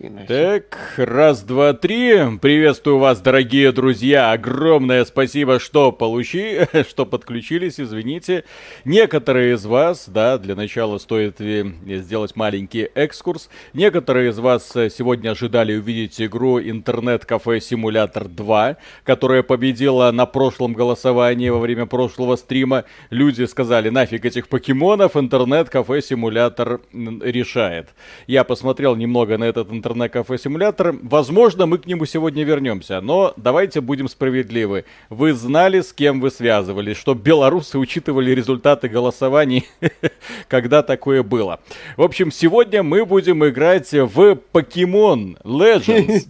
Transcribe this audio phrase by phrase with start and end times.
[0.00, 2.38] Так, раз, два, три.
[2.40, 4.32] Приветствую вас, дорогие друзья.
[4.32, 8.44] Огромное спасибо, что получи, что подключились, извините.
[8.86, 13.50] Некоторые из вас, да, для начала стоит сделать маленький экскурс.
[13.74, 21.50] Некоторые из вас сегодня ожидали увидеть игру Интернет-кафе Симулятор 2, которая победила на прошлом голосовании
[21.50, 22.84] во время прошлого стрима.
[23.10, 27.90] Люди сказали, нафиг этих покемонов, Интернет-кафе Симулятор решает.
[28.26, 30.94] Я посмотрел немного на этот интернет интернет-кафе-симулятор.
[31.02, 34.84] Возможно, мы к нему сегодня вернемся, но давайте будем справедливы.
[35.08, 39.68] Вы знали, с кем вы связывались, что белорусы учитывали результаты голосований,
[40.48, 41.60] когда такое было.
[41.96, 46.26] В общем, сегодня мы будем играть в Pokemon Legends.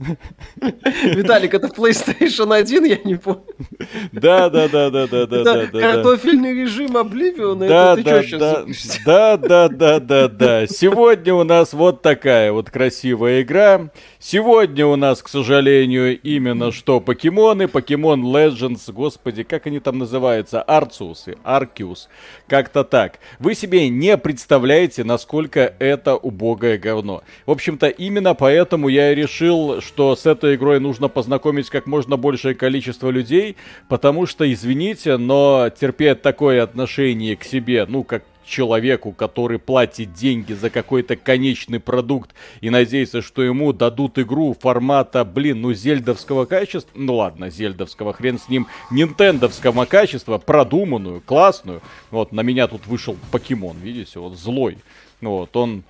[1.05, 3.43] Виталик, это PlayStation 1, я не помню.
[4.13, 5.81] Да, да, да, да, да, да, да.
[5.81, 8.65] Картофельный режим Oblivion, да, да, да,
[9.05, 10.67] да, да, да, да, да.
[10.67, 13.89] Сегодня у нас вот такая вот красивая игра игра.
[14.21, 20.63] Сегодня у нас, к сожалению, именно что покемоны, Покемон Legends, господи, как они там называются,
[20.63, 22.09] Арциусы, Аркиус,
[22.47, 23.19] как-то так.
[23.41, 27.23] Вы себе не представляете, насколько это убогое говно.
[27.45, 32.17] В общем-то, именно поэтому я и решил, что с этой игрой нужно познакомить как можно
[32.17, 33.57] большее количество людей,
[33.89, 40.53] потому что, извините, но терпеть такое отношение к себе, ну, как человеку, который платит деньги
[40.53, 46.91] за какой-то конечный продукт и надеется, что ему дадут игру формата, блин, ну, зельдовского качества,
[46.95, 51.81] ну ладно, зельдовского, хрен с ним, нинтендовского качества, продуманную, классную.
[52.11, 54.79] Вот, на меня тут вышел покемон, видите, вот злой.
[55.21, 55.83] Вот, он...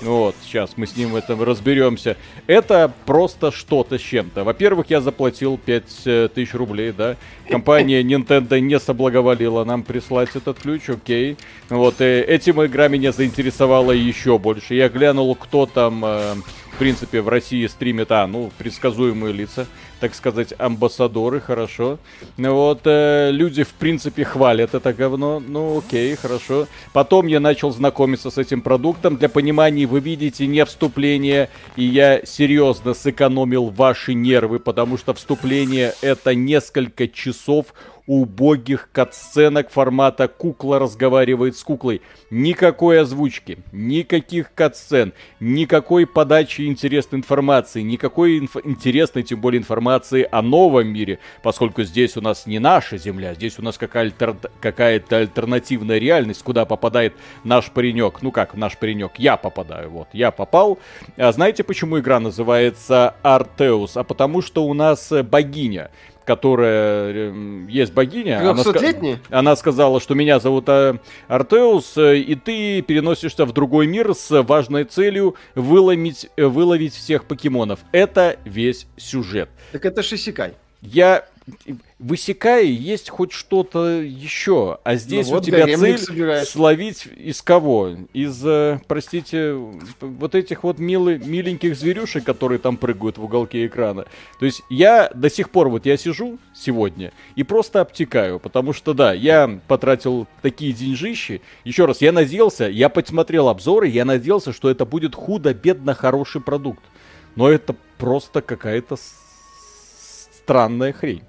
[0.00, 2.16] Вот, сейчас мы с ним в этом разберемся.
[2.46, 4.42] Это просто что-то с чем-то.
[4.42, 7.16] Во-первых, я заплатил 5000 рублей, да.
[7.48, 11.36] Компания Nintendo не соблаговолила нам прислать этот ключ, окей.
[11.68, 14.74] Вот, и этим игра меня заинтересовала еще больше.
[14.74, 16.04] Я глянул, кто там...
[16.04, 16.34] Э,
[16.82, 19.68] принципе, в России стримит, а, ну, предсказуемые лица,
[20.00, 22.00] так сказать, амбассадоры, хорошо.
[22.36, 26.66] Вот, э, люди, в принципе, хвалят это говно, ну, окей, хорошо.
[26.92, 29.16] Потом я начал знакомиться с этим продуктом.
[29.16, 35.94] Для понимания, вы видите не вступление, и я серьезно сэкономил ваши нервы, потому что вступление
[36.02, 37.66] это несколько часов
[38.06, 42.02] убогих катсценок формата «Кукла разговаривает с куклой».
[42.30, 50.42] Никакой озвучки, никаких катсцен, никакой подачи интересной информации, никакой инф- интересной, тем более, информации о
[50.42, 55.98] новом мире, поскольку здесь у нас не наша Земля, здесь у нас какая-то, какая-то альтернативная
[55.98, 57.14] реальность, куда попадает
[57.44, 58.22] наш паренек.
[58.22, 59.12] Ну как наш паренек?
[59.18, 60.78] Я попадаю, вот, я попал.
[61.16, 63.96] А знаете, почему игра называется Артеус?
[63.96, 65.90] А потому что у нас богиня
[66.24, 68.40] которая э, есть богиня.
[68.40, 73.86] Она, ска- она сказала, что меня зовут а, Артеус, э, и ты переносишься в другой
[73.86, 77.80] мир с важной целью выловить, э, выловить всех покемонов.
[77.92, 79.48] Это весь сюжет.
[79.72, 80.54] Так это Шисикай.
[80.80, 81.24] Я
[82.02, 84.78] высекая, есть хоть что-то еще.
[84.82, 86.48] А здесь ну, вот у тебя цель собираешь.
[86.48, 87.90] словить из кого?
[88.12, 89.54] Из, э, простите,
[90.00, 94.06] вот этих вот милы, миленьких зверюшек, которые там прыгают в уголке экрана.
[94.40, 98.94] То есть я до сих пор, вот я сижу сегодня и просто обтекаю, потому что,
[98.94, 101.40] да, я потратил такие деньжищи.
[101.64, 106.82] Еще раз, я надеялся, я посмотрел обзоры, я надеялся, что это будет худо-бедно хороший продукт.
[107.36, 108.96] Но это просто какая-то
[110.42, 111.22] странная хрень.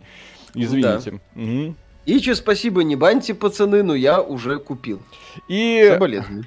[0.55, 1.19] Извините.
[1.35, 1.41] Да.
[1.41, 1.75] Угу.
[2.05, 5.01] И че спасибо, не баньте, пацаны, но я уже купил.
[5.47, 5.97] И,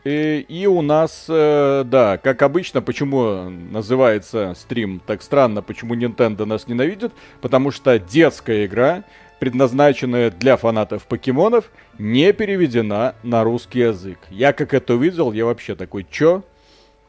[0.04, 6.44] и, и у нас, э, да, как обычно, почему называется стрим так странно, почему Nintendo
[6.44, 9.04] нас ненавидит, потому что детская игра,
[9.38, 14.18] предназначенная для фанатов покемонов, не переведена на русский язык.
[14.28, 16.42] Я как это увидел, я вообще такой, чё?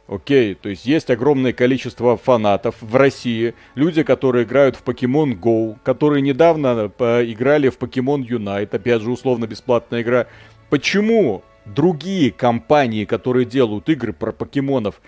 [0.07, 5.77] Окей, то есть есть огромное количество фанатов в России, люди, которые играют в Pokemon Go,
[5.83, 10.27] которые недавно играли в Pokemon Unite, опять же условно бесплатная игра.
[10.69, 15.01] Почему другие компании, которые делают игры про покемонов,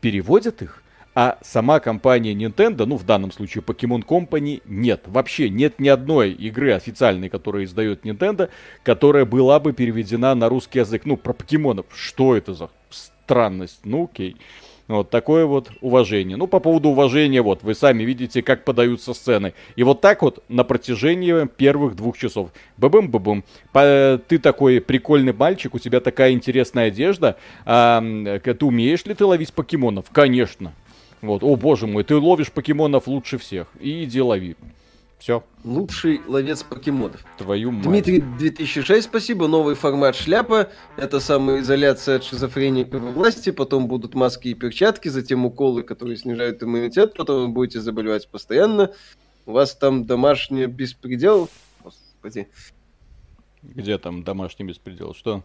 [0.00, 0.82] переводят их,
[1.14, 5.02] а сама компания Nintendo, ну в данном случае Pokemon Company, нет.
[5.06, 8.48] Вообще нет ни одной игры официальной, которая издает Nintendo,
[8.82, 11.02] которая была бы переведена на русский язык.
[11.04, 11.86] Ну, про покемонов.
[11.94, 12.70] Что это за
[13.24, 13.80] странность.
[13.84, 14.36] Ну, окей.
[14.88, 16.36] Вот такое вот уважение.
[16.36, 19.54] Ну, по поводу уважения, вот, вы сами видите, как подаются сцены.
[19.76, 22.50] И вот так вот на протяжении первых двух часов.
[22.76, 23.44] Бабым-бабым.
[23.72, 27.36] Ты такой прикольный мальчик, у тебя такая интересная одежда.
[27.64, 30.06] А, ты умеешь ли ты ловить покемонов?
[30.12, 30.72] Конечно.
[31.22, 33.68] Вот, о боже мой, ты ловишь покемонов лучше всех.
[33.80, 34.56] И иди лови.
[35.22, 35.44] Все.
[35.62, 37.24] Лучший ловец покемонов.
[37.38, 37.84] Твою мать.
[37.84, 39.46] Дмитрий 2006, спасибо.
[39.46, 40.68] Новый формат шляпа.
[40.96, 43.50] Это самоизоляция от шизофрении во власти.
[43.50, 47.14] Потом будут маски и перчатки, затем уколы, которые снижают иммунитет.
[47.14, 48.90] Потом вы будете заболевать постоянно.
[49.46, 51.48] У вас там домашний беспредел.
[51.84, 52.48] Господи.
[53.62, 55.14] Где там домашний беспредел?
[55.14, 55.44] Что?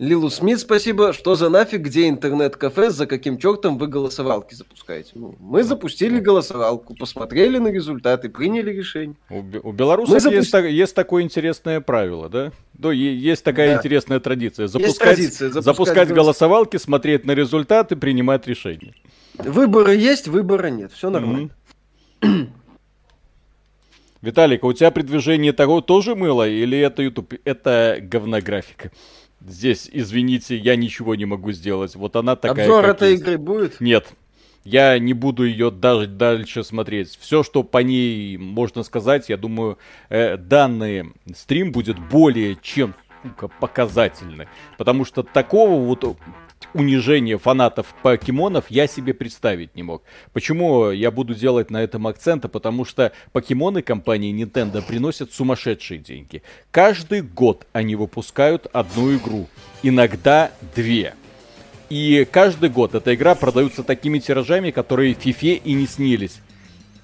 [0.00, 1.12] Лилу Смит, спасибо.
[1.12, 5.12] Что за нафиг, где интернет-кафе, за каким чертом вы голосовалки запускаете?
[5.14, 9.14] Ну, мы запустили голосовалку, посмотрели на результаты, приняли решение.
[9.30, 10.56] У, у белорусов запусти...
[10.56, 12.50] есть, есть такое интересное правило, да?
[12.76, 13.78] Ну, есть такая да.
[13.78, 14.66] интересная традиция.
[14.66, 18.94] Запускать, традиция, запускать, запускать голосовалки, смотреть на результаты, принимать решения.
[19.38, 20.92] Выборы есть, выбора нет.
[20.92, 21.50] Все нормально.
[22.20, 22.48] Mm-hmm.
[24.22, 27.34] Виталик, а у тебя при движении того тоже мыло или это YouTube?
[27.44, 28.90] Это говнографика.
[29.46, 31.94] Здесь, извините, я ничего не могу сделать.
[31.96, 32.64] Вот она такая.
[32.64, 33.22] Обзор этой есть.
[33.22, 33.80] игры будет?
[33.80, 34.14] Нет.
[34.64, 37.18] Я не буду ее даже дальше смотреть.
[37.20, 39.76] Все, что по ней можно сказать, я думаю,
[40.08, 42.94] э, данный стрим будет более чем
[43.60, 44.48] показательный.
[44.78, 46.16] Потому что такого вот
[46.72, 50.02] унижение фанатов покемонов я себе представить не мог.
[50.32, 52.48] Почему я буду делать на этом акцента?
[52.48, 56.42] Потому что покемоны компании Nintendo приносят сумасшедшие деньги.
[56.70, 59.48] Каждый год они выпускают одну игру,
[59.82, 61.14] иногда две.
[61.90, 66.40] И каждый год эта игра продается такими тиражами, которые Фифе и не снились.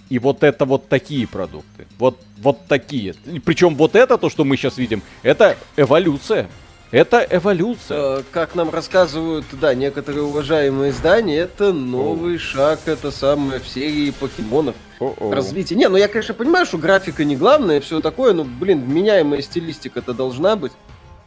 [0.08, 1.86] И вот это вот такие продукты.
[1.98, 3.14] Вот, вот такие.
[3.44, 6.48] Причем вот это, то, что мы сейчас видим, это эволюция.
[6.90, 8.18] Это эволюция.
[8.18, 12.38] Э, как нам рассказывают, да, некоторые уважаемые издания, это новый О.
[12.38, 14.74] шаг, это самое в серии покемонов.
[14.98, 15.32] О-о.
[15.32, 15.78] Развитие.
[15.78, 20.14] Не, ну я, конечно, понимаю, что графика не главное, все такое, но, блин, вменяемая стилистика-то
[20.14, 20.72] должна быть.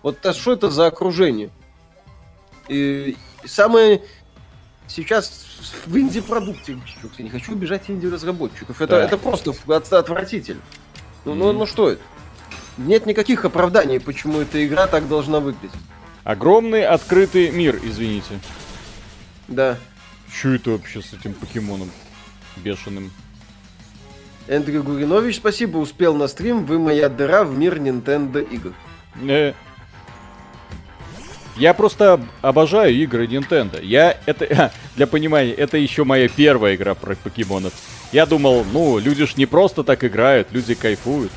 [0.01, 1.49] Вот а что это за окружение?
[2.67, 3.15] И
[3.45, 4.01] самое
[4.87, 5.31] сейчас
[5.85, 6.77] в инди-продукте,
[7.17, 9.05] я не хочу убежать инди-разработчиков, это, да.
[9.05, 10.61] это просто отвратительно.
[11.23, 11.35] Ну, mm.
[11.35, 12.01] ну, ну что это?
[12.77, 15.71] Нет никаких оправданий, почему эта игра так должна выглядеть.
[16.23, 18.39] Огромный открытый мир, извините.
[19.47, 19.77] Да.
[20.31, 21.91] Что это вообще с этим покемоном
[22.57, 23.11] бешеным?
[24.47, 28.73] Эндрю Гуринович, спасибо, успел на стрим, вы моя дыра в мир Nintendo игр.
[29.21, 29.53] Э,
[31.55, 33.83] я просто обожаю игры Nintendo.
[33.83, 37.73] Я это для понимания, это еще моя первая игра про покемонов.
[38.11, 41.31] Я думал, ну, люди ж не просто так играют, люди кайфуют.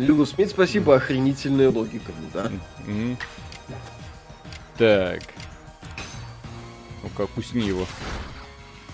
[0.00, 2.50] Лилу Смит, спасибо, охренительная логика, ну да.
[2.86, 3.16] Mm-hmm.
[4.78, 5.20] Так.
[7.02, 7.86] Ну-ка, кусни его.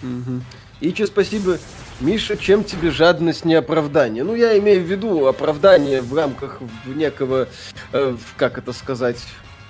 [0.03, 0.43] Угу.
[0.81, 1.58] И че спасибо,
[2.00, 4.25] Миша, чем тебе жадность не оправдание?
[4.25, 7.49] Ну, я имею в виду оправдание в рамках некого,
[7.93, 9.25] э, как это сказать,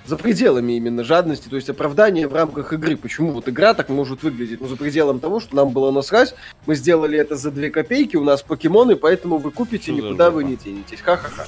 [0.06, 2.96] за пределами именно жадности, то есть оправдание в рамках игры.
[2.96, 4.60] Почему вот игра так может выглядеть?
[4.60, 6.34] Ну, за пределом того, что нам было насрать,
[6.66, 10.44] мы сделали это за две копейки, у нас покемоны, поэтому вы купите, что никуда вы
[10.44, 11.00] не тянетесь.
[11.00, 11.46] Ха-ха-ха.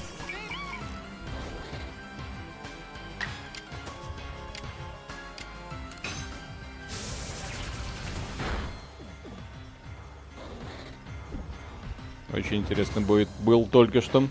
[12.32, 13.28] Очень интересно будет.
[13.40, 14.28] Был только что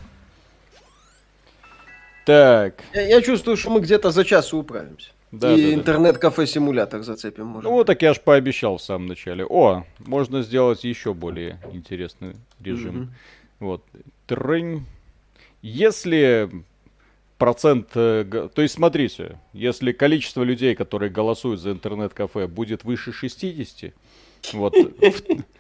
[2.28, 2.84] так.
[2.94, 5.12] Я, я чувствую, что мы где-то за час управимся.
[5.32, 7.70] Да, и да, интернет-кафе-симулятор зацепим, может.
[7.70, 9.46] Ну, так я ж пообещал в самом начале.
[9.46, 12.96] О, можно сделать еще более интересный режим.
[12.96, 13.08] Mm-hmm.
[13.60, 13.84] Вот.
[14.26, 14.86] Трынь.
[15.62, 16.50] Если
[17.38, 17.92] процент...
[17.96, 23.94] Э, то есть, смотрите, если количество людей, которые голосуют за интернет-кафе, будет выше 60,
[24.52, 24.74] вот,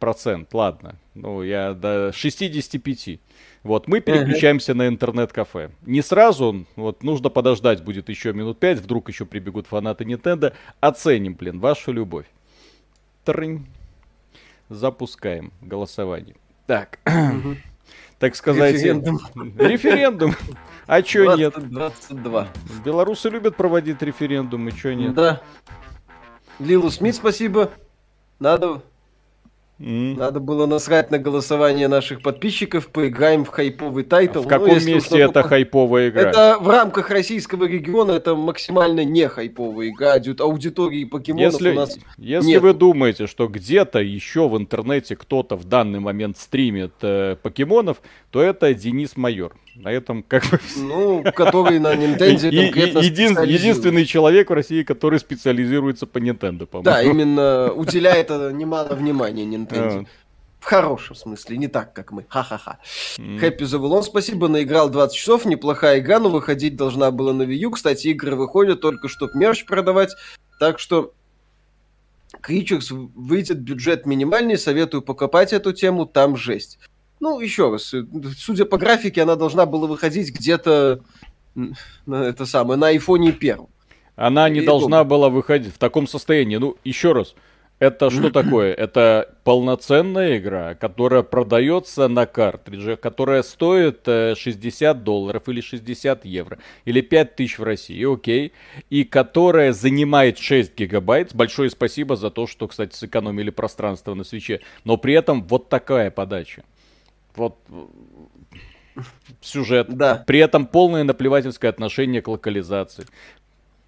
[0.00, 3.20] процент, ладно, ну, я до 65,
[3.62, 4.76] вот, мы переключаемся uh-huh.
[4.76, 5.70] на интернет-кафе.
[5.82, 10.54] Не сразу, вот, нужно подождать будет еще минут пять, вдруг еще прибегут фанаты Nintendo.
[10.80, 12.26] Оценим, блин, вашу любовь.
[13.24, 13.66] Трынь.
[14.70, 16.36] Запускаем голосование.
[16.66, 16.98] Так.
[17.04, 17.56] Uh-huh.
[18.18, 18.74] Так сказать...
[18.74, 19.20] Референдум.
[19.58, 20.34] Референдум.
[20.86, 21.54] А чё нет?
[21.56, 22.48] 22.
[22.84, 25.14] Белорусы любят проводить референдумы, чё нет?
[25.14, 25.42] Да.
[26.58, 27.70] Лилу Смит, спасибо.
[28.38, 28.82] Надо
[29.80, 30.18] Mm.
[30.18, 34.42] Надо было насрать на голосование наших подписчиков, поиграем в хайповый title.
[34.42, 36.20] В каком ну, месте это хайповая игра?
[36.28, 40.16] Это в рамках российского региона, это максимально не хайповая игра.
[40.40, 42.62] Аудитории покемонов если, у нас Если нет.
[42.62, 48.42] вы думаете, что где-то еще в интернете кто-то в данный момент стримит э, покемонов, то
[48.42, 49.54] это Денис Майор.
[49.80, 50.60] На этом как бы...
[50.76, 56.82] Ну, который на Nintendo конкретно един, Единственный человек в России, который специализируется по Nintendo, по-моему.
[56.84, 60.00] Да, именно уделяет немало внимания Nintendo.
[60.00, 60.30] А.
[60.60, 62.26] В хорошем смысле, не так, как мы.
[62.28, 62.78] Ха-ха-ха.
[63.16, 67.70] Хэппи Завулон, спасибо, наиграл 20 часов, неплохая игра, но выходить должна была на Wii U.
[67.70, 70.14] Кстати, игры выходят только, чтобы мерч продавать,
[70.58, 71.14] так что
[72.42, 76.78] Кричерс выйдет бюджет минимальный, советую покопать эту тему, там жесть.
[77.20, 78.02] Ну, еще раз, э,
[78.36, 81.00] судя по графике, она должна была выходить где-то
[82.06, 83.68] на это самое, на айфоне первом.
[84.16, 86.56] Она не и должна была выходить в таком состоянии.
[86.56, 87.34] Ну, еще раз,
[87.78, 88.74] это что такое?
[88.74, 96.58] Это полноценная игра, которая продается на картридже, которая стоит 60 э, долларов или 60 евро,
[96.84, 98.52] или 5 тысяч в России, окей,
[98.90, 101.34] и которая занимает 6 гигабайт.
[101.34, 104.60] Большое спасибо за то, что, кстати, сэкономили пространство на свече.
[104.84, 106.62] Но при этом вот такая подача.
[107.40, 107.56] Вот
[109.40, 109.88] сюжет.
[109.88, 110.22] Да.
[110.26, 113.06] При этом полное наплевательское отношение к локализации.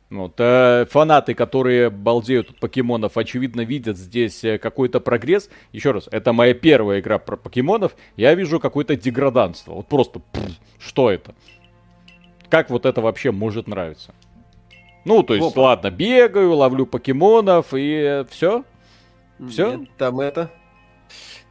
[0.08, 5.50] Вот, э, фанаты, которые балдеют от покемонов, очевидно, видят здесь э, какой-то прогресс.
[5.72, 7.94] Еще раз, это моя первая игра про покемонов.
[8.16, 9.72] Я вижу какое-то деграданство.
[9.72, 11.34] Вот просто, пфф, что это?
[12.50, 14.14] Как вот это вообще может нравиться?
[15.06, 15.62] Ну, то есть, Опа.
[15.62, 18.64] ладно, бегаю, ловлю покемонов и все.
[19.48, 19.76] Все?
[19.76, 20.50] Нет, там это.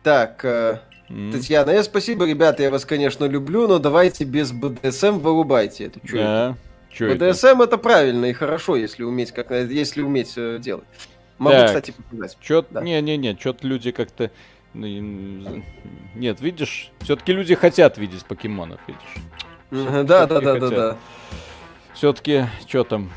[0.04, 1.32] Так, э, mm.
[1.32, 5.86] Татьяна, я спасибо, ребята, я вас, конечно, люблю, но давайте без БДСМ вырубайте.
[5.86, 6.50] Это что yeah.
[6.52, 6.58] это?
[6.90, 7.64] Чё БДСМ это?
[7.64, 10.86] это правильно и хорошо, если уметь, как, если уметь э, делать.
[11.38, 12.38] Могу, так, кстати, показать.
[12.42, 12.82] Чё, да.
[12.82, 14.32] Не, не, не, что-то люди как-то.
[14.74, 14.88] Ну,
[16.16, 20.06] нет, видишь, все-таки люди хотят видеть покемонов, видишь.
[20.06, 20.98] Да, да, да, да, да.
[21.94, 23.12] Все-таки, что там?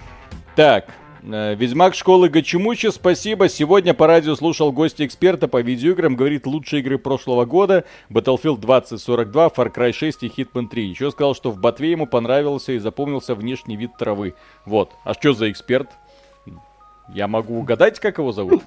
[0.57, 0.87] Так,
[1.27, 3.49] Ведьмак школы Гачимучи, спасибо.
[3.49, 6.17] Сегодня по радио слушал гостя эксперта по видеоиграм.
[6.17, 7.87] Говорит, лучшие игры прошлого года.
[8.11, 10.87] Battlefield 2042, Far Cry 6 и Hitman 3.
[10.87, 14.35] Еще сказал, что в Ботве ему понравился и запомнился внешний вид травы.
[14.67, 14.93] Вот.
[15.05, 15.89] А что за эксперт?
[17.09, 18.63] Я могу угадать, как его зовут?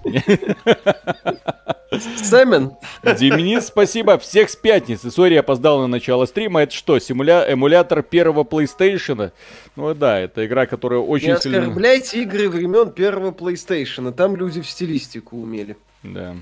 [2.17, 2.73] Сэмон.
[3.03, 4.17] Деминис, спасибо.
[4.17, 5.09] Всех с пятницы.
[5.09, 6.63] Сори, опоздал на начало стрима.
[6.63, 7.45] Это что, симуля...
[7.49, 9.31] эмулятор первого PlayStation?
[9.75, 11.59] Ну да, это игра, которая очень Не сильно...
[11.59, 14.11] оскорбляйте игры времен первого PlayStation.
[14.11, 15.77] Там люди в стилистику умели.
[16.03, 16.35] Да.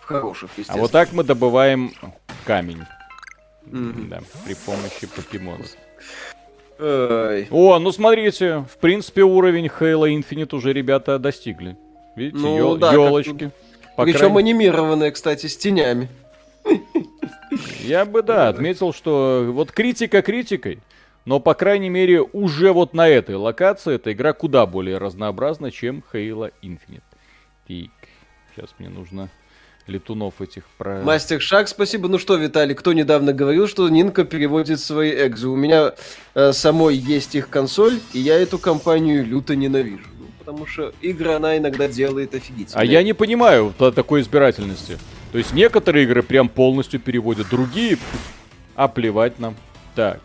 [0.00, 0.78] В хороших, естественно.
[0.78, 1.92] А вот так мы добываем
[2.44, 2.82] камень.
[3.66, 4.08] Mm-hmm.
[4.08, 5.66] Да, при помощи покемонов.
[6.78, 7.48] Ой.
[7.50, 11.76] О, ну смотрите, в принципе уровень Halo Infinite уже ребята достигли.
[12.16, 13.50] Видите, ну, ел- да, елочки.
[13.96, 14.38] Причем крайней...
[14.38, 16.08] анимированные, кстати, с тенями.
[17.82, 20.80] Я бы, да, отметил, что вот критика критикой,
[21.24, 26.02] но, по крайней мере, уже вот на этой локации эта игра куда более разнообразна, чем
[26.12, 27.02] Halo Infinite.
[27.66, 28.08] Так,
[28.54, 29.30] сейчас мне нужно
[29.86, 31.02] летунов этих про...
[31.02, 32.08] Мастер Шаг, спасибо.
[32.08, 35.48] Ну что, Виталий, кто недавно говорил, что Нинка переводит свои экзы?
[35.48, 35.94] У меня
[36.34, 40.04] э, самой есть их консоль, и я эту компанию люто ненавижу.
[40.18, 42.80] Ну, потому что игры она иногда делает офигительно.
[42.80, 44.98] А я не понимаю такой избирательности.
[45.32, 47.98] То есть некоторые игры прям полностью переводят, другие,
[48.74, 49.56] а плевать нам.
[49.94, 50.20] Так,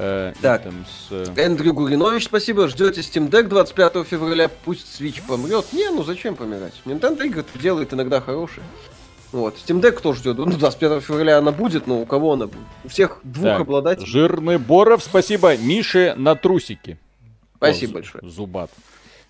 [0.00, 1.08] Э, так, там с...
[1.10, 2.68] Э, Эндрю Гуринович, спасибо.
[2.68, 5.66] Ждете Steam Deck 25 февраля, пусть Switch помрет.
[5.72, 6.74] Не, ну зачем помирать?
[6.84, 8.62] Nintendo игры делает иногда хорошие.
[9.32, 10.38] Вот, Steam Deck кто ждет?
[10.38, 12.64] Ну, 25 февраля она будет, но у кого она будет?
[12.84, 14.06] У всех двух так, обладателей.
[14.06, 15.56] Жирный Боров, спасибо.
[15.56, 16.96] Мише на трусики.
[17.56, 18.30] Спасибо О, большое.
[18.30, 18.70] Зубат.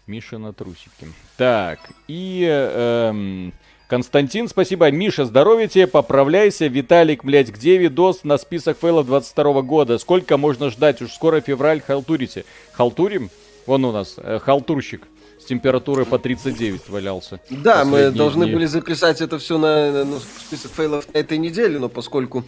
[0.07, 1.09] Миша на трусики.
[1.39, 2.47] Так, и...
[2.47, 3.55] Эм...
[3.89, 4.91] Константин, спасибо.
[4.91, 6.67] Миша, здоровья тебе, поправляйся.
[6.67, 9.97] Виталик, блядь, где видос на список фейлов 22 года?
[9.97, 11.01] Сколько можно ждать?
[11.01, 12.45] Уж скоро февраль халтурите.
[12.73, 13.31] Халтурим?
[13.65, 15.09] Вон у нас, э, халтурщик
[15.41, 17.41] с температурой по 39 валялся.
[17.49, 18.55] Да, мы должны дни.
[18.55, 22.45] были записать это все на, на, на список фейлов на этой неделе, но поскольку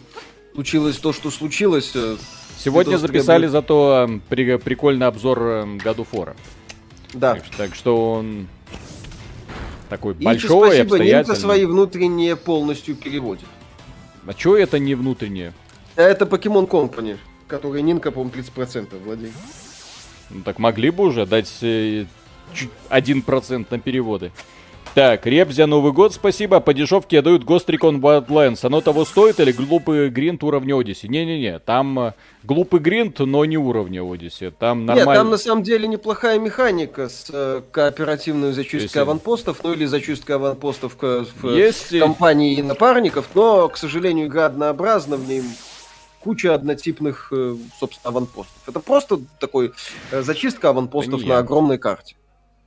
[0.53, 1.91] случилось то, что случилось...
[1.95, 2.17] Э,
[2.59, 3.51] Сегодня записали требует...
[3.51, 6.35] зато э, при, прикольный обзор году фора.
[7.15, 7.33] Да.
[7.33, 8.47] Так, так что он
[9.91, 11.17] такой и большой, спасибо, обстоятельный.
[11.17, 13.45] Немца свои внутренние полностью переводит.
[14.25, 15.53] А что это не внутреннее?
[15.97, 17.17] Это Pokemon Company,
[17.47, 19.33] который Нинка, по-моему, 30% владеет.
[20.29, 22.05] Ну так могли бы уже дать э,
[22.89, 24.31] 1% на переводы.
[24.93, 26.59] Так, Ребзя, Новый год, спасибо.
[26.59, 28.59] По дешевке дают Ghost Recon Wildlands.
[28.63, 31.07] Оно того стоит или глупый гринт уровня Одиссе?
[31.07, 34.51] Не-не-не, там э, глупый гринт, но не уровня Одиссе.
[34.51, 35.09] Там нормально.
[35.09, 38.99] Нет, там на самом деле неплохая механика с э, кооперативной зачисткой Если...
[38.99, 41.99] аванпостов, ну или зачисткой аванпостов к, в Если...
[41.99, 45.41] компании и напарников, но, к сожалению, игра однообразна, в ней
[46.19, 48.57] куча однотипных, э, собственно, аванпостов.
[48.67, 49.71] Это просто такой
[50.11, 52.15] э, зачистка аванпостов на огромной карте.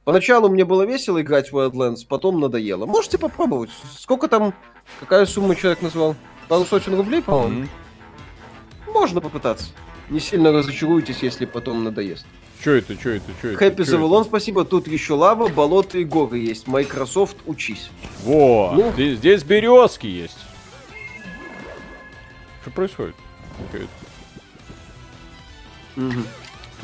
[0.04, 2.84] Поначалу мне было весело играть в Wildlands, потом надоело.
[2.84, 3.70] Можете попробовать.
[3.98, 4.54] Сколько там,
[5.00, 6.14] какая сумма человек назвал?
[6.48, 7.62] Пару сотен рублей, по-моему?
[7.62, 8.92] Mm-hmm.
[8.92, 9.66] Можно попытаться.
[10.10, 12.26] Не сильно разочаруйтесь, если потом надоест.
[12.60, 13.58] Что это, что это, что это?
[13.58, 14.64] Хэппи Завалон, спасибо.
[14.64, 16.66] Тут еще лава, болото и горы есть.
[16.66, 17.90] Microsoft, учись.
[18.24, 18.92] Во, ну?
[18.92, 20.38] здесь, здесь березки есть.
[22.62, 23.14] Что происходит?
[25.96, 26.12] Угу.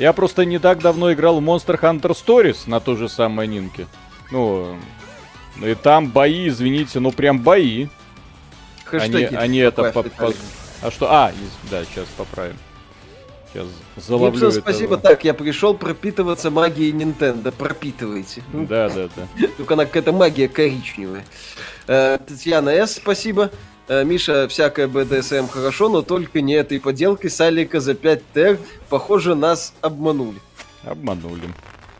[0.01, 3.87] Я просто не так давно играл в Monster Hunter Stories на той же самой Нинке.
[4.31, 4.77] Ну,
[5.63, 7.89] и там бои, извините, ну прям бои.
[8.87, 9.93] Хэштеги они, они это...
[9.93, 10.33] По, по...
[10.81, 11.13] А что?
[11.13, 11.33] А,
[11.71, 12.57] да, сейчас поправим.
[13.53, 13.67] Сейчас
[13.97, 14.61] заловлю Гибсон, это...
[14.61, 14.97] спасибо.
[14.97, 17.53] Так, я пришел пропитываться магией Nintendo.
[17.53, 18.43] Пропитывайте.
[18.55, 19.49] Да, да, да.
[19.59, 21.27] Только она какая-то магия коричневая.
[21.87, 23.51] Э, Татьяна С, спасибо.
[23.91, 28.59] Э, Миша, всякое БДСМ хорошо, но только не этой поделкой Салика за 5 ТР.
[28.89, 30.39] Похоже, нас обманули.
[30.85, 31.49] Обманули.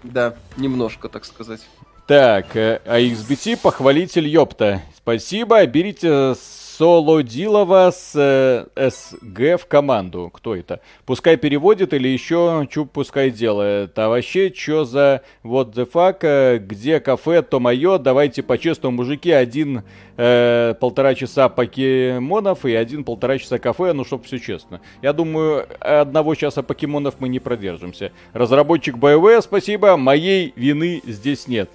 [0.05, 1.67] Да, немножко, так сказать.
[2.07, 4.83] Так, а XBT похвалитель ёпта.
[5.11, 10.31] Спасибо, берите Солодилова с э, СГ в команду.
[10.33, 10.79] Кто это?
[11.05, 13.99] Пускай переводит или еще чуп пускай делает.
[13.99, 16.19] А вообще, что за вот the fuck?
[16.23, 17.99] Э, где кафе, то мое.
[17.99, 19.83] Давайте по-честному, мужики, один
[20.17, 24.81] э, полтора часа покемонов и один полтора часа кафе, ну, чтоб все честно.
[25.03, 28.13] Я думаю, одного часа покемонов мы не продержимся.
[28.33, 31.69] Разработчик BioWare, спасибо, моей вины здесь нет.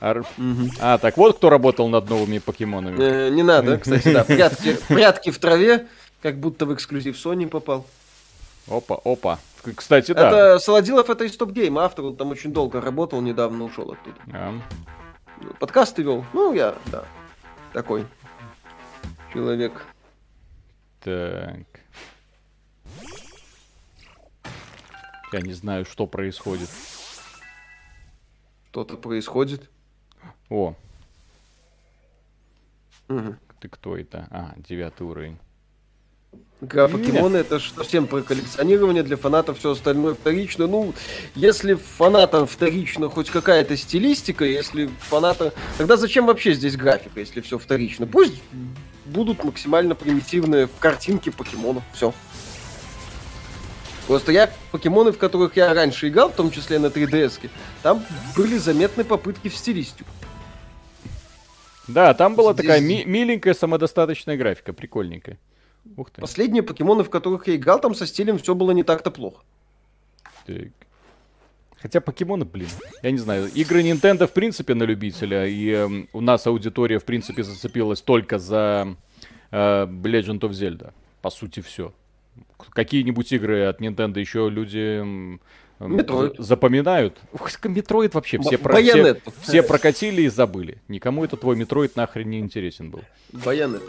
[0.00, 0.26] Ар...
[0.80, 2.96] А, так вот кто работал над новыми покемонами.
[3.00, 4.24] Э, не надо, кстати, да.
[4.24, 5.86] Прятки, прятки в траве,
[6.22, 7.86] как будто в эксклюзив Sony попал.
[8.68, 9.38] Опа, опа.
[9.74, 10.28] Кстати, да.
[10.28, 14.16] Это Солодилов, это из Топ Гейм, автор, он там очень долго работал, недавно ушел оттуда.
[14.32, 14.54] А.
[15.58, 16.24] Подкасты вел.
[16.32, 17.04] Ну, я, да,
[17.72, 18.06] такой
[19.32, 19.72] человек.
[21.02, 21.66] Так.
[25.32, 26.70] Я не знаю, что происходит.
[28.76, 29.70] Что-то происходит.
[30.50, 30.74] О.
[33.08, 33.36] Угу.
[33.58, 34.28] Ты кто это?
[34.30, 35.38] А, девятый уровень.
[36.60, 40.66] Игра покемоны это же совсем про коллекционирование, для фанатов все остальное вторично.
[40.66, 40.92] Ну,
[41.34, 45.54] если фанатам вторично хоть какая-то стилистика, если фаната...
[45.78, 48.06] Тогда зачем вообще здесь графика, если все вторично?
[48.06, 48.42] Пусть
[49.06, 51.82] будут максимально примитивные картинки покемонов.
[51.94, 52.12] Все.
[54.06, 57.50] Просто я покемоны, в которых я раньше играл, в том числе на 3DS,
[57.82, 58.04] там
[58.36, 60.08] были заметны попытки в стилистику.
[61.88, 62.66] Да, там была Здесь...
[62.66, 65.38] такая ми- миленькая самодостаточная графика, прикольненькая.
[65.96, 66.20] Ух ты.
[66.20, 69.42] Последние покемоны, в которых я играл, там со стилем все было не так-то плохо.
[70.46, 70.68] Так.
[71.80, 72.68] Хотя покемоны, блин,
[73.02, 77.04] я не знаю, игры Nintendo в принципе на любителя, и э, у нас аудитория в
[77.04, 78.96] принципе зацепилась только за
[79.50, 80.92] э, Legend of Zelda.
[81.22, 81.92] По сути, все
[82.70, 85.02] какие-нибудь игры от Nintendo еще люди
[85.78, 86.34] Metroid.
[86.38, 87.18] запоминают.
[87.64, 90.78] Metroid вообще все, про, все, все прокатили и забыли.
[90.88, 93.02] Никому это твой Metroid нахрен не интересен был.
[93.32, 93.82] Bayonetta.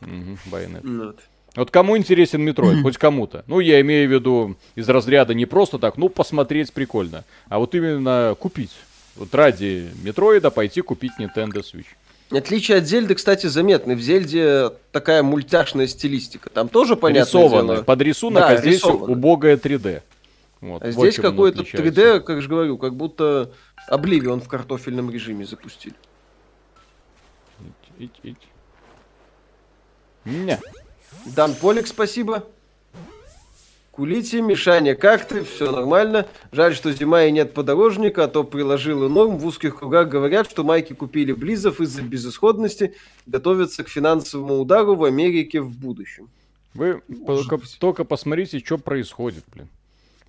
[0.00, 0.84] Угу, Bayonetta.
[0.84, 1.20] Вот.
[1.56, 2.82] вот кому интересен Metroid?
[2.82, 3.44] Хоть кому-то.
[3.48, 7.74] Ну, я имею в виду из разряда не просто так, ну, посмотреть прикольно, а вот
[7.74, 8.72] именно купить.
[9.16, 11.86] Вот ради Metroid а пойти купить Nintendo Switch.
[12.30, 13.96] Отличие от Зельды, кстати, заметны.
[13.96, 16.50] В Зельде такая мультяшная стилистика.
[16.50, 17.26] Там тоже понятно.
[17.26, 17.82] Рисованная.
[17.82, 19.16] Под рисунок, да, а здесь рисованная.
[19.16, 20.02] убогое 3D.
[20.60, 23.52] Вот, а здесь какое-то 3D, как же говорю, как будто
[23.86, 25.94] Обливион в картофельном режиме запустили.
[27.98, 28.48] Ить, ить, ить.
[30.24, 30.60] Не.
[31.24, 32.44] Дан Полик, спасибо.
[33.98, 35.42] Кулите, Мишаня, как ты?
[35.42, 36.28] Все нормально.
[36.52, 39.38] Жаль, что зима и нет подорожника, а то приложил и норм.
[39.38, 42.94] В узких кругах говорят, что майки купили Близов из-за безысходности,
[43.26, 46.28] готовятся к финансовому удару в Америке в будущем.
[46.74, 49.66] Вы только, только посмотрите, что происходит, блин.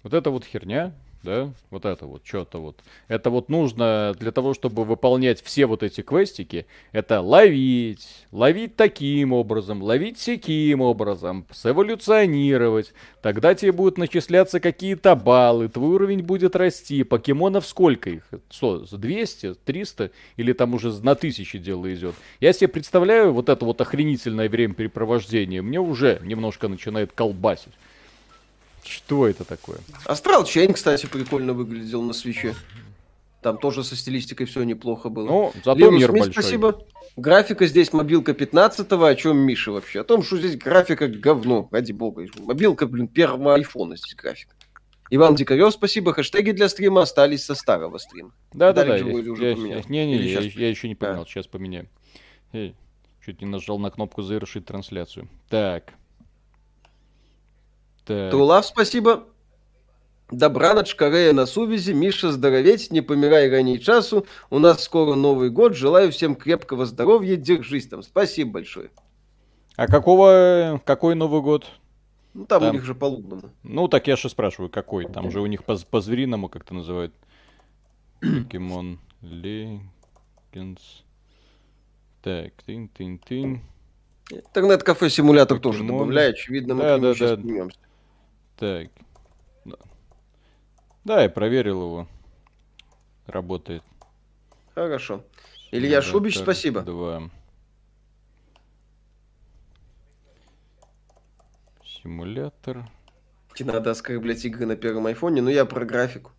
[0.02, 2.80] Вот эта вот херня, да, вот это вот, что-то вот.
[3.08, 9.34] Это вот нужно для того, чтобы выполнять все вот эти квестики, это ловить, ловить таким
[9.34, 12.94] образом, ловить всяким образом, сэволюционировать.
[13.22, 17.04] Тогда тебе будут начисляться какие-то баллы, твой уровень будет расти.
[17.04, 18.28] Покемонов сколько их?
[18.50, 20.12] Что, 200, 300?
[20.38, 22.16] Или там уже на тысячи дело идет?
[22.40, 27.74] Я себе представляю вот это вот охренительное времяпрепровождение, мне уже немножко начинает колбасить.
[28.84, 29.80] Что это такое?
[30.06, 32.56] Astral Chain, кстати, прикольно выглядел на Switch е.
[33.42, 35.26] Там тоже со стилистикой все неплохо было.
[35.26, 36.44] Ну, зато Линус мир Смит, большой.
[36.44, 36.86] спасибо.
[37.16, 40.02] Графика здесь мобилка 15-го, о чем Миша вообще?
[40.02, 42.26] О том, что здесь графика говно, ради бога.
[42.40, 44.56] Мобилка, блин, первого айфона здесь графика.
[45.10, 46.14] Иван Дикарев, спасибо.
[46.14, 48.32] Хэштеги для стрима остались со старого стрима.
[48.54, 48.98] Да-да-да.
[48.98, 51.26] Я, я, я, не, не, я, я еще не поменял, а.
[51.26, 51.90] сейчас поменяю.
[52.54, 52.76] Эй,
[53.26, 55.28] чуть не нажал на кнопку завершить трансляцию.
[55.50, 55.94] Так.
[58.10, 58.32] Так.
[58.32, 59.26] Тулав, спасибо.
[60.32, 64.26] Добраноч, Корея на сувязи, Миша, здороветь, не помирай ранее часу.
[64.50, 65.76] У нас скоро Новый год.
[65.76, 67.36] Желаю всем крепкого здоровья.
[67.36, 68.02] Держись там.
[68.02, 68.90] Спасибо большое.
[69.76, 71.68] А какого, какой Новый год?
[72.34, 73.52] Ну, там, там у них же по-лунному.
[73.62, 75.06] Ну, так я же спрашиваю, какой?
[75.06, 77.14] Там же у них по-звериному как-то называют.
[78.22, 80.82] Покемон Legends.
[82.24, 83.62] Так, тын-тын-тын.
[84.32, 86.38] Интернет-кафе симулятор тоже добавляет.
[86.38, 87.68] Очевидно, мы да, да, сейчас да.
[88.60, 88.90] Так.
[91.06, 92.08] Да, я проверил его.
[93.26, 93.84] Работает.
[94.76, 95.24] Хорошо.
[95.72, 96.82] Илья Шубич, спасибо.
[96.82, 97.30] Два.
[101.86, 102.90] Симулятор.
[103.58, 106.32] Не надо оскорблять игры на первом айфоне, но я про графику.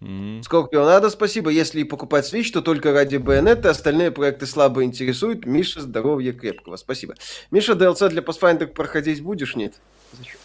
[0.00, 0.42] Mm-hmm.
[0.42, 1.48] Скорпио, надо спасибо.
[1.48, 3.68] Если и покупать Switch, то только ради Bayonetta.
[3.68, 5.46] Остальные проекты слабо интересуют.
[5.46, 6.76] Миша, здоровья крепкого.
[6.76, 7.14] Спасибо.
[7.50, 9.56] Миша, DLC для Pathfinder проходить будешь?
[9.56, 9.80] Нет.
[10.12, 10.41] Зачем?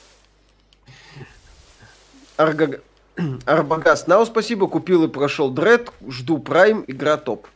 [2.38, 2.80] Арга...
[3.46, 4.68] Арбагас, Нау, спасибо.
[4.68, 5.92] Купил и прошел Дред.
[6.08, 6.84] Жду Prime.
[6.88, 7.48] Игра топ.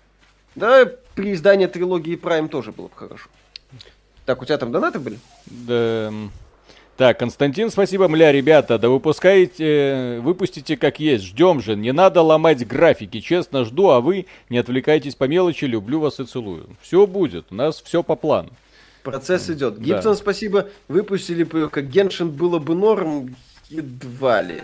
[0.56, 3.30] Да, при издании трилогии Prime тоже было бы хорошо.
[4.26, 5.20] Так, у тебя там донаты были?
[5.46, 6.12] Да.
[6.98, 12.68] Так, Константин, спасибо, мля, ребята, да выпускаете, выпустите как есть, ждем же, не надо ломать
[12.68, 16.68] графики, честно жду, а вы не отвлекайтесь по мелочи, люблю вас и целую.
[16.80, 18.50] Все будет, у нас все по плану.
[19.02, 19.80] Процесс идет.
[19.80, 20.16] Гибсон, да.
[20.16, 23.36] спасибо, выпустили бы, как Геншин было бы норм,
[23.72, 24.62] едва ли.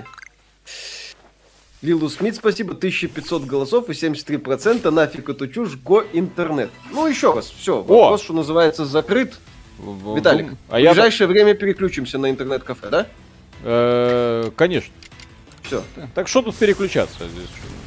[1.81, 6.71] Лилу Смит, спасибо, 1500 голосов и 73%, нафиг эту чушь, го интернет.
[6.91, 8.23] Ну, еще раз, все, вопрос, О!
[8.23, 9.39] что называется, закрыт.
[9.79, 10.91] Виталик, а в я...
[10.91, 13.07] ближайшее время переключимся на интернет-кафе, да?
[13.63, 14.91] Э, конечно.
[15.61, 15.83] Все.
[16.15, 17.19] Так что тут переключаться?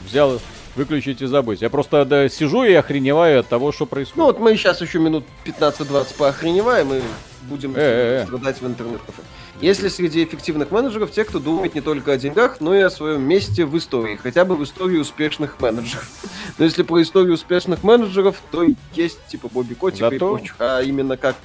[0.06, 0.40] Взял,
[0.76, 1.60] выключить и забыть.
[1.60, 4.18] Я просто да, сижу и охреневаю от того, что происходит.
[4.18, 7.00] Ну вот мы сейчас еще минут 15-20 поохреневаем и
[7.42, 8.26] будем э -э -э.
[8.26, 9.22] страдать в интернет-кафе.
[9.60, 13.22] Если среди эффективных менеджеров те, кто думает не только о деньгах, но и о своем
[13.22, 16.08] месте в истории, хотя бы в истории успешных менеджеров.
[16.58, 20.14] Но если про историю успешных менеджеров, то есть типа Бобби Котика Зато...
[20.14, 21.36] и прочих, а именно как...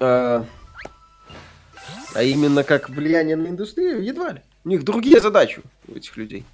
[0.00, 0.44] А...
[2.14, 4.40] а именно как влияние на индустрию, едва ли.
[4.64, 6.44] У них другие задачи у этих людей.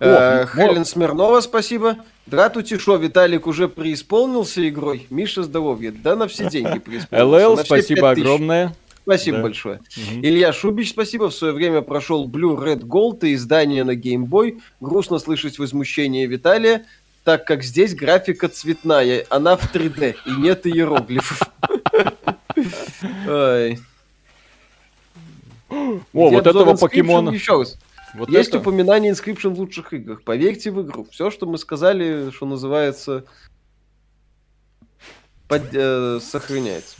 [0.00, 1.96] О, э, Хелен Смирнова, спасибо.
[2.26, 5.06] Дратути шо, Виталик уже преисполнился игрой.
[5.10, 5.92] Миша, здоровье.
[5.92, 7.48] Да на все деньги преисполнился.
[7.48, 8.74] ЛЛ, спасибо огромное.
[9.02, 9.42] Спасибо да.
[9.42, 9.76] большое.
[9.76, 10.20] Угу.
[10.22, 11.28] Илья Шубич, спасибо.
[11.28, 14.60] В свое время прошел Blue Red Gold и издание на Game Boy.
[14.80, 16.86] Грустно слышать возмущение Виталия,
[17.22, 19.26] так как здесь графика цветная.
[19.28, 21.42] Она в 3D и нет иероглифов.
[25.68, 27.30] О, вот этого покемона.
[27.30, 27.78] Еще раз.
[28.14, 28.60] Вот Есть это...
[28.60, 30.22] упоминание Inscription в лучших играх.
[30.22, 31.04] Поверьте в игру.
[31.10, 33.24] Все, что мы сказали, что называется,
[35.48, 36.96] под, э, сохраняется.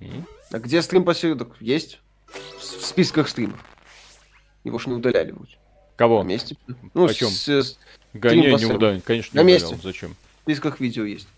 [0.00, 0.24] Mm?
[0.50, 1.56] А где стрим посередок?
[1.60, 2.00] Есть.
[2.26, 3.64] В, в списках стримов.
[4.64, 5.56] Его ж не удаляли вроде.
[5.96, 6.22] Кого?
[6.22, 6.56] На месте.
[6.94, 7.30] Ну, О чем?
[7.30, 7.78] С, с,
[8.12, 9.00] Гоня не удаляли.
[9.00, 9.70] Конечно, не На удалял.
[9.70, 9.82] месте.
[9.82, 10.16] Зачем?
[10.40, 11.28] В списках видео есть.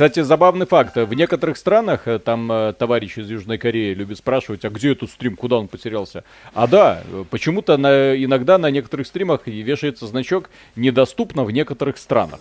[0.00, 0.96] Кстати, забавный факт.
[0.96, 5.10] В некоторых странах, э, там э, товарищ из Южной Кореи любит спрашивать, а где этот
[5.10, 6.24] стрим, куда он потерялся?
[6.54, 12.40] А да, почему-то на, иногда на некоторых стримах вешается значок «Недоступно в некоторых странах».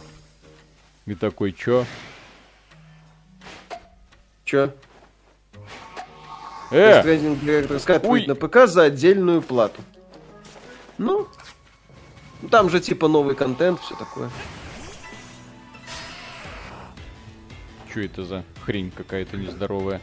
[1.05, 1.83] И такой, чё?
[4.45, 4.71] Чё?
[6.71, 7.01] Э!
[7.77, 9.81] Скатывает на ПК за отдельную плату.
[10.97, 11.27] Ну,
[12.49, 14.29] там же типа новый контент, все такое.
[17.89, 19.99] Что это за хрень какая-то нездоровая?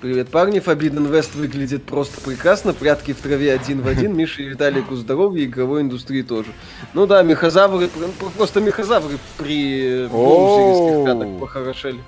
[0.00, 0.60] Привет, парни.
[0.60, 2.72] Forbidden West выглядит просто прекрасно.
[2.72, 4.16] Прятки в траве один в один.
[4.16, 6.48] Миша и Виталику здоровья, игровой индустрии тоже.
[6.94, 7.88] Ну да, мехозавры,
[8.36, 12.00] просто мехозавры при Боузере слегка так похорошели.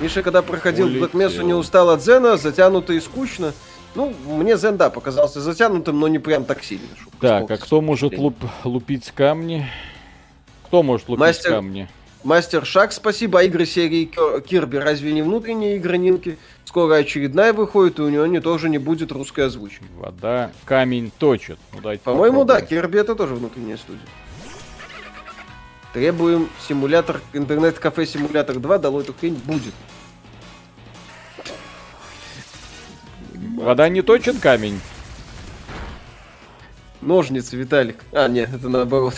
[0.00, 3.54] Миша, когда проходил Black Mesa, не устал от Зена, затянуто и скучно.
[3.94, 6.88] Ну, мне Зен, да, показался затянутым, но не прям так сильно.
[7.20, 9.66] Так, а кто может луп, лупить камни?
[10.64, 11.52] Кто может лупить Мастер...
[11.52, 11.88] камни?
[12.26, 13.38] Мастер Шаг, спасибо.
[13.38, 14.10] А игры серии
[14.40, 16.38] Кирби разве не внутренние игры Нинки?
[16.64, 19.84] Скоро очередная выходит, и у него не тоже не будет русской озвучки.
[19.96, 21.56] Вода, камень точит.
[21.72, 24.02] Ну, По-моему, да, Кирби это тоже внутренняя студия.
[25.92, 29.74] Требуем симулятор, интернет-кафе симулятор 2, дало эту хрень, будет.
[33.56, 34.80] Вода не точит камень.
[37.00, 38.02] Ножницы, Виталик.
[38.10, 39.14] А, нет, это наоборот.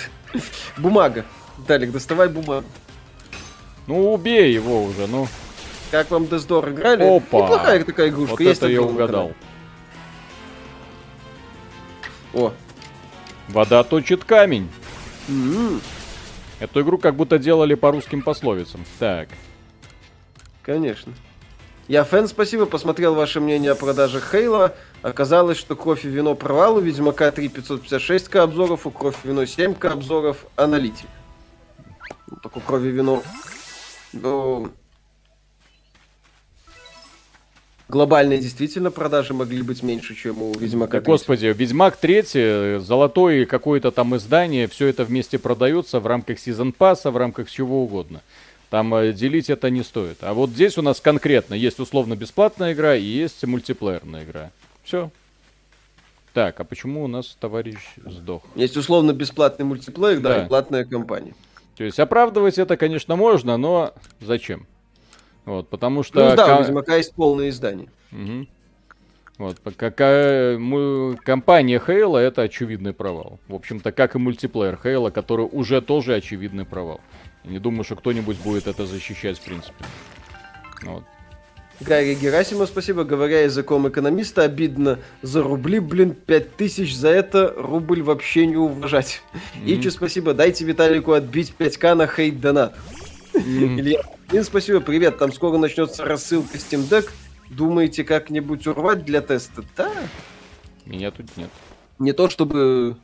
[0.76, 1.24] Бумага.
[1.56, 2.66] Виталик, доставай бумагу.
[3.88, 5.26] Ну, убей его уже, ну.
[5.90, 7.02] Как вам Дездор играли?
[7.02, 7.40] Опа!
[7.40, 8.32] Неплохая такая игрушка.
[8.32, 9.32] Вот Есть это я угадал.
[12.34, 12.52] О.
[13.48, 14.68] Вода точит камень.
[15.28, 15.80] Mm-hmm.
[16.60, 18.84] Эту игру как будто делали по русским пословицам.
[18.98, 19.30] Так.
[20.62, 21.14] Конечно.
[21.86, 24.74] Я фэн, спасибо, посмотрел ваше мнение о продаже Хейла.
[25.00, 29.28] Оказалось, что кровь и вино провал, у Ведьмака 3 556 к обзоров, у кровь и
[29.28, 31.06] вино 7 к обзоров аналитик.
[32.42, 33.22] Такое кровь и вино
[34.12, 34.70] ну,
[37.88, 41.06] глобальные действительно продажи могли быть меньше, чем у Ведьмака 3.
[41.06, 47.10] Господи, Ведьмак 3, золотой какое-то там издание, все это вместе продается в рамках сезон пасса,
[47.10, 48.20] в рамках чего угодно.
[48.70, 50.18] Там э, делить это не стоит.
[50.20, 54.50] А вот здесь у нас конкретно есть условно бесплатная игра и есть мультиплеерная игра.
[54.84, 55.10] Все.
[56.34, 58.42] Так, а почему у нас товарищ сдох?
[58.54, 61.34] Есть условно-бесплатный мультиплеер, да, да, и платная компания.
[61.78, 64.66] То есть оправдывать это, конечно, можно, но зачем?
[65.44, 66.30] Вот, потому что...
[66.30, 67.88] Ну да, у Ведьмака есть полное издание.
[68.10, 68.48] Угу.
[69.38, 73.38] Вот, какая мы, компания Хейла это очевидный провал.
[73.46, 77.00] В общем-то, как и мультиплеер Хейла, который уже тоже очевидный провал.
[77.44, 79.84] Я не думаю, что кто-нибудь будет это защищать, в принципе.
[80.82, 81.04] Вот.
[81.80, 83.04] Гарри Герасимов, спасибо.
[83.04, 89.22] Говоря языком экономиста, обидно за рубли, блин, 5000 за это рубль вообще не уважать.
[89.32, 89.78] Mm-hmm.
[89.78, 90.34] Ичи, спасибо.
[90.34, 92.74] Дайте Виталику отбить 5к на хейт-донат.
[93.32, 93.80] Mm-hmm.
[93.80, 95.18] Илья, Ин, спасибо, привет.
[95.18, 97.08] Там скоро начнется рассылка Steam Deck.
[97.48, 99.62] Думаете как-нибудь урвать для теста?
[99.76, 99.90] Да.
[100.84, 101.48] Меня тут нет.
[101.98, 102.96] Не то, чтобы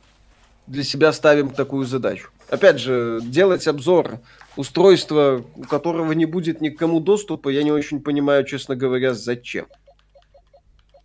[0.67, 2.29] для себя ставим такую задачу.
[2.49, 4.19] Опять же, делать обзор
[4.55, 9.65] устройства, у которого не будет никому доступа, я не очень понимаю, честно говоря, зачем.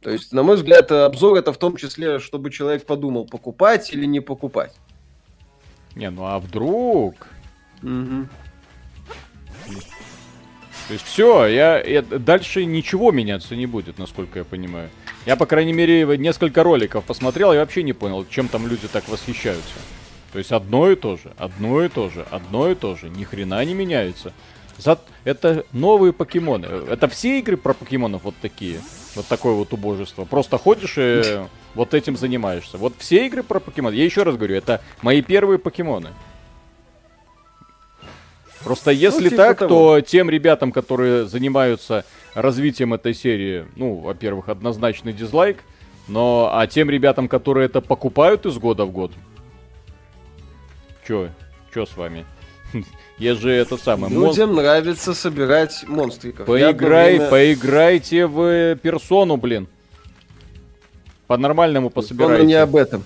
[0.00, 4.06] То есть, на мой взгляд, обзор это в том числе, чтобы человек подумал, покупать или
[4.06, 4.74] не покупать.
[5.94, 7.28] Не, ну а вдруг?
[7.82, 8.28] Угу.
[10.88, 14.90] То есть все, я, я дальше ничего меняться не будет, насколько я понимаю.
[15.26, 19.08] Я, по крайней мере, несколько роликов посмотрел и вообще не понял, чем там люди так
[19.08, 19.74] восхищаются.
[20.32, 23.24] То есть одно и то же, одно и то же, одно и то же, ни
[23.24, 24.32] хрена не меняется.
[24.78, 24.98] За...
[25.24, 26.66] Это новые покемоны.
[26.66, 28.80] Это все игры про покемонов вот такие.
[29.16, 30.24] Вот такое вот убожество.
[30.24, 31.40] Просто ходишь и
[31.74, 32.78] вот этим занимаешься.
[32.78, 33.94] Вот все игры про покемоны.
[33.94, 36.10] Я еще раз говорю, это мои первые покемоны.
[38.64, 39.68] Просто если ну, типа так, того.
[39.68, 45.58] то тем ребятам, которые занимаются развитием этой серии, ну, во-первых, однозначный дизлайк,
[46.08, 49.12] но а тем ребятам, которые это покупают из года в год,
[51.06, 51.30] чё,
[51.72, 52.24] чё с вами?
[53.18, 54.12] Я же это самое.
[54.12, 54.62] Людям монст...
[54.62, 56.46] нравится собирать монстриков.
[56.46, 57.30] Поиграй, время...
[57.30, 59.68] поиграйте в персону, блин.
[61.26, 62.42] По-нормальному пособирайте.
[62.42, 63.04] Он не об этом.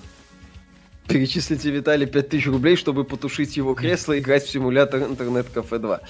[1.06, 6.00] Перечислите Виталий 5000 рублей, чтобы потушить его кресло и играть в симулятор интернет-кафе 2.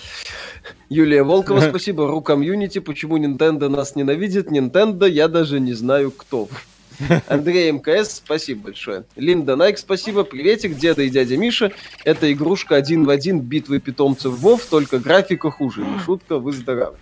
[0.89, 2.07] Юлия Волкова, спасибо.
[2.07, 2.79] Ру комьюнити.
[2.79, 4.53] Почему Nintendo нас ненавидит?
[4.53, 6.49] Nintendo, я даже не знаю, кто.
[7.29, 9.05] Андрей МКС, спасибо большое.
[9.17, 10.25] Линда Найк, спасибо.
[10.25, 11.73] Приветик, деда и дядя Миша.
[12.05, 15.85] Это игрушка один в один битвы питомцев Вов, только графика хуже.
[16.05, 16.99] Шутка, выздоравливай.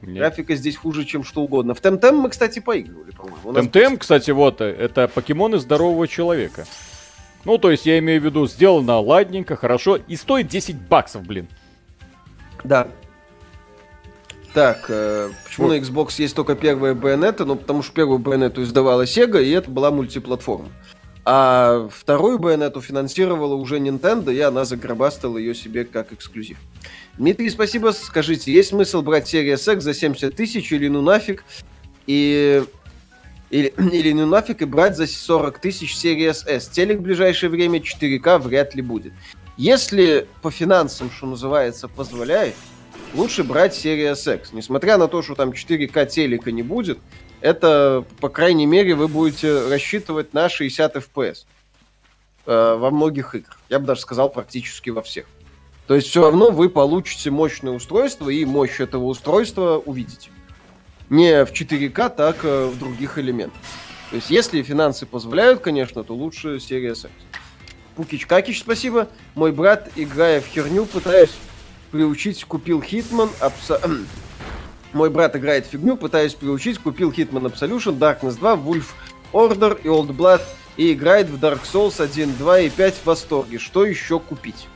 [0.00, 0.16] Нет.
[0.16, 1.74] Графика здесь хуже, чем что угодно.
[1.74, 3.54] В Темтем мы, кстати, поигрывали, по-моему.
[3.54, 6.66] Темтем, кстати, вот, это покемоны здорового человека.
[7.44, 11.48] Ну, то есть я имею в виду, сделано ладненько, хорошо, и стоит 10 баксов, блин.
[12.64, 12.88] Да.
[14.54, 15.74] Так, э, почему вот.
[15.74, 17.44] на Xbox есть только первая Bayonetta?
[17.44, 20.68] Ну, потому что первую Bayonetta издавала Sega, и это была мультиплатформа.
[21.24, 26.58] А вторую Bayonetta финансировала уже Nintendo, и она загробастала ее себе как эксклюзив.
[27.16, 27.92] Дмитрий, спасибо.
[27.92, 31.44] Скажите, есть смысл брать Series X за 70 тысяч или ну нафиг?
[32.06, 32.62] И
[33.48, 36.68] или, или ну нафиг и брать за 40 тысяч Series S.
[36.68, 39.12] Телек в ближайшее время 4К вряд ли будет.
[39.56, 42.54] Если по финансам, что называется, позволяет,
[43.14, 44.52] лучше брать Series X.
[44.52, 46.98] Несмотря на то, что там 4К телека не будет,
[47.40, 51.44] это, по крайней мере, вы будете рассчитывать на 60 FPS
[52.46, 53.58] э, во многих играх.
[53.68, 55.26] Я бы даже сказал, практически во всех.
[55.86, 60.30] То есть все равно вы получите мощное устройство, и мощь этого устройства увидите
[61.12, 63.60] не в 4К, так э, в других элементах.
[64.08, 67.06] То есть, если финансы позволяют, конечно, то лучше серия X.
[67.96, 69.08] Пукич Какич, спасибо.
[69.34, 71.32] Мой брат, играя в херню, пытаясь
[71.92, 73.78] приучить, купил Хитман, абсо...
[74.92, 78.86] Мой брат играет фигню, пытаясь приучить, купил Hitman Absolution, Darkness 2, Wolf
[79.32, 80.42] Order и Old Blood
[80.76, 83.58] и играет в Dark Souls 1, 2 и 5 в восторге.
[83.58, 84.68] Что еще купить?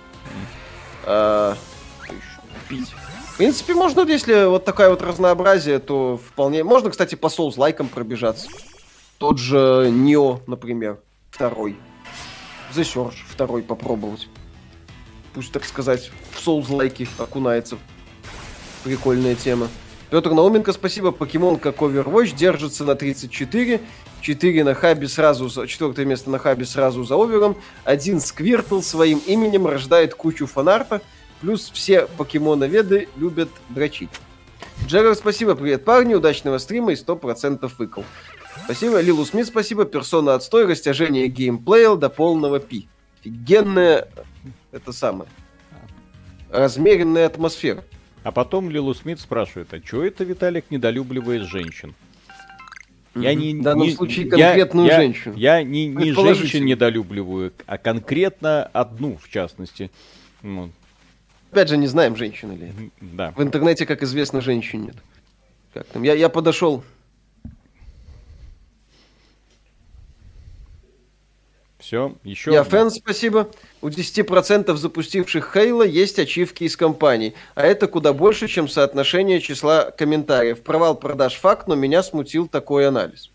[1.05, 1.55] А,
[2.02, 2.94] что еще купить?
[3.33, 6.64] В принципе, можно, если вот такое вот разнообразие, то вполне...
[6.64, 8.48] Можно, кстати, по соус лайкам пробежаться.
[9.18, 10.98] Тот же Нео, например,
[11.31, 11.76] второй.
[12.74, 14.29] The Surge второй попробовать.
[15.37, 17.77] Пусть, так сказать, в соус лайки окунается.
[18.85, 19.68] Прикольная тема.
[20.09, 21.11] Петр Науменко, спасибо.
[21.11, 23.83] Покемон как Overwatch держится на 34.
[24.22, 25.66] 4 на хабе сразу, за...
[25.66, 27.55] четвертое место на хабе сразу за овером.
[27.85, 31.03] Один Сквиртл своим именем рождает кучу фанарта.
[31.42, 34.09] Плюс все покемоноведы любят дрочить.
[34.87, 38.07] Джерар, спасибо, привет, парни, удачного стрима и 100% выкол.
[38.64, 42.88] Спасибо, Лилу Смит, спасибо, персона отстой, растяжение геймплея до полного пи.
[43.20, 44.09] Офигенная,
[44.77, 45.29] это самое,
[46.51, 47.85] размеренная атмосфера.
[48.23, 51.95] А потом Лилу Смит спрашивает, а что это Виталик недолюбливает женщин?
[53.15, 55.35] Я не, в данном не, случае конкретную я, женщину.
[55.37, 59.91] Я, я не, не женщин недолюбливаю, а конкретно одну, в частности.
[60.43, 60.71] Вот.
[61.51, 62.91] Опять же, не знаем, женщина ли это.
[63.01, 63.33] Да.
[63.37, 64.97] В интернете, как известно, женщин нет.
[65.73, 66.03] Как там?
[66.03, 66.85] Я, я подошел.
[71.87, 72.53] Все, еще.
[72.53, 73.49] Я фэн, спасибо.
[73.81, 79.92] У 10% запустивших Хейла есть ачивки из компаний, а это куда больше, чем соотношение числа
[79.92, 80.62] комментариев.
[80.62, 83.31] Провал продаж факт, но меня смутил такой анализ.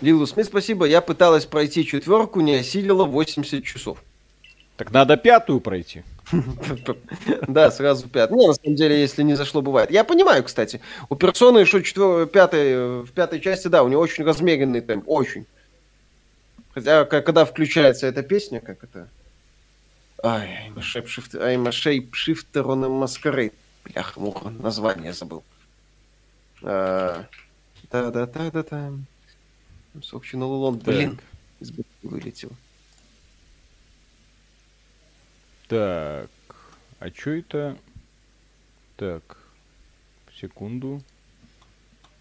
[0.00, 0.84] Лилу Смит, спасибо.
[0.84, 4.02] Я пыталась пройти четверку, не осилила 80 часов.
[4.76, 6.02] Так надо пятую пройти.
[7.48, 8.36] Да, сразу пятый.
[8.36, 9.90] Не, на самом деле, если не зашло, бывает.
[9.90, 10.80] Я понимаю, кстати.
[11.08, 12.26] У персоны еще четвер...
[12.26, 15.04] пятой, в пятой части, да, у него очень размеренный темп.
[15.06, 15.46] Очень.
[16.72, 19.08] Хотя, когда включается эта песня, как это...
[20.22, 23.54] Ай, I'm a shapeshifter, I'm a shapeshifter on a masquerade.
[23.84, 25.42] Бляха, муха, название забыл.
[26.60, 28.92] Да-да-да-да-да.
[30.02, 31.18] Собственно, Лулон, блин,
[31.58, 32.52] из вылетел.
[35.70, 36.28] Так,
[36.98, 37.78] а что это?
[38.96, 39.22] Так,
[40.34, 41.00] секунду.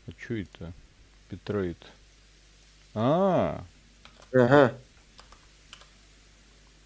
[0.06, 0.72] А что это?
[1.30, 1.84] Петроид.
[2.94, 3.64] А,
[4.32, 4.78] Ага.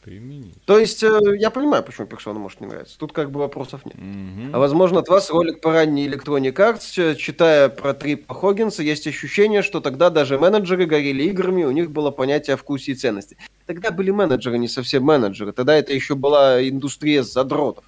[0.03, 0.61] Применить.
[0.65, 2.97] То есть, э, я понимаю, почему персона может не нравиться.
[2.97, 3.95] Тут как бы вопросов нет.
[3.95, 4.53] Мгм.
[4.53, 9.07] А возможно, от вас ролик по ранней Electronic Arts, ч- читая про Трипа Хоггинса, есть
[9.07, 13.37] ощущение, что тогда даже менеджеры горели играми, у них было понятие о вкусе и ценности.
[13.65, 15.53] Тогда были менеджеры, не совсем менеджеры.
[15.53, 17.85] Тогда это еще была индустрия задротов.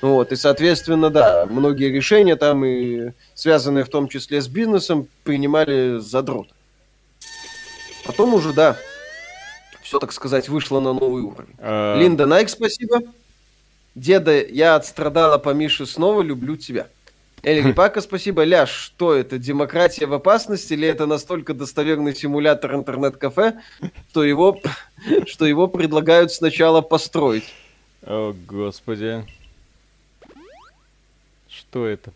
[0.00, 5.98] Вот, и, соответственно, да, многие решения там, и связанные в том числе с бизнесом, принимали
[5.98, 6.50] задроты.
[8.04, 8.76] Потом уже, да,
[9.92, 11.54] все, так сказать, вышло на новый уровень.
[11.58, 13.02] А, Линда Найк, спасибо.
[13.94, 16.88] Деда, я отстрадала по Мише снова, люблю тебя.
[17.42, 18.42] Эльри Пака, спасибо.
[18.42, 23.60] Ляш, что это, демократия в опасности или это настолько достоверный симулятор интернет-кафе,
[24.08, 24.58] что его,
[25.26, 27.52] что его предлагают сначала построить?
[28.00, 29.26] О, господи.
[31.50, 32.14] Что это?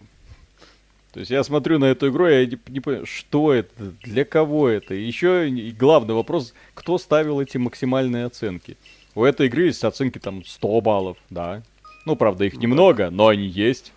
[1.17, 4.69] То есть я смотрю на эту игру, я не, не понимаю, что это, для кого
[4.69, 4.93] это.
[4.93, 8.77] Еще и главный вопрос, кто ставил эти максимальные оценки.
[9.15, 11.63] У этой игры есть оценки там 100 баллов, да.
[12.05, 13.95] Ну, правда, их немного, но они есть.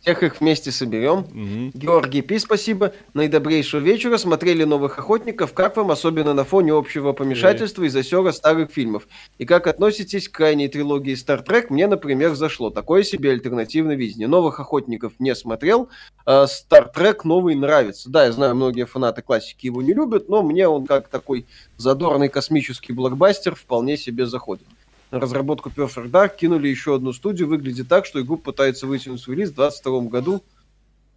[0.00, 1.26] Всех их вместе соберем.
[1.32, 1.70] Мгм.
[1.74, 2.92] Георгий Пи, спасибо.
[3.14, 4.18] Наидобрейшего вечера.
[4.18, 5.52] Смотрели новых охотников.
[5.52, 9.08] Как вам, особенно на фоне общего помешательства и засера старых фильмов?
[9.38, 11.66] И как относитесь к крайней трилогии Star Trek?
[11.70, 12.70] Мне, например, зашло.
[12.70, 14.28] Такое себе альтернативное видение.
[14.28, 15.88] Новых охотников не смотрел.
[16.24, 18.10] а Star Trek новый нравится.
[18.10, 21.46] Да, я знаю, многие фанаты классики его не любят, но мне он как такой
[21.76, 24.66] задорный космический блокбастер вполне себе заходит.
[25.10, 27.48] На разработку Perfect Dark кинули еще одну студию.
[27.48, 30.42] Выглядит так, что игру пытается вытянуть в релиз в 2022 году.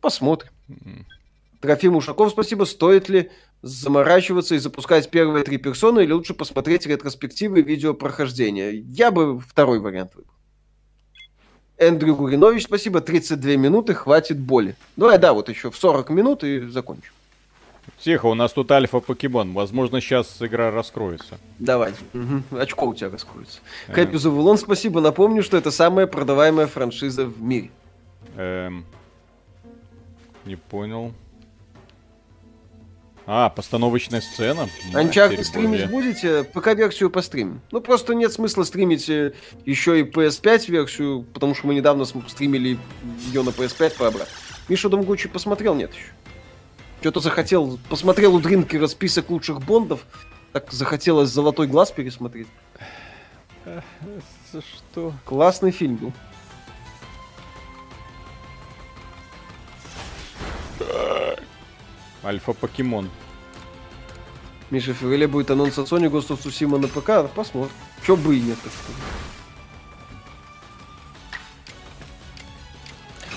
[0.01, 0.51] Посмотрим.
[1.59, 2.63] Трофим Ушаков, спасибо.
[2.65, 3.29] Стоит ли
[3.61, 8.71] заморачиваться и запускать первые три персоны, или лучше посмотреть ретроспективы и видео прохождения?
[8.71, 10.33] Я бы второй вариант выбрал.
[11.77, 13.01] Эндрю Гуринович, спасибо.
[13.01, 14.75] 32 минуты, хватит боли.
[14.95, 17.11] Давай, да, вот еще в 40 минут и закончим.
[18.01, 19.53] Тихо, у нас тут альфа-покемон.
[19.53, 21.37] Возможно, сейчас игра раскроется.
[21.59, 21.93] Давай.
[22.13, 22.43] Мгм.
[22.51, 23.59] Очко у тебя раскроется.
[23.87, 23.93] Э.
[23.93, 25.01] Хэппи Завулон, спасибо.
[25.01, 27.71] Напомню, что это самая продаваемая франшиза в мире.
[28.37, 28.85] Эм,
[30.45, 31.13] не понял.
[33.31, 34.67] А, постановочная сцена?
[34.91, 36.45] Анчарты Матерь стримить будете?
[36.45, 37.61] ПК-версию постримим.
[37.71, 39.33] Ну, просто нет смысла стримить э,
[39.65, 42.79] еще и PS5-версию, потому что мы недавно стримили
[43.27, 44.29] ее на PS5 пообрать.
[44.67, 45.75] Миша Домгучи посмотрел?
[45.75, 46.07] Нет еще.
[47.01, 50.05] Что-то захотел, посмотрел у Дринкера список лучших бондов,
[50.51, 52.47] так захотелось «Золотой глаз» пересмотреть.
[53.65, 55.13] За что?
[55.23, 56.13] Классный фильм был.
[62.23, 63.09] Альфа-покемон.
[64.69, 67.71] Миша, в феврале будет анонс от Sony Ghost of Tsushima на ПК, посмотрим.
[68.05, 69.01] Че бы и нет, так сказать.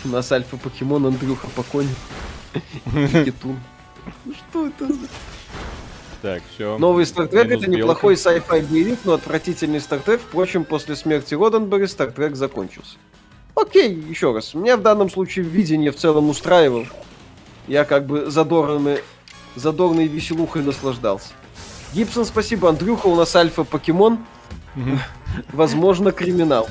[0.04, 1.94] У нас альфа-покемон Андрюха Покони.
[3.24, 3.58] Китун.
[4.24, 4.86] Ну что это?
[4.92, 5.08] за-
[6.22, 6.78] Так, все.
[6.78, 10.18] Новый Trek это неплохой sci-fi боевик, но отвратительный Trek.
[10.18, 12.96] Впрочем, после смерти Роденберри Trek закончился.
[13.54, 14.54] Окей, еще раз.
[14.54, 16.86] Меня в данном случае видение в целом устраивал.
[17.68, 18.98] Я как бы задорными,
[19.56, 21.28] задорной веселухой наслаждался.
[21.92, 22.68] Гибсон, спасибо.
[22.70, 24.18] Андрюха, у нас альфа-покемон.
[25.52, 26.68] Возможно, криминал.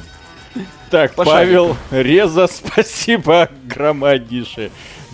[0.90, 1.36] Так, Пошарим.
[1.36, 4.72] Павел Реза, спасибо громаднейшее.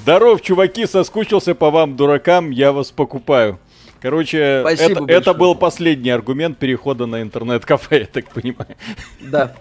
[0.08, 3.60] Здоров, чуваки, соскучился по вам, дуракам, я вас покупаю.
[4.00, 5.20] Короче, Спасибо это, большое.
[5.20, 8.78] это был последний аргумент перехода на интернет-кафе, я так понимаю.
[9.20, 9.54] Да.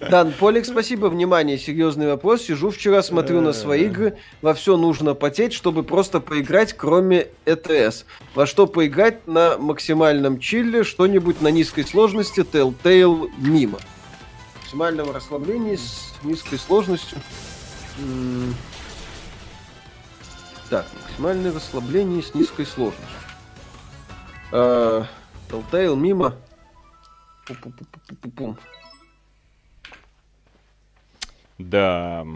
[0.00, 1.06] Дан Полик, спасибо.
[1.06, 2.42] Внимание, серьезный вопрос.
[2.42, 4.18] Сижу вчера, смотрю на свои игры.
[4.42, 8.06] Во все нужно потеть, чтобы просто поиграть, кроме ЭТС.
[8.34, 13.78] Во что поиграть на максимальном чилле, что-нибудь на низкой сложности, Telltale мимо.
[14.62, 17.18] Максимального расслабления с низкой сложностью.
[20.70, 23.06] Так, максимальное расслабление с низкой сложностью.
[24.50, 26.34] Telltale мимо.
[27.46, 28.58] Пу-пу-пу-пу-пу-пум.
[31.56, 32.26] Да.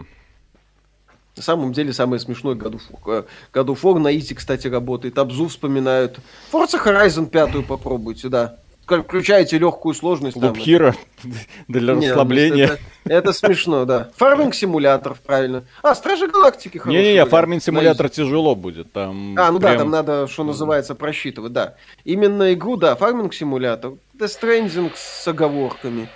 [1.35, 3.27] На самом деле, самое смешное God of War.
[3.53, 5.17] God of War на Easy, кстати, работает.
[5.19, 6.19] Abzu вспоминают.
[6.51, 8.59] Forza Horizon пятую попробуйте, да.
[8.85, 10.35] Включаете легкую сложность.
[10.35, 10.93] Loop Hero
[11.67, 12.65] для Не, расслабления.
[12.65, 14.09] Это, это смешно, да.
[14.17, 15.63] Farming Simulator ов, правильно.
[15.81, 18.91] А, Стражи Галактики хороший Не-не-не, Farming Simulator тяжело будет.
[18.91, 21.75] Там А, ну да, прям- там надо, что называется, просчитывать, да.
[22.03, 23.93] Именно игру, да, Farming Simulator.
[24.17, 26.09] Death Stranding с оговорками.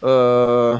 [0.00, 0.78] Э,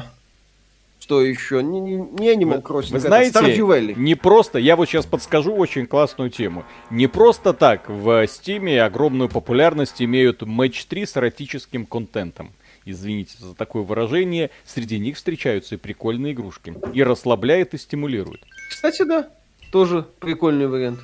[1.05, 1.61] Что еще?
[1.61, 2.93] Не, не, не Animal Crossing.
[2.93, 3.93] Вы это знаете, Valley.
[3.95, 6.65] не просто, я вот сейчас подскажу очень классную тему.
[6.89, 12.53] Не просто так в Стиме огромную популярность имеют Match 3 с эротическим контентом.
[12.85, 14.49] Извините за такое выражение.
[14.65, 16.73] Среди них встречаются и прикольные игрушки.
[16.95, 18.41] И расслабляет, и стимулирует.
[18.71, 19.29] Кстати, да.
[19.71, 21.01] Тоже прикольный вариант.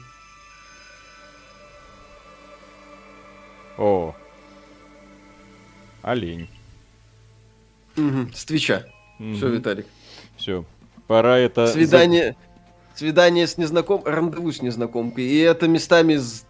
[3.77, 4.15] О.
[6.01, 6.49] Олень.
[7.95, 8.87] Мгм, С Твича.
[9.35, 9.85] Все, Виталик.
[10.37, 10.65] Все.
[11.07, 11.67] Пора это...
[11.67, 12.35] Свидание.
[12.95, 15.23] Свидание с незнаком, рандеву с незнакомкой.
[15.23, 16.43] И это местами з-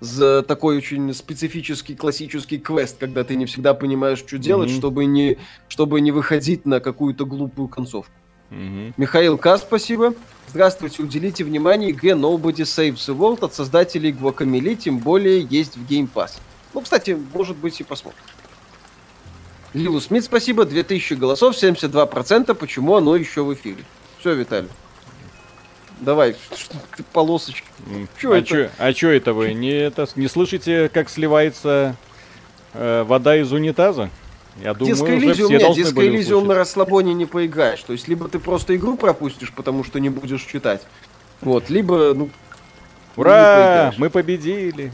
[0.00, 4.78] з- такой очень специфический классический квест, когда ты не всегда понимаешь, что делать, Мгм.
[4.78, 5.38] чтобы не,
[5.68, 8.12] чтобы не выходить на какую-то глупую концовку.
[8.50, 8.94] Мгм.
[8.96, 9.56] Михаил К.
[9.58, 10.14] спасибо.
[10.48, 15.86] Здравствуйте, уделите внимание игре Nobody Saves the World от создателей Guacamole, тем более есть в
[15.90, 16.32] Game Pass.
[16.74, 18.22] Ну, кстати, может быть и посмотрим.
[19.74, 20.64] Лилу Смит, спасибо.
[20.64, 22.54] 2000 голосов, 72%.
[22.54, 23.84] Почему оно еще в эфире?
[24.20, 24.70] Все, Виталий.
[26.00, 26.36] Давай,
[27.12, 27.66] полосочки.
[28.20, 28.46] Чё а это?
[28.46, 29.52] чё- а чё это вы?
[29.52, 31.96] Не, это, не слышите, как сливается
[32.74, 34.10] э, вода из унитаза?
[34.62, 37.80] Я думаю, Диско Элизиум, нет, Диско Элизиум на расслабоне не поиграешь.
[37.82, 40.82] То есть, либо ты просто игру пропустишь, потому что не будешь читать.
[41.40, 42.30] Вот, либо, ну,
[43.16, 43.92] Ура!
[43.98, 44.92] Мы победили!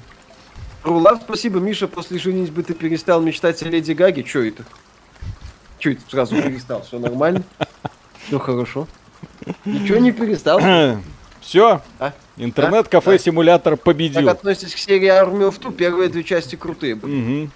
[0.85, 4.23] Рулав, спасибо, Миша, после женитьбы ты перестал мечтать о Леди Гаге.
[4.23, 4.65] Чё это?
[5.79, 6.83] Чё это сразу перестал?
[6.83, 7.43] Все нормально?
[8.27, 8.87] Все хорошо.
[9.65, 10.61] Ничего не перестал.
[11.41, 12.13] Все, А?
[12.39, 14.29] интернет-кафе-симулятор Как победил.
[14.31, 15.73] относитесь к серии Army of Two?
[15.75, 17.15] Первые две части крутые были.
[17.15, 17.53] Мгм.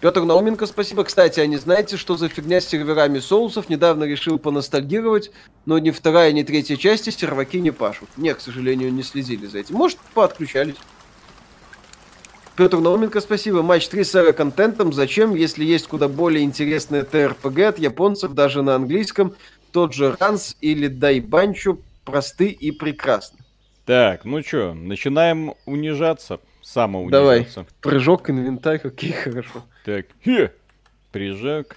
[0.00, 1.04] Петр Науменко, спасибо.
[1.04, 3.68] Кстати, а не знаете, что за фигня с серверами соусов?
[3.68, 5.30] Недавно решил поностальгировать,
[5.66, 8.08] но ни вторая, ни третья части серваки не пашут.
[8.16, 9.76] Не, к сожалению, не следили за этим.
[9.76, 10.76] Может, поотключались.
[12.56, 13.62] Петр Науменко, спасибо.
[13.62, 14.92] Матч 3 с контентом.
[14.92, 19.34] Зачем, если есть куда более интересное ТРПГ от японцев, даже на английском,
[19.72, 23.40] тот же Ранс или Дайбанчо просты и прекрасны.
[23.86, 26.34] Так, ну чё, начинаем унижаться.
[26.36, 26.42] Давай.
[26.62, 27.66] Самоунижаться.
[27.80, 29.64] Прыжок, инвентарь, окей, хорошо.
[29.84, 30.52] Так, хе,
[31.10, 31.76] прижак.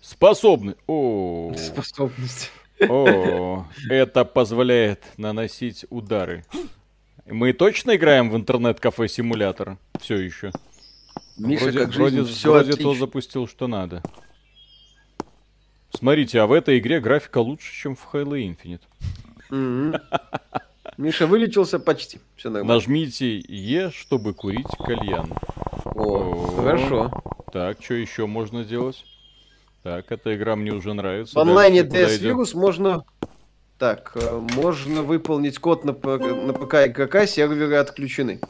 [0.00, 0.76] Способный.
[0.86, 2.52] О, Способность.
[2.88, 6.44] о, это позволяет наносить удары.
[7.26, 9.78] Мы точно играем в интернет-кафе-симулятор?
[10.00, 10.52] Все еще.
[11.38, 12.92] Миша, вроде, как жизнь, вроде, все вроде отлично.
[12.92, 14.02] то запустил, что надо.
[15.90, 18.82] Смотрите, а в этой игре графика лучше, чем в Halo Infinite.
[19.50, 19.94] Мгм.
[20.96, 22.20] Миша вылечился почти.
[22.36, 22.74] Все нормально.
[22.74, 25.32] Нажмите Е, чтобы курить кальян.
[25.86, 26.56] О, О.
[26.62, 27.22] хорошо.
[27.52, 29.04] Так, что еще можно сделать?
[29.82, 31.34] Так, эта игра мне уже нравится.
[31.34, 32.20] В онлайне DS?
[32.20, 33.04] Virus можно...
[33.84, 38.40] Так, э, можно выполнить код на, на ПК и ГК, серверы отключены.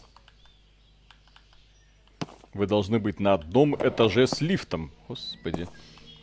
[2.52, 4.92] Вы должны быть на одном этаже с лифтом.
[5.08, 5.66] Господи.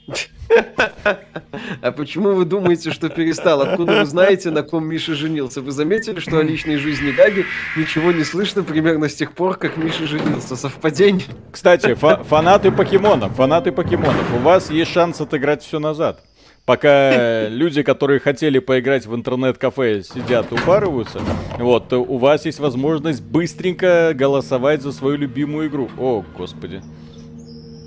[1.81, 3.61] А почему вы думаете, что перестал?
[3.61, 5.61] Откуда вы знаете, на ком Миша женился?
[5.61, 7.45] Вы заметили, что о личной жизни Гаги
[7.75, 10.55] ничего не слышно примерно с тех пор, как Миша женился?
[10.55, 11.25] Совпадение?
[11.51, 16.23] Кстати, фа- фанаты покемонов, фанаты покемонов, у вас есть шанс отыграть все назад.
[16.65, 21.19] Пока люди, которые хотели поиграть в интернет-кафе, сидят упарываются,
[21.57, 25.89] вот, у вас есть возможность быстренько голосовать за свою любимую игру.
[25.97, 26.81] О, господи.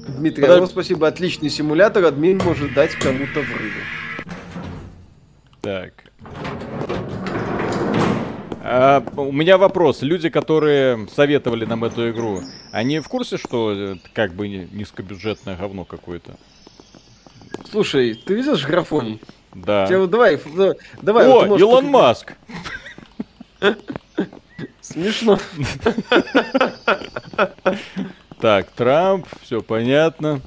[0.08, 0.58] Дмитрий, Подожди.
[0.58, 3.80] алло, спасибо, отличный симулятор, админ может дать кому-то врывы.
[5.62, 5.92] Так.
[8.62, 10.02] А, у меня вопрос.
[10.02, 12.40] Люди, которые советовали нам эту игру,
[12.72, 16.36] они в курсе, что это как бы низкобюджетное говно какое-то?
[17.70, 19.20] Слушай, ты видишь графоний?
[19.54, 19.86] Да.
[19.86, 20.40] Тебе вот давай,
[21.00, 21.26] давай.
[21.26, 22.32] вот О, можешь Илон Маск!
[24.80, 25.38] Смешно.
[28.40, 30.40] Так, Трамп, все понятно.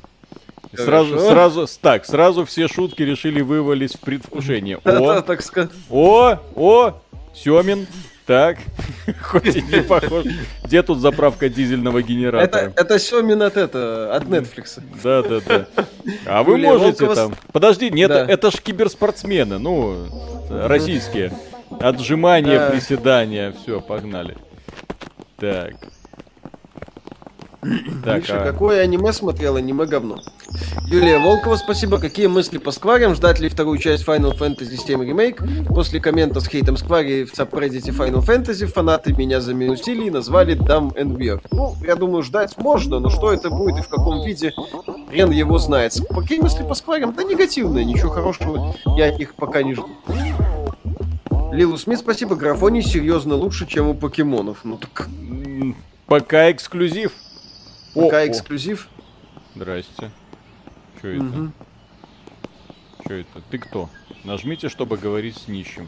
[0.76, 4.78] Сразу, сразу, так, сразу все шутки решили вывалить в предвкушение.
[4.84, 5.72] О, так сказать.
[5.90, 7.02] о, о,
[7.34, 7.88] Семин,
[8.28, 8.58] так,
[9.22, 10.26] хоть и не похож.
[10.66, 12.74] Где тут заправка дизельного Это, генератора?
[12.76, 14.80] это Семин от это, от Netflix.
[15.02, 15.66] Да, да, да.
[16.26, 17.36] А вы Юлия можете Волкова там...
[17.54, 18.26] Подожди, нет, Да.
[18.26, 20.08] это ж киберспортсмены, ну,
[20.50, 21.32] российские.
[21.80, 22.70] Отжимания, да.
[22.70, 23.54] приседания.
[23.64, 24.36] Все, погнали.
[25.38, 25.76] Так.
[28.04, 28.52] Так, Миша, а...
[28.52, 29.56] какое аниме смотрел?
[29.56, 30.20] Аниме говно.
[30.86, 32.00] Юлия Волкова, спасибо.
[32.00, 33.16] Какие мысли по скварям?
[33.16, 35.66] Ждать ли вторую часть Final Fantasy 7 Remake?
[35.74, 40.94] После коммента с хейтом сквари в сабреддите Final Fantasy фанаты меня заминусили и назвали Dumb
[40.96, 41.42] and Weird.
[41.52, 44.54] Ну, я думаю, ждать можно, но что это будет и в каком виде,
[45.10, 45.94] хрен его знает.
[46.10, 47.14] Какие мысли по скварям?
[47.14, 49.88] Да негативные, ничего хорошего я них пока не жду.
[51.52, 52.36] Лилу Смит, спасибо.
[52.36, 54.60] Графоний серьезно лучше, чем у покемонов.
[54.64, 55.10] Ну так...
[56.06, 57.12] Пока эксклюзив.
[57.98, 58.88] Пока о, эксклюзив.
[59.56, 60.12] Здрасте.
[60.98, 61.24] Что это?
[61.24, 61.52] Угу.
[63.06, 63.42] Что это?
[63.50, 63.90] Ты кто?
[64.24, 65.88] Нажмите, чтобы говорить с нищим.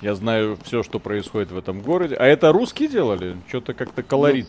[0.00, 2.14] Я знаю все, что происходит в этом городе.
[2.16, 3.36] А это русские делали?
[3.48, 4.48] Что-то как-то колорит.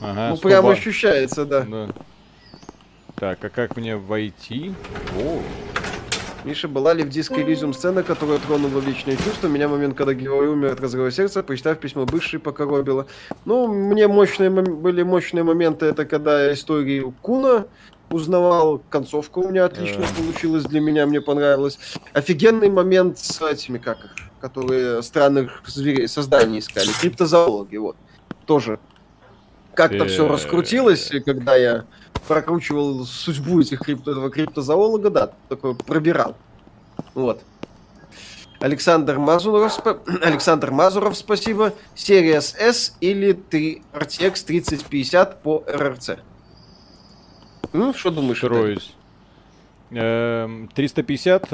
[0.00, 1.62] Ну, ага, ну прям ощущается, да.
[1.62, 1.88] да.
[3.16, 4.74] Так, а как мне войти?
[5.18, 5.40] О,
[6.44, 9.48] Миша, была ли в диске Elysium сцена, которая тронула личные чувства?
[9.48, 13.06] Меня момент, когда герой умер от разрыва сердца, прочитав письмо бывшей, покоробило.
[13.46, 17.64] Ну, мне мощные были мощные моменты, это когда истории Куна
[18.10, 21.78] узнавал, концовка у меня отлично получилась для меня, мне понравилось.
[22.12, 27.96] Офигенный момент с этими, как их, которые странных зверей, созданий искали, криптозоологи, вот.
[28.44, 28.78] Тоже
[29.74, 31.84] как-то все раскрутилось, когда я
[32.26, 36.36] прокручивал судьбу этих крипто, этого криптозоолога, да, такой пробирал.
[37.14, 37.42] Вот.
[38.60, 39.78] Александр Мазуров,
[40.22, 41.74] Александр Мазуров, спасибо.
[41.94, 46.18] Series S или 3 RTX 3050 по RRC?
[47.72, 48.38] Ну, что думаешь?
[48.38, 48.94] Строюсь.
[49.90, 51.48] 350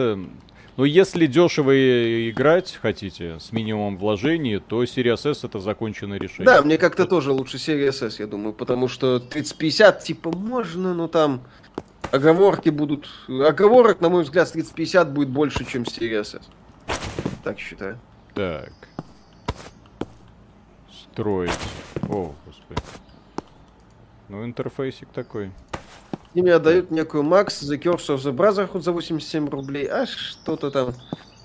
[0.80, 6.46] но если дешево играть хотите, с минимумом вложений, то Series S это законченное решение.
[6.46, 11.06] Да, мне как-то тоже лучше Series S, я думаю, потому что 3050 типа можно, но
[11.06, 11.42] там
[12.10, 13.10] оговорки будут...
[13.28, 16.40] Оговорок, на мой взгляд, с 3050 будет больше, чем Series S.
[17.44, 17.98] Так считаю.
[18.32, 18.72] Так.
[20.90, 21.50] Строить.
[22.08, 22.80] О, господи.
[24.30, 25.50] Ну, интерфейсик такой.
[26.34, 29.86] И мне отдают некую Макс The Curse of the Brotherhood за 87 рублей.
[29.86, 30.94] А что-то там...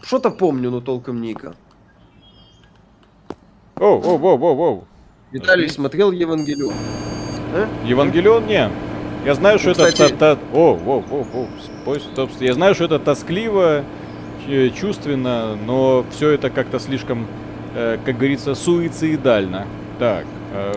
[0.03, 1.55] Что-то помню, но толком ника.
[3.77, 4.87] Оу, оу, оу, оу, оу.
[5.31, 6.73] Виталий смотрел Евангелион.
[7.53, 7.67] А?
[7.85, 8.69] Евангелион не.
[9.25, 10.09] Я знаю, что ну, это...
[10.09, 10.39] Та, та...
[10.53, 11.47] О, о, о,
[11.85, 13.83] о, Я знаю, что это тоскливо,
[14.79, 17.25] чувственно, но все это как-то слишком,
[17.73, 19.65] э, как говорится, суицидально.
[19.97, 20.73] Так, э,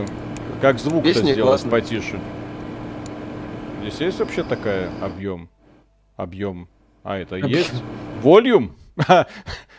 [0.63, 1.71] как звук-то сделать классно.
[1.71, 2.19] потише?
[3.89, 5.49] Здесь есть вообще такая объем?
[6.16, 6.68] Объем.
[7.03, 7.49] А, это объем.
[7.49, 7.72] есть?
[8.20, 8.76] Волюм?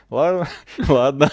[0.10, 0.48] Ладно,
[0.88, 1.30] ладно.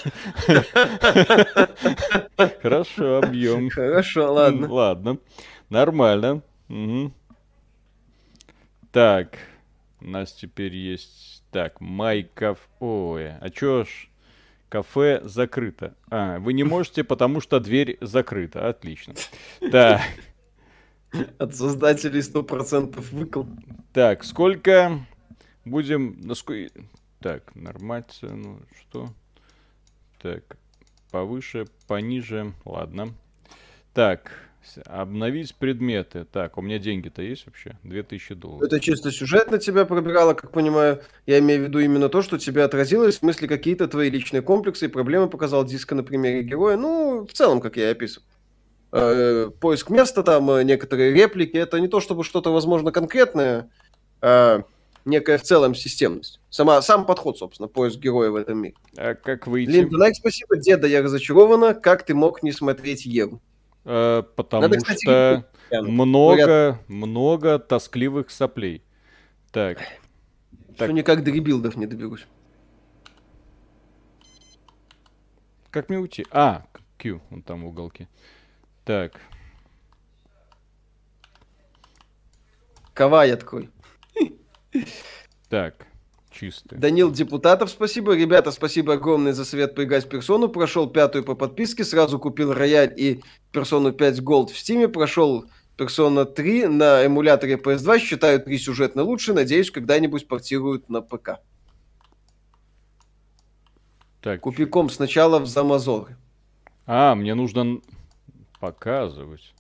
[2.61, 3.71] Хорошо, объем.
[3.71, 4.71] Хорошо, ладно.
[4.71, 5.19] Ладно,
[5.71, 6.43] нормально.
[8.93, 9.39] Так,
[10.03, 11.45] у нас теперь есть...
[11.51, 12.59] Так, Майков...
[12.79, 14.11] Ой, а чё ж...
[14.69, 15.95] Кафе закрыто.
[16.11, 18.69] А, вы не можете, потому что дверь закрыта.
[18.69, 19.15] Отлично.
[19.73, 20.03] Так.
[21.39, 23.45] От создателей 100% выкл.
[23.93, 25.07] Так, сколько
[25.65, 26.21] будем...
[27.21, 29.09] Так, нормация, ну что?
[30.21, 30.57] Так,
[31.11, 33.15] повыше, пониже, ладно.
[33.95, 34.33] Так,
[34.85, 36.25] обновить предметы.
[36.25, 37.77] Так, у меня деньги-то есть вообще?
[37.85, 38.63] 2000 долларов.
[38.63, 41.01] Это чисто сюжет на тебя пробирало, как понимаю.
[41.27, 44.87] Я имею в виду именно то, что тебя отразилось, в смысле какие-то твои личные комплексы
[44.87, 46.77] и проблемы показал диска на примере героя.
[46.77, 48.27] Ну, в целом, как я и описывал.
[48.93, 51.57] Э, поиск места, там э, некоторые реплики.
[51.57, 53.71] Это не то, чтобы что-то, возможно, конкретное,
[54.21, 54.63] а
[55.05, 56.41] некая в целом системность.
[56.51, 58.75] Сама, сам подход, собственно, поиск героя в этом мире.
[58.97, 59.71] А как выйти?
[59.71, 60.57] Линда Найк, спасибо.
[60.57, 61.75] Деда, я разочарована.
[61.75, 63.41] Как ты мог не смотреть Еву?
[63.85, 65.47] Э, потому Надо, кстати, что
[65.83, 66.89] много, Говорят...
[66.89, 68.83] много тоскливых соплей.
[69.53, 69.79] Так.
[70.75, 70.93] Что так.
[70.93, 72.27] никак до ребилдов не доберусь.
[75.71, 76.27] Как мне уйти?
[76.31, 76.67] А,
[76.99, 78.09] Q, он там в уголке.
[78.87, 79.21] Так.
[82.95, 83.69] Кавая такой.
[85.49, 85.89] Так,
[86.31, 86.77] чисто.
[86.77, 88.17] Данил Депутатов, спасибо.
[88.17, 90.49] Ребята, спасибо огромное за совет поиграть персону.
[90.49, 94.87] Прошел пятую по подписке, сразу купил рояль и персону 5 Gold в стиме.
[94.87, 97.99] Прошел персона 3 на эмуляторе PS2.
[97.99, 99.33] Считаю 3 сюжетно лучше.
[99.33, 101.41] Надеюсь, когда-нибудь портируют на ПК.
[104.21, 104.43] Так.
[104.43, 106.17] Купи комп сначала в Замазоры.
[106.87, 107.81] А, мне нужно
[108.61, 109.55] показывать.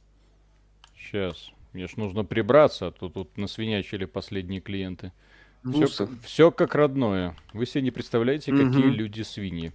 [0.96, 1.50] Сейчас.
[1.72, 5.12] Мне ж нужно прибраться, а то тут насвинячили последние клиенты.
[5.72, 7.36] Все, все как родное.
[7.52, 8.64] Вы себе не представляете, угу.
[8.64, 9.72] какие люди свиньи.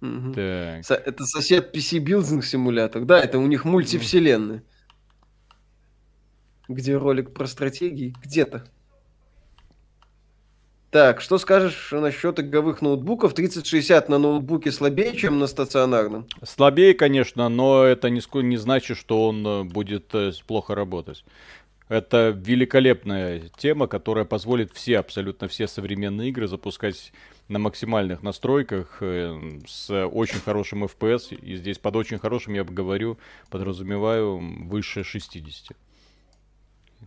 [0.00, 0.32] Угу.
[0.34, 0.84] Так.
[0.84, 3.04] Со- это сосед PC Building симулятор.
[3.04, 4.62] Да, это у них мультивселенная.
[6.68, 8.14] Где ролик про стратегии?
[8.22, 8.66] Где-то.
[10.94, 13.34] Так, что скажешь насчет игровых ноутбуков?
[13.34, 16.28] 3060 на ноутбуке слабее, чем на стационарном?
[16.44, 21.24] Слабее, конечно, но это не, не значит, что он э, будет э, плохо работать.
[21.88, 27.12] Это великолепная тема, которая позволит все, абсолютно все современные игры запускать
[27.48, 29.36] на максимальных настройках э,
[29.66, 31.34] с очень хорошим FPS.
[31.34, 33.18] И здесь под очень хорошим я говорю,
[33.50, 34.38] подразумеваю
[34.68, 35.76] выше 60.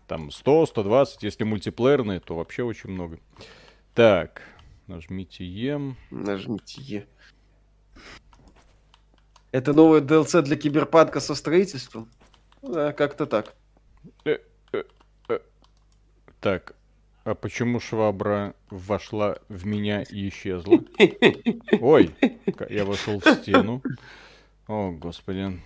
[0.07, 3.17] Там 100, 120, если мультиплеерные, то вообще очень много.
[3.98, 4.41] Так,
[4.88, 5.80] нажмите Е.
[6.12, 7.08] Нажмите Е.
[9.52, 12.08] Это новое DLC для киберпанка со строительством?
[12.62, 13.56] Да, как-то так.
[14.24, 14.38] Э,
[14.74, 14.84] э,
[15.30, 15.39] э.
[16.39, 16.76] Так,
[17.24, 20.78] а почему швабра вошла в меня и исчезла?
[21.82, 22.16] Ой,
[22.70, 23.82] я вошел в стену.
[24.68, 25.60] О, господи.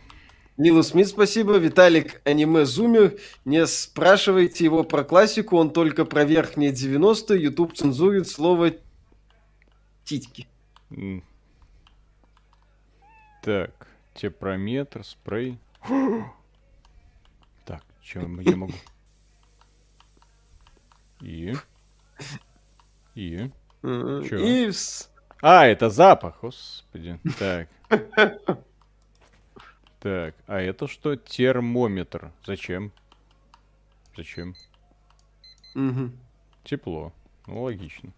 [0.58, 1.58] Лилу Смит, спасибо.
[1.58, 3.18] Виталик, аниме-зумер.
[3.46, 8.72] Не спрашивайте его про классику, он только про верхние 90 Ютуб цензурит слово
[10.04, 10.48] титьки.
[13.42, 15.58] Так, тепрометр, спрей.
[17.66, 18.74] так, чем я могу?
[21.22, 21.54] И?
[23.16, 23.52] И?
[23.82, 24.38] Чё?
[24.38, 24.72] И...
[25.42, 27.20] А, это запах, господи.
[27.40, 27.68] Так.
[30.02, 31.16] Так, а это что?
[31.16, 32.32] Термометр.
[32.44, 32.92] Зачем?
[34.18, 34.56] Зачем?
[35.76, 36.10] Угу.
[36.64, 37.14] Тепло.
[37.46, 38.12] Ну, логично.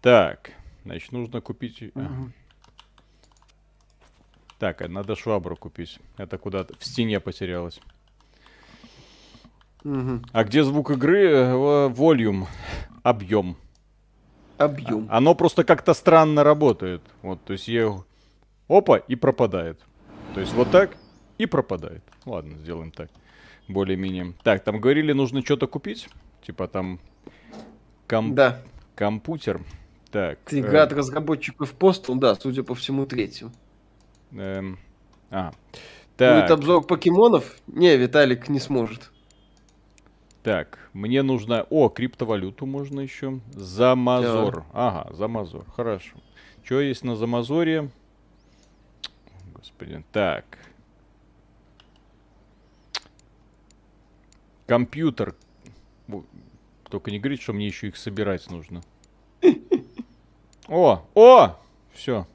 [0.00, 0.50] Так,
[0.84, 1.80] значит, нужно купить...
[1.94, 2.32] Угу.
[4.58, 6.00] Так, а надо швабру купить.
[6.16, 7.80] Это куда-то в стене потерялось.
[9.84, 10.22] Угу.
[10.32, 11.54] А где звук игры?
[11.88, 12.48] Волюм.
[13.04, 13.56] Объем.
[14.58, 15.06] Объем.
[15.08, 17.02] Оно просто как-то странно работает.
[17.22, 17.96] Вот, то есть я...
[18.66, 19.80] Опа, и пропадает.
[20.34, 20.96] То есть вот так,
[21.42, 22.02] и пропадает.
[22.24, 23.10] Ладно, сделаем так.
[23.68, 24.34] Более-менее.
[24.42, 26.08] Так, там говорили, нужно что-то купить.
[26.46, 27.00] Типа там...
[28.06, 28.34] Ком...
[28.34, 28.62] Да.
[28.94, 29.60] Компьютер.
[30.10, 30.38] Так.
[30.50, 30.82] Игра э...
[30.82, 33.50] от разработчиков Postal, да, судя по всему, третью.
[34.32, 34.78] Эм...
[35.30, 35.52] А.
[36.16, 36.42] Так.
[36.42, 37.56] Будет обзор покемонов?
[37.66, 39.10] Не, Виталик не сможет.
[40.42, 41.66] Так, мне нужно...
[41.70, 43.40] О, криптовалюту можно еще.
[43.52, 44.56] Замазор.
[44.56, 44.66] Да.
[44.72, 45.64] Ага, Замазор.
[45.74, 46.16] Хорошо.
[46.64, 47.90] Что есть на Замазоре?
[49.54, 50.04] Господи.
[50.12, 50.58] Так.
[54.72, 55.34] Компьютер.
[56.88, 58.80] Только не говорит, что мне еще их собирать нужно.
[60.66, 61.58] О, о!
[61.92, 62.26] Все.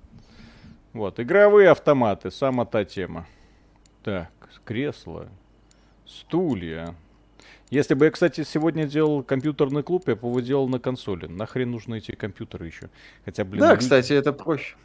[0.94, 3.26] Вот, игровые автоматы, сама та тема.
[4.04, 4.30] Так,
[4.66, 5.30] кресло,
[6.06, 6.94] стулья.
[7.72, 11.26] Если бы я, кстати, сегодня делал компьютерный клуб, я бы его делал на консоли.
[11.26, 12.92] Нахрен нужны эти компьютеры еще?
[13.26, 13.62] Хотя, блин...
[13.62, 13.80] Да, люди...
[13.80, 14.76] кстати, это проще.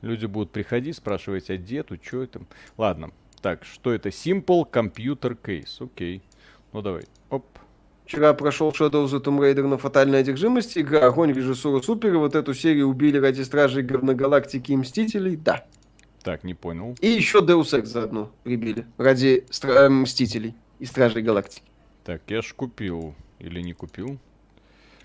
[0.00, 2.42] Люди будут приходить, спрашивать, а где тут, что это?
[2.76, 3.10] Ладно.
[3.42, 4.10] Так, что это?
[4.10, 5.84] Simple Computer Case.
[5.84, 6.22] Окей.
[6.72, 7.04] Ну давай.
[7.30, 7.44] Оп.
[8.04, 10.80] Вчера прошел Shadow of the Tomb Raider на фатальной одержимости.
[10.80, 12.16] Игра огонь, режиссура супер.
[12.18, 15.36] Вот эту серию убили ради Стражей Галактики и Мстителей.
[15.36, 15.64] Да.
[16.22, 16.96] Так, не понял.
[17.00, 18.84] И еще Deus Ex заодно прибили.
[18.98, 19.84] Ради Стра...
[19.84, 21.62] Э, Мстителей и Стражей Галактики.
[22.04, 23.14] Так, я ж купил.
[23.38, 24.18] Или не купил?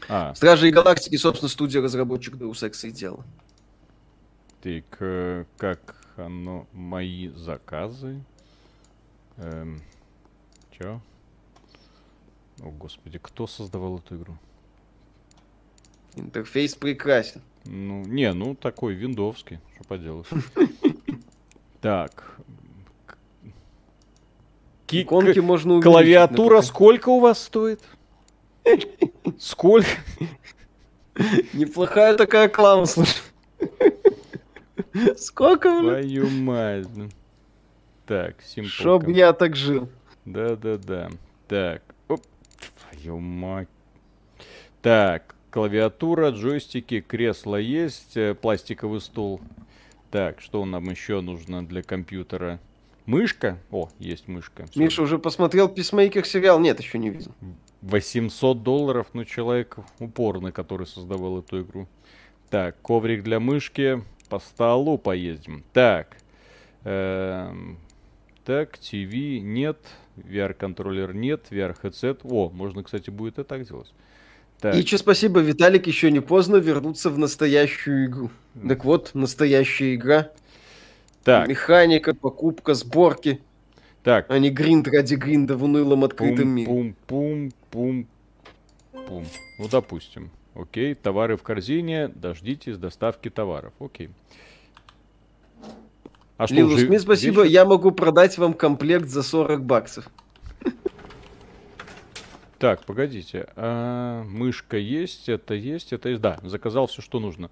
[0.10, 0.34] А.
[0.36, 3.24] Стражи Галактики, собственно, студия разработчик Deus Ex и делала.
[4.62, 8.22] Так, э, как оно, мои заказы?
[9.38, 9.82] Эм,
[10.72, 11.00] чё?
[12.62, 14.38] О, господи, кто создавал эту игру?
[16.16, 17.42] Интерфейс прекрасен.
[17.66, 20.28] Ну, не, ну такой виндовский, что поделать.
[21.82, 22.40] Так.
[24.90, 27.80] Иконки можно Клавиатура сколько у вас стоит?
[29.40, 29.88] Сколько?
[31.54, 33.22] Неплохая такая клава, слушай.
[35.18, 35.92] Сколько, блин?
[35.92, 36.88] Твою мать.
[38.08, 38.68] Так, Simple.
[38.68, 39.90] Чтоб я так жил.
[40.26, 41.10] Да-да-да.
[41.48, 41.84] Так,
[43.02, 43.68] Твою мать.
[44.82, 49.42] Так, клавиатура, джойстики, кресло есть, э, пластиковый стул.
[50.12, 52.60] Так, что нам еще нужно для компьютера?
[53.06, 53.60] Мышка?
[53.72, 54.66] О, есть мышка.
[54.66, 54.80] Всё.
[54.80, 56.60] Миша уже посмотрел Писмейкер сериал?
[56.60, 57.32] Нет, еще не видел.
[57.82, 61.88] 800 долларов, ну, человек упорный, который создавал эту игру.
[62.50, 64.04] Так, коврик для мышки.
[64.30, 65.64] По столу поездим.
[65.72, 66.18] Так.
[66.84, 67.78] Эм,
[68.44, 69.78] так, ТВ нет.
[70.18, 72.20] VR-контроллер нет, VR-headset.
[72.24, 73.94] О, можно, кстати, будет и так делать.
[74.60, 74.76] Так.
[74.76, 78.32] И что спасибо, Виталик, еще не поздно вернуться в настоящую игру.
[78.56, 78.70] Mm.
[78.70, 80.32] Так вот, настоящая игра.
[81.24, 81.48] Так.
[81.48, 83.42] Механика, покупка, сборки.
[84.04, 84.28] Так.
[84.30, 86.68] А не гринд ради гринда в унылом открытом пум, мире.
[86.68, 88.08] Пум, пум, пум,
[89.08, 89.26] пум.
[89.60, 90.30] Ну, допустим.
[90.54, 93.74] Окей, товары в корзине, дождитесь доставки товаров.
[93.80, 94.10] Окей.
[96.38, 97.54] А что, Лилу Смит, спасибо, вечер?
[97.54, 100.10] я могу продать вам комплект за 40 баксов.
[102.58, 103.48] Так, погодите.
[103.56, 106.22] А, мышка есть, это есть, это есть.
[106.22, 107.50] Да, заказал все, что нужно.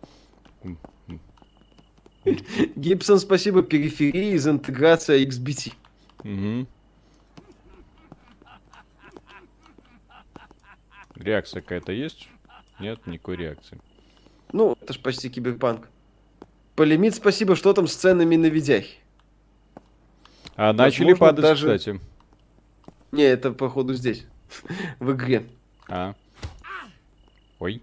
[2.76, 3.64] Гибсон, спасибо.
[3.64, 5.74] Периферии из интеграция XBT.
[6.24, 6.68] Угу.
[11.16, 12.28] Реакция какая-то есть?
[12.80, 13.80] Нет, никакой реакции.
[14.52, 15.90] Ну, это ж почти киберпанк.
[16.76, 18.98] Полимит, спасибо, что там с ценами на видяхе?
[20.56, 21.68] А Возможно, начали падать, даже...
[21.68, 22.00] кстати.
[23.12, 24.26] Не, это походу здесь,
[25.00, 25.44] в игре.
[25.88, 26.16] А.
[27.60, 27.82] Ой.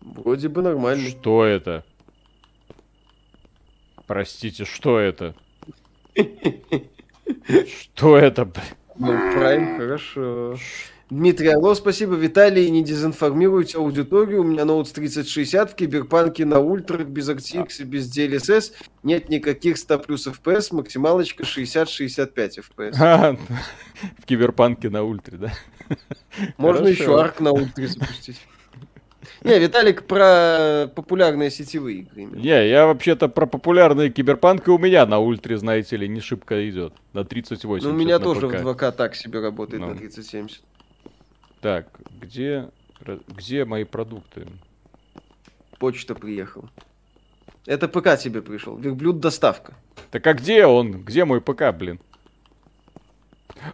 [0.00, 1.08] Вроде бы нормально.
[1.08, 1.84] Что это?
[4.06, 5.34] Простите, что это?
[7.66, 8.48] Что это,
[8.96, 10.56] Ну, Prime, хорошо.
[11.14, 12.16] Дмитрий Алло, спасибо.
[12.16, 14.40] Виталий, не дезинформируйте аудиторию.
[14.40, 18.72] У меня ноут 3060 в Киберпанке на ультрах, без RTX и без DLSS.
[19.04, 23.38] Нет никаких 100 плюс FPS, максималочка 60-65 FPS.
[24.18, 25.52] в Киберпанке на ультре, да?
[26.56, 28.40] Можно еще арк на ультре запустить.
[29.44, 32.24] Не, Виталик про популярные сетевые игры.
[32.24, 36.68] Не, я вообще-то про популярные киберпанк, и у меня на ультре, знаете ли, не шибко
[36.68, 36.92] идет.
[37.12, 37.88] На 3080.
[37.88, 38.62] Ну, у меня тоже ПК.
[38.62, 39.90] в 2К так себе работает ну.
[39.90, 40.60] на 3070.
[41.64, 41.86] Так,
[42.20, 42.68] где,
[43.26, 44.46] где мои продукты?
[45.78, 46.68] Почта приехала.
[47.64, 48.76] Это ПК тебе пришел.
[48.76, 49.72] Верблюд доставка.
[50.10, 51.02] Так а где он?
[51.04, 51.98] Где мой ПК, блин?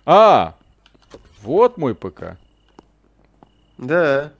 [0.06, 0.54] А!
[1.42, 2.38] Вот мой ПК.
[3.76, 4.32] Да.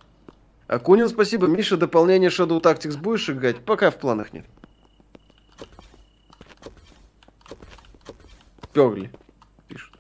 [0.69, 1.49] Акунин, спасибо.
[1.49, 3.65] Миша, дополнение Shadow Tactics будешь играть?
[3.65, 4.47] Пока в планах нет.
[8.73, 9.11] Перли.
[9.67, 9.99] Пишут.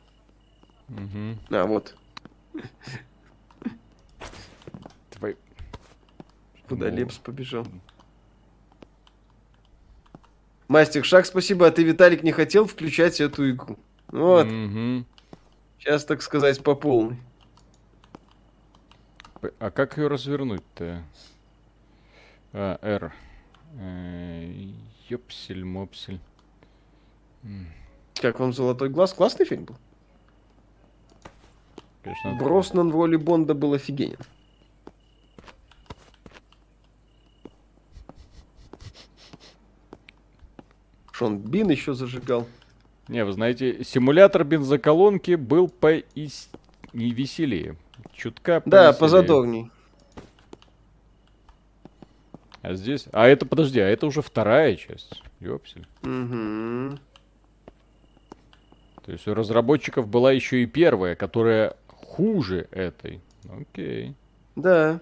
[0.88, 1.56] Угу.
[1.56, 1.96] А, вот.
[6.70, 6.98] Куда ну...
[6.98, 7.66] Лепс побежал?
[10.68, 11.66] Мастер Шаг, спасибо.
[11.66, 13.76] А ты, Виталик, не хотел включать эту игру?
[14.06, 14.46] Вот.
[14.46, 15.04] Угу.
[15.78, 17.18] Сейчас, так сказать, по полной.
[19.58, 21.02] А как ее развернуть-то?
[22.52, 23.12] А, R.
[23.74, 24.72] Э,
[25.08, 26.20] ёпсель, мопсель.
[28.14, 29.12] Как вам «Золотой глаз»?
[29.12, 29.76] Классный фильм был?
[32.04, 32.34] Конечно.
[32.34, 34.18] Броснан в роли Бонда был офигенен.
[41.20, 42.48] Шон Бин еще зажигал.
[43.08, 47.76] Не, вы знаете, симулятор бензоколонки был поистине веселее.
[48.14, 49.70] Чутка Да, позадорней.
[52.62, 53.04] А здесь...
[53.12, 55.22] А это, подожди, а это уже вторая часть.
[55.40, 55.86] Ёпсель.
[56.04, 56.98] Угу.
[59.04, 63.20] То есть у разработчиков была еще и первая, которая хуже этой.
[63.60, 64.14] Окей.
[64.56, 65.00] Да.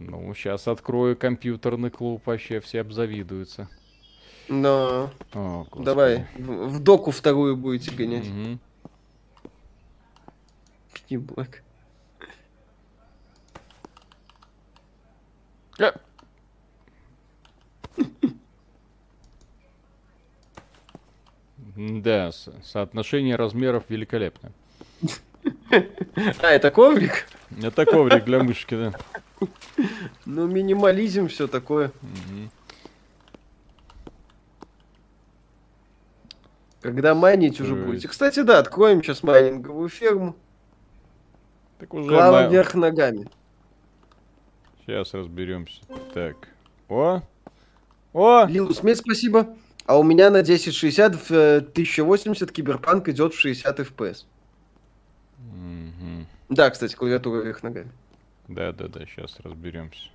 [0.00, 3.68] Ну, сейчас открою компьютерный клуб, вообще все обзавидуются.
[4.48, 5.10] Но.
[5.34, 8.26] О, Давай, в, в доку вторую будете гонять.
[8.26, 8.58] Угу.
[11.18, 11.62] Блэк.
[15.78, 15.92] А.
[21.76, 22.30] Да,
[22.62, 24.52] соотношение размеров великолепно.
[26.42, 27.26] А, это коврик?
[27.62, 28.92] Это коврик для мышки, да.
[30.26, 31.92] Ну, минимализм, все такое.
[32.02, 32.50] Угу.
[36.82, 38.08] Когда майнить уже будете.
[38.08, 40.34] Кстати, да, откроем сейчас майнинговую ферму.
[41.78, 42.50] Так уже Клава май...
[42.50, 43.28] вверх ногами.
[44.80, 45.82] Сейчас разберемся.
[46.14, 46.36] Так.
[46.88, 47.22] О!
[48.12, 48.44] О!
[48.46, 49.56] Лилу Смит, спасибо.
[49.86, 54.24] А у меня на 1060 в 1080 э, киберпанк идет в 60 FPS.
[55.38, 56.26] Угу.
[56.50, 57.90] Да, кстати, клавиатура вверх ногами.
[58.50, 60.10] Да, да, да, сейчас разберемся.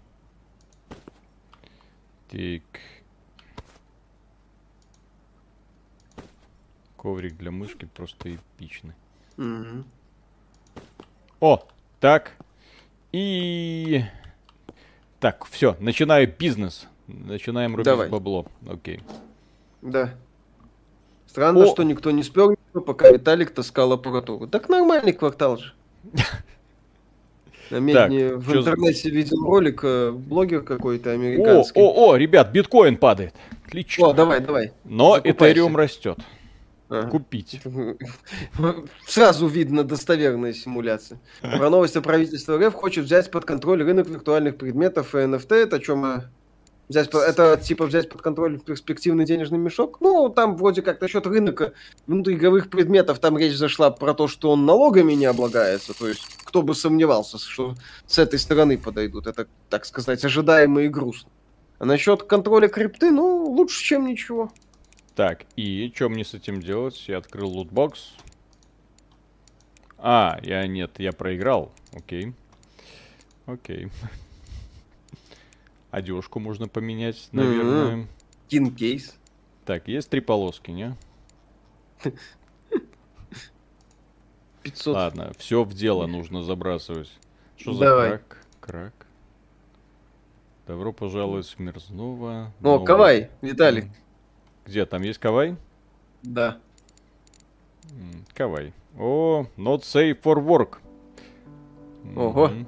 [2.28, 2.64] Так.
[6.98, 8.94] Коврик для мышки просто эпичный.
[9.38, 9.86] Mm-hmm.
[11.40, 11.66] О,
[12.02, 12.34] так.
[13.14, 14.04] И...
[15.22, 16.88] Так, все, начинаю бизнес.
[17.08, 18.10] Начинаем рубить Давай.
[18.10, 18.48] бабло.
[18.68, 19.00] Окей.
[19.82, 20.14] Да.
[21.26, 21.68] Странно, О.
[21.68, 24.46] что никто не спер, пока Виталик таскал аппаратуру.
[24.48, 25.74] Так нормальный квартал же.
[27.70, 31.80] На медне в интернете видел ролик, э, блогер какой-то американский.
[31.80, 33.34] О, о, о, ребят, биткоин падает.
[33.66, 34.10] Отлично.
[34.10, 34.72] О, давай, давай.
[34.84, 36.20] Но Этериум растет.
[36.88, 37.10] Ага.
[37.10, 37.60] Купить.
[39.08, 41.20] Сразу видно достоверная симуляция.
[41.42, 45.56] Про новость о правительстве РФ хочет взять под контроль рынок виртуальных предметов и NFT.
[45.56, 46.24] Это о чем
[46.88, 50.02] Взять, это типа взять под контроль перспективный денежный мешок.
[50.02, 51.74] Ну, там вроде как насчет рынка
[52.06, 55.98] внутриигровых предметов, там речь зашла про то, что он налогами не облагается.
[55.98, 57.74] То есть, кто бы сомневался, что
[58.06, 59.26] с этой стороны подойдут.
[59.26, 61.32] Это, так сказать, ожидаемо и грустно.
[61.80, 64.52] А насчет контроля крипты, ну, лучше, чем ничего.
[65.16, 67.04] Так, и что мне с этим делать?
[67.08, 68.14] Я открыл лутбокс.
[69.98, 71.72] А, я нет, я проиграл.
[71.94, 72.34] Окей.
[73.48, 73.90] Окей.
[75.96, 78.10] Одежку можно поменять, наверное.
[78.50, 79.16] Кинкейс.
[79.64, 80.94] Так, есть три полоски, не?
[84.64, 84.94] 500.
[84.94, 87.10] Ладно, все в дело нужно забрасывать.
[87.56, 88.10] Что за Давай.
[88.10, 88.38] крак?
[88.60, 88.94] Крак.
[90.68, 92.52] Добро пожаловать в Мерзнова.
[92.60, 93.86] О, Новый- Кавай, Виталик.
[94.66, 95.56] Где, там есть Кавай?
[96.24, 96.58] Да.
[98.34, 98.74] Кавай.
[99.00, 100.80] О, not safe for work.
[102.18, 102.50] Ого.
[102.50, 102.68] Мгм.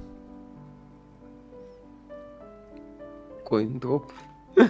[3.48, 4.12] Коин-дроп.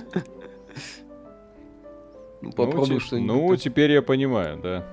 [2.39, 3.27] Ну, Ну, попробуй что-нибудь.
[3.35, 4.85] Ну, теперь я понимаю, да.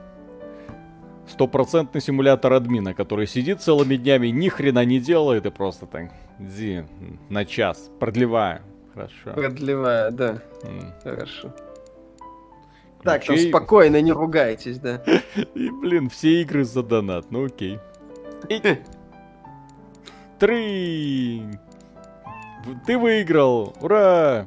[1.29, 6.85] Стопроцентный симулятор админа, который сидит целыми днями, ни хрена не делает и просто так, ди,
[7.29, 8.63] на час, продлеваю.
[8.95, 9.33] Хорошо.
[9.35, 10.39] Продлевая, да.
[10.63, 10.93] М.
[11.03, 11.55] Хорошо.
[13.03, 15.03] Так, там Ключей- спокойно, не ругайтесь, да.
[15.55, 17.79] И, блин, все игры за донат, ну окей.
[18.49, 18.63] И-
[20.39, 21.43] Три!
[22.87, 23.75] Ты выиграл!
[23.81, 24.47] Ура!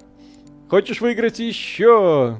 [0.69, 2.39] Хочешь выиграть еще?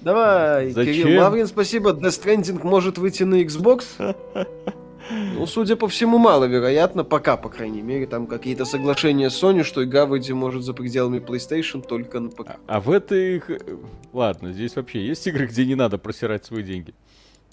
[0.00, 0.94] Давай, Зачем?
[0.94, 1.90] Кирилл Лаврин, спасибо.
[1.90, 3.84] Death Stranding может выйти на Xbox?
[5.12, 8.06] Ну, судя по всему, маловероятно, пока, по крайней мере.
[8.06, 12.58] Там какие-то соглашения с Sony, что игра выйти может за пределами PlayStation только на ПК.
[12.68, 13.50] А в этих...
[14.12, 16.94] Ладно, здесь вообще есть игры, где не надо просирать свои деньги.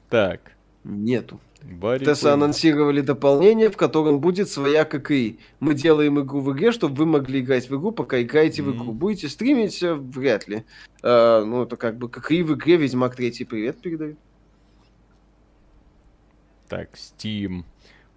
[0.07, 0.51] Так,
[0.87, 1.39] Нету.
[1.69, 2.27] Барри Квин.
[2.27, 5.39] анонсировали дополнение, в котором будет своя ККИ.
[5.59, 8.77] Мы делаем игру в игре, чтобы вы могли играть в игру, пока играете в Мгм.
[8.83, 8.91] игру.
[8.93, 9.83] Будете стримить?
[9.83, 10.63] э, Вряд ли.
[11.03, 14.17] А, ну, это как бы ККИ в игре Ведьмак 3 привет передает.
[16.67, 17.63] Так, Steam.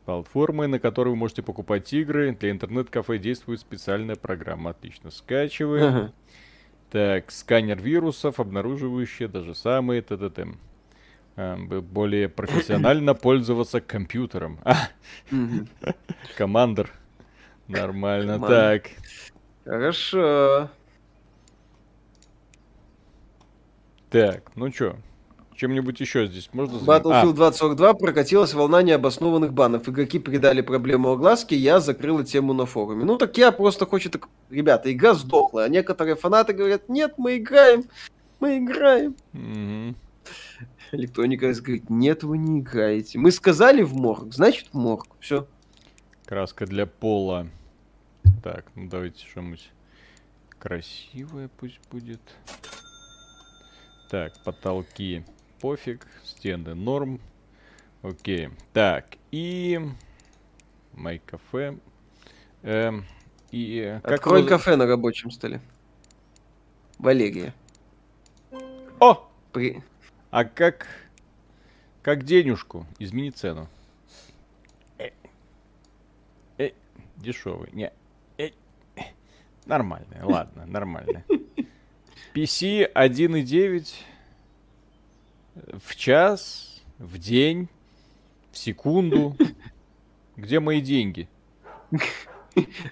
[0.06, 2.36] Платформы, на которые вы можете покупать игры.
[2.38, 4.70] Для интернет-кафе действует специальная программа.
[4.70, 5.84] Отлично, скачиваем.
[5.86, 6.12] Ага.
[6.90, 10.48] Так, сканер вирусов, обнаруживающий даже самые ТТТ.
[11.42, 14.58] А, б- более профессионально пользоваться компьютером.
[14.64, 15.94] А,
[16.36, 16.90] командер.
[17.66, 18.38] Нормально.
[18.46, 18.90] Так,
[19.64, 20.68] Хорошо.
[24.10, 24.96] так, ну чё?
[25.56, 27.08] Чем-нибудь еще здесь можно заняться?
[27.08, 29.88] Battlefield 2042 прокатилась волна необоснованных банов.
[29.88, 33.04] Игроки придали проблему огласки, я закрыла тему на форуме.
[33.04, 34.28] Ну так я просто хочу так...
[34.50, 37.84] Ребята, игра сдохла, а некоторые фанаты говорят, нет, мы играем,
[38.40, 39.14] мы играем.
[39.32, 39.96] А, мгм.
[40.92, 43.18] Электроника говорит, нет, вы не играете.
[43.18, 45.06] Мы сказали в морг, значит в морг.
[45.20, 45.46] Все.
[46.24, 47.48] Краска для пола.
[48.42, 49.70] Так, ну давайте что-нибудь
[50.58, 52.20] красивое пусть будет.
[54.10, 55.24] Так, потолки
[55.60, 57.20] пофиг, стены норм.
[58.02, 58.50] Окей.
[58.72, 59.80] Так, и...
[60.92, 61.78] Май кафе.
[62.62, 63.04] Эм,
[63.50, 64.00] и...
[64.02, 65.60] как Открой вы- кафе на рабочем столе.
[66.98, 67.54] Валерия.
[68.98, 69.30] О!
[69.52, 69.82] При...
[70.30, 70.86] А как...
[72.02, 72.86] Как денежку?
[72.98, 73.68] Измени цену.
[74.98, 75.10] Э,
[76.56, 76.70] э,
[77.16, 77.68] дешевый.
[77.72, 77.92] Не.
[78.38, 78.50] Э.
[79.66, 81.24] Нормальная, ладно, нормально.
[82.34, 83.92] PC 1.9
[85.84, 87.68] в час, в день,
[88.52, 89.36] в секунду.
[90.36, 91.28] Где мои деньги?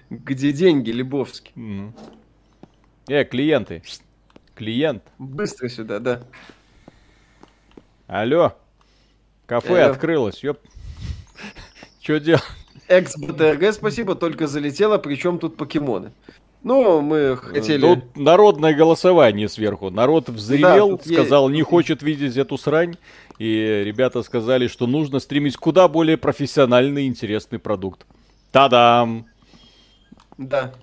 [0.09, 1.53] Где деньги, Лебовский?
[3.07, 3.81] Э, клиенты.
[4.55, 5.03] Клиент.
[5.17, 6.23] Быстро сюда, да.
[8.09, 8.55] Алло.
[9.45, 9.91] Кафе Алло.
[9.91, 10.57] открылось, ёп.
[12.01, 12.41] Чё делать?
[12.87, 16.11] Экс-БТРГ, спасибо, только залетело, причем тут покемоны.
[16.63, 17.79] Ну, мы хотели...
[17.79, 19.91] Тут народное голосование сверху.
[19.91, 22.97] Народ взревел, е- сказал, не хочет видеть эту срань.
[23.37, 28.07] И ребята сказали, что нужно стримить куда более профессиональный и интересный продукт.
[28.51, 29.27] Та-дам!
[30.39, 30.73] Да.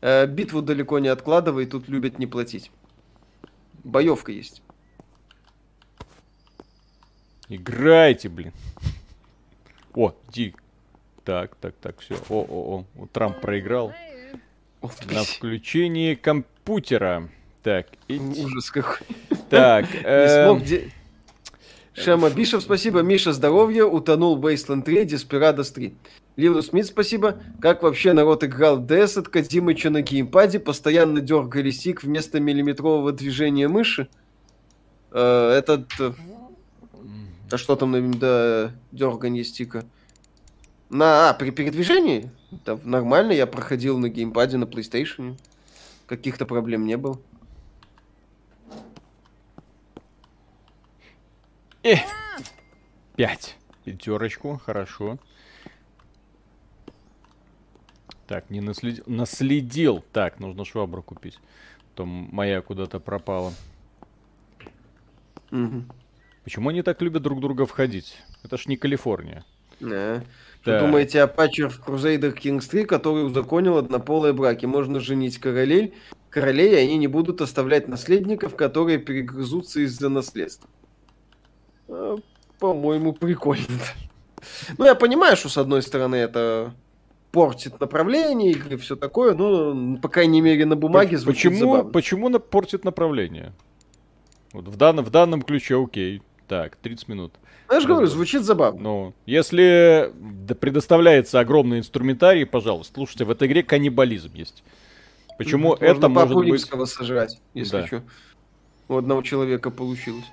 [0.00, 2.70] Э, битву далеко не откладывай, тут любят не платить.
[3.84, 4.63] Боевка есть.
[7.48, 8.52] Играйте, блин.
[9.94, 10.54] О, Ди.
[11.24, 12.16] Так, так, так, все.
[12.28, 13.06] О, о, о.
[13.12, 13.92] Трамп проиграл.
[15.10, 17.28] На включении компьютера.
[17.62, 18.18] Так, и...
[18.18, 19.06] Ужас какой.
[19.48, 20.92] Так, Не эм,
[21.94, 23.00] Шема Бишев, спасибо.
[23.00, 23.84] Миша, здоровье.
[23.84, 25.94] Утонул Wasteland 3, Desperados 3.
[26.36, 27.38] Лилу Смит, спасибо.
[27.60, 30.58] Как вообще народ играл в DS от Кадимыча на геймпаде?
[30.58, 34.08] Постоянно дергали сик вместо миллиметрового движения мыши.
[35.12, 35.88] Э, этот...
[37.50, 39.84] э, А что там на да, дерганье стика?
[40.90, 42.30] На, а, при передвижении?
[42.64, 45.38] Да, нормально, я проходил на геймпаде на PlayStation.
[46.06, 47.18] Каких-то проблем не было.
[51.82, 51.96] э,
[53.16, 53.56] пять.
[53.84, 55.18] Пятерочку, хорошо.
[58.26, 59.04] Так, не наследил.
[59.06, 60.04] Наследил.
[60.12, 61.38] Так, нужно швабру купить.
[61.94, 63.52] То моя куда-то пропала.
[65.52, 65.84] Угу.
[66.44, 68.16] Почему они так любят друг друга входить?
[68.42, 69.44] Это ж не Калифорния.
[69.80, 70.22] Да.
[70.60, 74.66] Что думаете о патче в Crusader Kings 3, который узаконил однополые браки?
[74.66, 75.94] Можно женить королей,
[76.30, 80.68] королей, и они не будут оставлять наследников, которые перегрызутся из-за наследства.
[81.88, 82.16] А,
[82.58, 83.66] по-моему, прикольно.
[84.78, 86.74] Ну, я понимаю, что с одной стороны это
[87.32, 91.92] портит направление игры, все такое, но, по крайней мере, на бумаге звучит почему, забавно.
[91.92, 93.52] Почему портит направление?
[94.52, 96.22] Вот в данном, в данном ключе окей.
[96.48, 97.34] Так, 30 минут.
[97.68, 98.80] Ну, я же говорю, звучит забавно.
[98.80, 100.12] Ну, если
[100.60, 104.62] предоставляется огромный инструментарий, пожалуйста, слушайте, в этой игре каннибализм есть.
[105.38, 106.60] Почему Можно это может быть...
[106.88, 107.86] сожрать, если да.
[107.86, 108.02] что.
[108.88, 110.26] У одного человека получилось.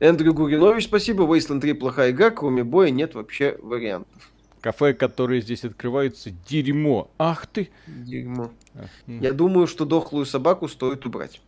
[0.00, 1.24] Эндрю Гуринович, спасибо.
[1.24, 4.30] Wasteland 3 плохая игра, кроме боя нет вообще вариантов.
[4.62, 7.10] Кафе, которые здесь открываются, дерьмо.
[7.18, 7.70] Ах ты!
[7.86, 8.50] Дерьмо.
[8.74, 11.40] Ах, Я думаю, что дохлую собаку стоит убрать.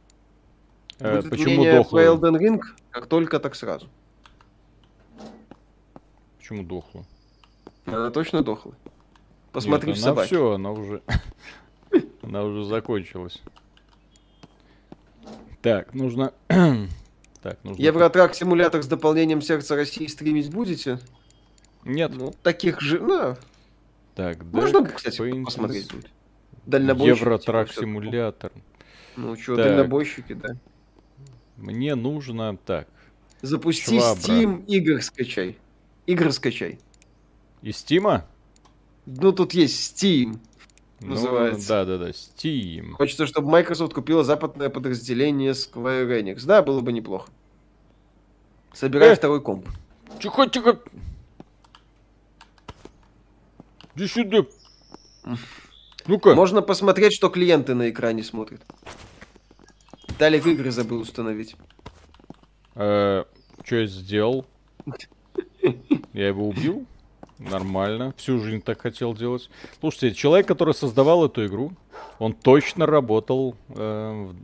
[0.98, 2.06] Э, Будет почему дохлую?
[2.06, 2.60] Elden Ring,
[2.90, 3.88] как только, так сразу.
[6.42, 7.06] Почему дохлую?
[7.86, 8.74] Она точно дохла.
[9.52, 10.26] Посмотри Нет, в собаке.
[10.26, 11.00] все, она уже...
[12.22, 13.40] она уже закончилась.
[15.60, 16.32] Так, нужно...
[17.42, 17.80] так, нужно...
[17.80, 20.98] Евротрак симулятор с дополнением сердца России стримить будете?
[21.84, 22.10] Нет.
[22.12, 23.36] Ну, таких же, ну...
[24.16, 25.44] Так, Можно, кстати, Paintings...
[25.44, 25.90] посмотреть.
[26.66, 27.20] Дальнобойщики.
[27.20, 28.52] Евротрак типа, симулятор.
[29.14, 30.56] Ну, что, дальнобойщики, да.
[31.56, 32.88] Мне нужно, так.
[33.42, 34.20] Запусти Швабра.
[34.20, 35.56] Steam игр скачай.
[36.06, 36.78] Игры скачай.
[37.62, 38.26] Из Стима?
[39.06, 40.38] Ну, тут есть Steam.
[41.00, 41.68] Ну, называется.
[41.68, 42.92] Да, да, да, Steam.
[42.92, 46.44] Хочется, чтобы Microsoft купила западное подразделение Square Enix.
[46.44, 47.30] Да, было бы неплохо.
[48.72, 49.16] Собирай э!
[49.16, 49.68] второй комп.
[50.20, 50.80] Тихо, тихо.
[53.94, 54.46] Иди сюда.
[56.06, 56.34] Ну-ка.
[56.34, 58.60] Можно посмотреть, что клиенты на экране смотрят.
[60.18, 61.56] Далее игры забыл установить.
[62.74, 63.24] Э,
[63.64, 64.46] что я сделал?
[66.12, 66.86] Я его убил?
[67.38, 68.14] Нормально.
[68.16, 69.50] Всю жизнь так хотел делать.
[69.80, 71.72] Слушайте, человек, который создавал эту игру,
[72.18, 74.34] он точно работал э, в,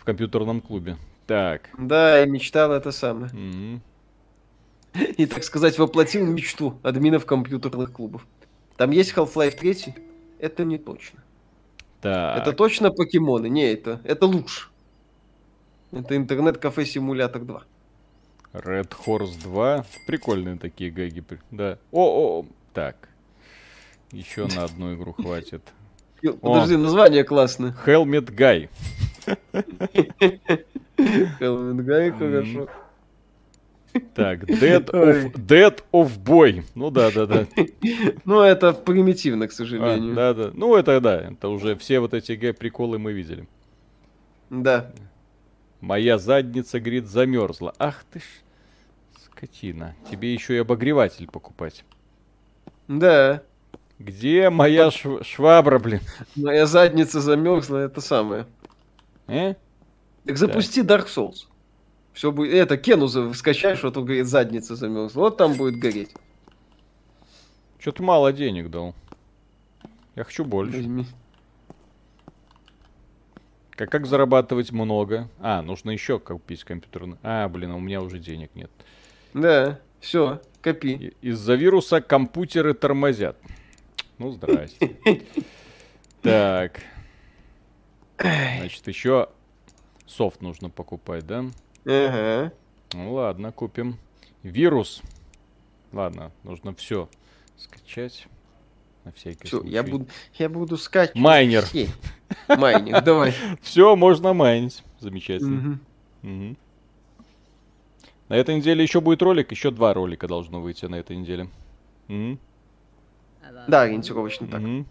[0.00, 0.96] в компьютерном клубе.
[1.26, 1.70] Так.
[1.78, 3.30] Да, я мечтал это самое.
[3.32, 3.80] Mm-hmm.
[5.16, 8.26] И, так сказать, воплотил мечту админов компьютерных клубов.
[8.76, 9.94] Там есть Half-Life 3?
[10.38, 11.22] Это не точно.
[12.00, 12.38] Так.
[12.38, 13.48] Это точно покемоны?
[13.48, 14.68] Не, это, это лучше.
[15.92, 17.62] Это интернет-кафе Симулятор 2.
[18.54, 19.84] Red Horse 2.
[20.06, 21.22] Прикольные такие гэги.
[21.50, 21.78] Да.
[21.90, 23.08] О, о, так.
[24.12, 25.62] Еще на одну игру хватит.
[26.40, 27.74] Подожди, название классное.
[27.84, 28.68] Helmet Guy.
[30.96, 32.68] Helmet Guy, хорошо.
[34.14, 36.64] Так, Dead of, Dead of Boy.
[36.74, 37.46] Ну да, да, да.
[38.24, 40.12] Ну это примитивно, к сожалению.
[40.12, 40.50] А, да, да.
[40.54, 43.46] Ну это да, это уже все вот эти г-приколы мы видели.
[44.50, 44.92] Да.
[45.80, 47.74] Моя задница, говорит, замерзла.
[47.78, 48.22] Ах ты ж,
[49.44, 49.94] скотина.
[50.10, 51.84] Тебе еще и обогреватель покупать.
[52.88, 53.42] Да.
[53.98, 56.00] Где моя шв- швабра, блин?
[56.34, 58.46] Моя задница замерзла, это самое.
[59.26, 59.54] Э?
[60.24, 60.96] Так запусти да.
[60.96, 61.46] Dark Souls.
[62.12, 62.54] Все будет.
[62.54, 65.20] Это Кену скачаешь, вот он говорит, задница замерзла.
[65.20, 66.10] Вот там будет гореть.
[67.78, 68.94] Что-то мало денег дал.
[70.16, 70.76] Я хочу больше.
[70.76, 71.06] Возьми.
[73.72, 75.28] Как, как зарабатывать много?
[75.40, 77.16] А, нужно еще купить компьютерный.
[77.22, 78.70] А, блин, у меня уже денег нет.
[79.34, 81.14] Да, все, копи.
[81.20, 83.36] Из-за вируса компьютеры тормозят.
[84.18, 84.96] Ну, здрасте.
[86.22, 86.80] Так.
[88.16, 89.28] Значит, еще
[90.06, 91.44] софт нужно покупать, да?
[91.84, 92.52] Ага.
[92.92, 93.98] Ну ладно, купим.
[94.42, 95.02] Вирус.
[95.92, 97.08] Ладно, нужно все
[97.56, 98.26] скачать.
[99.04, 99.74] На всякий Всё, случай.
[99.74, 101.16] Я буду, я буду скачивать.
[101.20, 101.64] Майнер.
[102.48, 103.34] Майнер, давай.
[103.62, 104.82] Все, можно майнить.
[105.00, 105.78] Замечательно.
[106.22, 106.56] Угу.
[108.28, 111.48] На этой неделе еще будет ролик, еще два ролика должно выйти на этой неделе.
[112.08, 112.38] Угу.
[113.68, 114.60] Да, ориентировочно так.
[114.62, 114.86] Угу.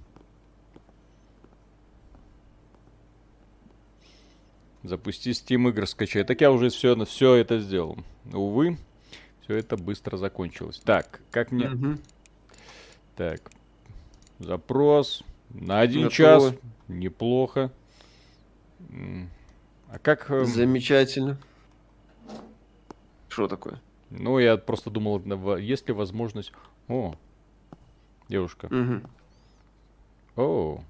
[4.84, 6.23] Запусти Steam игр, скачай.
[6.23, 7.97] Так я уже все, все это сделал.
[8.31, 8.77] Увы,
[9.41, 10.81] все это быстро закончилось.
[10.84, 11.69] Так, как мне...
[11.69, 11.97] Угу.
[13.15, 13.51] Так,
[14.39, 16.51] запрос на один Готово.
[16.51, 16.59] час.
[16.88, 17.71] Неплохо.
[19.89, 20.29] А как...
[20.29, 21.38] Эм, Замечательно.
[23.34, 23.81] Что такое?
[24.11, 25.19] Ну, я просто думал,
[25.57, 26.53] есть ли возможность...
[26.88, 27.15] О,
[28.29, 28.67] девушка.
[28.67, 29.01] Угу.
[30.36, 30.81] О,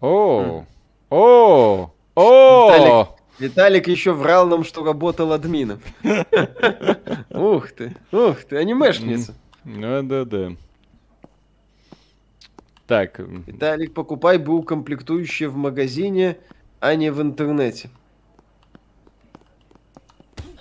[0.00, 0.64] о,
[1.08, 3.16] о, о!
[3.38, 5.80] Виталик еще врал нам, что работал админом.
[7.30, 9.34] Ух ты, ух ты, анимешница.
[9.64, 10.52] Да, да, да.
[12.86, 13.18] Так.
[13.18, 16.36] Виталик, покупай был комплектующие в магазине,
[16.80, 17.88] а не в интернете.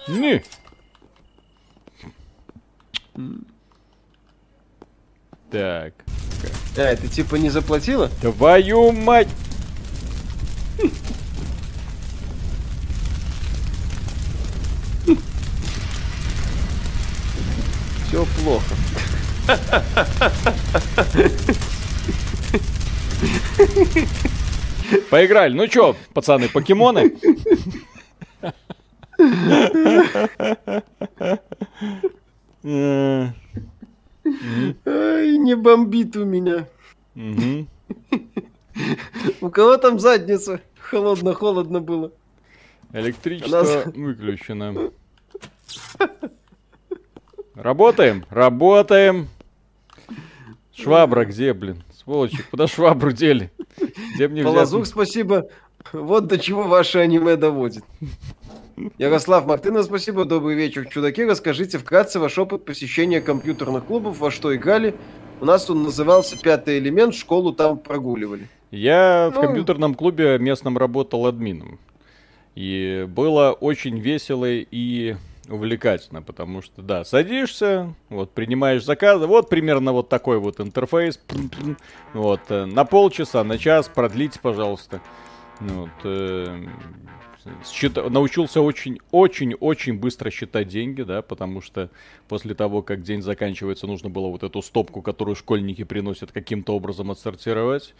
[0.07, 0.41] Не.
[5.51, 5.93] Так.
[6.77, 8.09] А, это типа не заплатила?
[8.21, 9.27] Твою мать!
[18.07, 18.75] Все плохо.
[25.09, 25.53] Поиграли.
[25.53, 27.13] Ну чё, пацаны, покемоны?
[32.63, 33.33] Ай,
[35.37, 36.67] не бомбит у меня.
[39.41, 40.61] У кого там задница?
[40.79, 42.11] Холодно-холодно было.
[42.93, 44.91] Электричество выключено.
[47.55, 49.27] Работаем, работаем.
[50.73, 51.83] Швабра где, блин?
[51.93, 53.51] Сволочи, куда швабру дели?
[54.15, 55.49] Где мне Полозух, спасибо.
[55.91, 57.83] Вот до чего ваше аниме доводит.
[58.97, 60.87] Ярослав Мартынов, спасибо, добрый вечер.
[60.87, 64.95] Чудаки, расскажите вкратце ваш опыт посещения компьютерных клубов, во что играли.
[65.41, 68.47] У нас он назывался «Пятый элемент», школу там прогуливали.
[68.71, 69.39] Я ну...
[69.39, 71.79] в компьютерном клубе местном работал админом.
[72.55, 75.15] И было очень весело и
[75.47, 81.19] увлекательно, потому что, да, садишься, вот, принимаешь заказы, вот примерно вот такой вот интерфейс,
[82.13, 85.01] вот, э, на полчаса, на час, продлите, пожалуйста.
[85.59, 86.65] Вот, э,
[87.65, 87.95] счит...
[87.95, 91.89] научился очень-очень-очень быстро считать деньги, да, потому что
[92.27, 97.11] после того, как день заканчивается, нужно было вот эту стопку, которую школьники приносят, каким-то образом
[97.11, 97.93] отсортировать.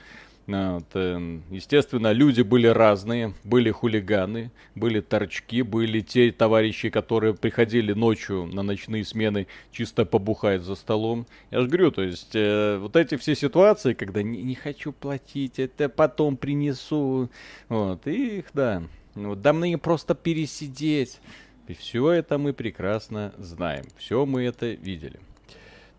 [0.50, 3.36] Вот, э, естественно, люди были разные.
[3.44, 10.64] Были хулиганы, были торчки, были те товарищи, которые приходили ночью на ночные смены чисто побухать
[10.64, 11.28] за столом.
[11.52, 15.60] Я же говорю, то есть э, вот эти все ситуации, когда не, не хочу платить,
[15.60, 17.30] это потом принесу.
[17.68, 18.82] Вот, их, да.
[19.28, 21.20] Вот, да мне просто пересидеть.
[21.68, 23.86] И все это мы прекрасно знаем.
[23.98, 25.20] Все мы это видели.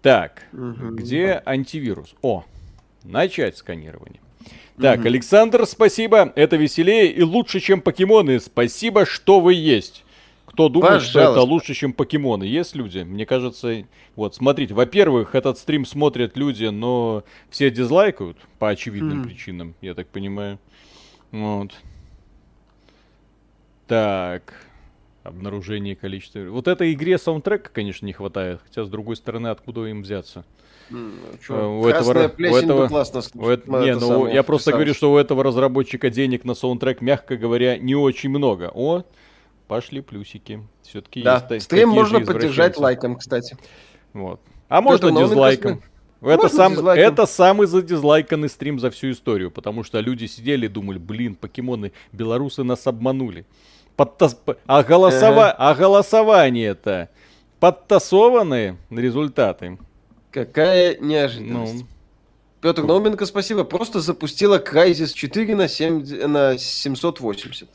[0.03, 0.97] Так, угу.
[0.97, 2.15] где антивирус?
[2.23, 2.45] О,
[3.05, 4.21] начать сканирование.
[4.81, 6.33] Так, Александр, спасибо.
[6.35, 8.41] Это веселее и лучше, чем покемоны.
[8.41, 10.05] Спасибо, что вы есть.
[10.47, 11.11] Кто думает, Пожалуйста.
[11.11, 12.45] что это лучше, чем покемоны?
[12.45, 12.99] Есть люди?
[12.99, 13.85] Мне кажется,
[14.17, 19.25] вот, смотрите, во-первых, этот стрим смотрят люди, но все дизлайкают по очевидным mm.
[19.27, 20.59] причинам, я так понимаю.
[21.31, 21.73] Вот.
[23.91, 24.55] Так.
[25.25, 26.39] Обнаружение количества.
[26.49, 28.61] Вот этой игре саундтрека, конечно, не хватает.
[28.65, 30.45] Хотя, с другой стороны, откуда им взяться?
[30.91, 35.45] у этого, у этого, классно у это, не, ну, я просто говорю, что у этого
[35.45, 38.71] разработчика денег на саундтрек, мягко говоря, не очень много.
[38.75, 39.05] О,
[39.69, 40.67] пошли плюсики.
[40.83, 41.47] Все-таки да.
[41.51, 43.57] есть Стрим можно поддержать лайком, кстати.
[44.13, 44.41] Вот.
[44.69, 45.83] А можно дизлайком.
[46.21, 50.99] Это, сам, это самый задизлайканный стрим за всю историю, потому что люди сидели и думали,
[50.99, 53.47] блин, покемоны, белорусы нас обманули.
[54.01, 54.35] Подтас...
[54.67, 55.51] А, голосова...
[55.51, 57.11] а голосование-то
[57.59, 59.77] подтасованные результаты.
[60.31, 61.83] Какая неожиданность.
[61.83, 61.87] Ну.
[62.63, 63.65] Петр Науменко, спасибо.
[63.65, 67.69] Просто запустила Crysis 4 на, 7, на 780.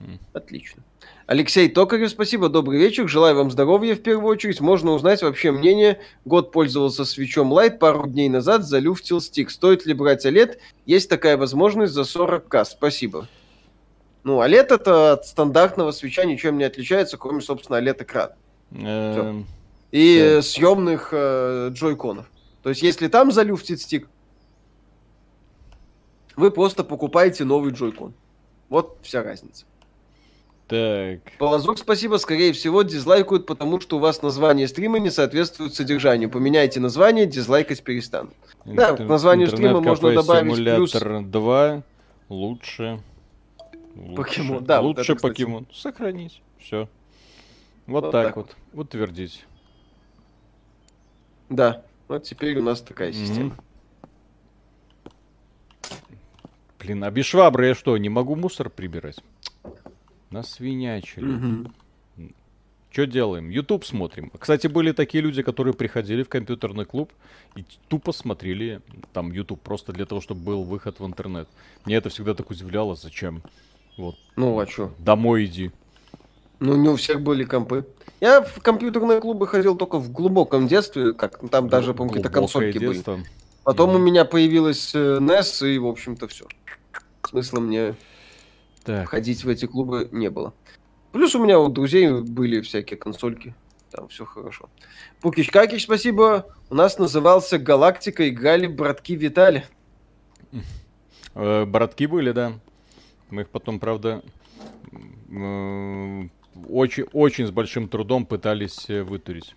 [0.00, 0.18] Mm.
[0.32, 0.82] Отлично.
[1.28, 3.08] Алексей Токарев, спасибо, добрый вечер.
[3.08, 4.60] Желаю вам здоровья в первую очередь.
[4.60, 6.00] Можно узнать вообще мнение.
[6.24, 9.52] Год пользовался свечом Light, пару дней назад залюфтил стик.
[9.52, 10.58] Стоит ли брать OLED?
[10.86, 12.64] Есть такая возможность за 40к.
[12.64, 13.28] Спасибо.
[14.24, 18.34] Ну, OLED это от стандартного свеча ничем не отличается, кроме, собственно, OLED-экрана.
[18.72, 19.46] Эм,
[19.90, 22.30] и съемных э, джойконов.
[22.62, 24.08] То есть, если там залюфтит стик,
[26.36, 28.14] вы просто покупаете новый джойкон.
[28.68, 29.64] Вот вся разница.
[30.68, 31.20] Так.
[31.38, 32.16] Полозок, спасибо.
[32.16, 36.30] Скорее всего, дизлайкают, потому что у вас название стрима не соответствует содержанию.
[36.30, 38.34] Поменяйте название, дизлайкать перестанут.
[38.66, 38.96] Интер...
[38.98, 40.92] Да, к названию стрима можно добавить плюс...
[40.92, 41.82] 2
[42.28, 43.00] лучше.
[43.98, 44.16] Лучше.
[44.16, 44.80] Покемон, да.
[44.80, 45.66] Лучше вот это, покемон.
[45.72, 46.42] Сохранить.
[46.58, 46.88] Все.
[47.86, 48.56] Вот, вот так, так вот.
[48.72, 49.46] Утвердить.
[51.48, 53.56] Да, вот теперь у нас такая система.
[56.78, 59.18] Блин, а без швабры я что, не могу мусор прибирать?
[60.30, 61.34] Насвинячили.
[61.34, 61.72] Угу.
[62.90, 63.50] Что делаем?
[63.50, 64.30] YouTube смотрим.
[64.38, 67.12] Кстати, были такие люди, которые приходили в компьютерный клуб
[67.56, 68.80] и тупо смотрели
[69.12, 71.48] там YouTube просто для того, чтобы был выход в интернет.
[71.84, 73.42] Мне это всегда так удивляло, зачем?
[73.98, 74.16] Вот.
[74.36, 74.92] Ну, а что?
[74.98, 75.72] Домой иди.
[76.60, 77.84] Ну, не у всех были компы.
[78.20, 82.78] Я в компьютерные клубы ходил только в глубоком детстве, как там даже, по какие-то консольки
[82.78, 83.16] детство.
[83.16, 83.26] были.
[83.64, 83.94] Потом mm.
[83.96, 86.46] у меня появилась э, NES, и, в общем-то, все.
[87.28, 87.94] Смысла мне
[88.84, 89.08] так.
[89.08, 90.54] ходить в эти клубы не было.
[91.12, 93.54] Плюс у меня у друзей были всякие консольки.
[93.90, 94.68] Там все хорошо.
[95.20, 96.46] Пукич Какич, спасибо.
[96.70, 99.64] У нас назывался Галактика, играли братки Витали.
[101.34, 102.52] Э, братки были, да.
[103.30, 104.22] Мы их потом, правда,
[106.68, 109.54] очень, очень с большим трудом пытались э, вытурить.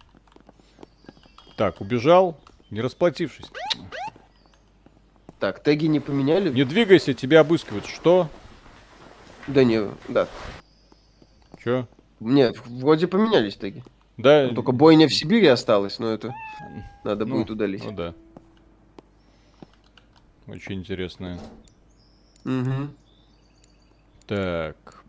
[1.56, 2.38] Так, убежал,
[2.70, 3.48] не расплатившись.
[5.40, 6.52] Так, теги не поменяли?
[6.52, 7.86] Не двигайся, тебя обыскивают.
[7.86, 8.30] Что?
[9.48, 10.28] Да не, да.
[11.64, 11.88] Чё?
[12.20, 13.84] Нет, вроде поменялись теги.
[14.18, 14.48] Да.
[14.50, 16.34] Ну, только бойня в Сибири осталась, но это
[17.04, 17.84] надо ну, будет удалить.
[17.84, 18.14] Ну да.
[20.46, 21.40] Очень интересно.
[22.46, 22.90] Угу.
[24.32, 25.04] Так.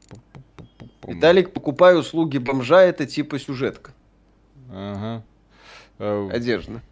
[1.07, 3.93] Виталик, покупай услуги бомжа, это типа сюжетка.
[4.69, 5.23] Ага.
[6.01, 6.29] А...
[6.33, 6.83] Одежда.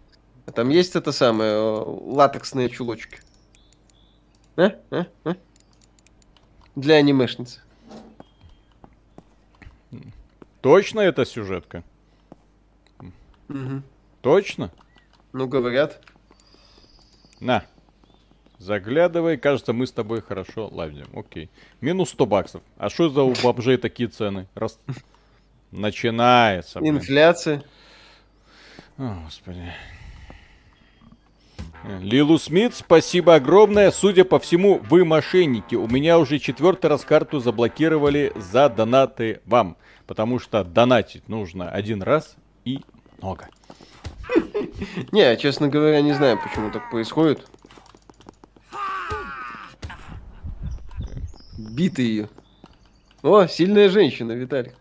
[0.47, 3.19] А там есть это самое, э, латексные чулочки.
[4.57, 4.77] А?
[4.93, 5.07] А?
[5.25, 5.35] А?
[6.77, 7.63] Для анимешницы.
[10.61, 11.83] Точно это сюжетка?
[13.49, 13.83] Угу.
[14.21, 14.71] Точно?
[15.33, 16.01] Ну, говорят.
[17.41, 17.65] На.
[18.61, 21.07] Заглядывай, кажется, мы с тобой хорошо ладим.
[21.15, 21.49] Окей.
[21.81, 22.63] Минус 100 баксов.
[22.77, 24.49] А что за у бомжей такие цены?
[24.55, 24.79] Раз...
[25.71, 26.79] Начинается.
[26.79, 26.99] Блин.
[26.99, 27.63] Инфляция.
[28.99, 29.73] О, господи.
[32.03, 33.91] Лилу Смит, спасибо огромное.
[33.91, 35.75] Судя по всему, вы мошенники.
[35.75, 39.79] У меня уже четвертый раз карту заблокировали за донаты вам.
[40.07, 42.81] Потому что донатить нужно один раз и
[43.23, 43.49] много.
[45.13, 47.50] Не, честно говоря, не знаю, почему так происходит.
[51.69, 52.29] Биты ее.
[53.23, 54.75] О, сильная женщина, Виталик.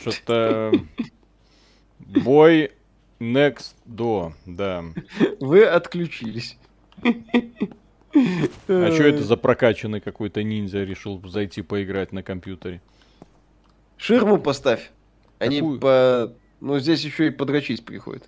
[0.00, 0.72] Что-то...
[1.98, 2.72] Бой
[3.20, 4.84] next door, да.
[5.38, 6.58] Вы отключились.
[7.02, 12.82] А что это за прокачанный какой-то ниндзя решил зайти поиграть на компьютере?
[13.96, 14.90] Ширму поставь.
[15.38, 15.78] Они Какую?
[15.78, 16.32] по...
[16.60, 18.24] Ну, здесь еще и подрочить приходят.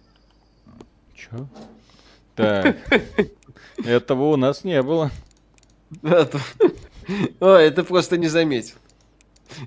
[1.14, 1.48] Чё?
[2.34, 2.76] Так.
[3.84, 5.10] Этого у нас не было.
[7.40, 8.76] О, это просто не заметил.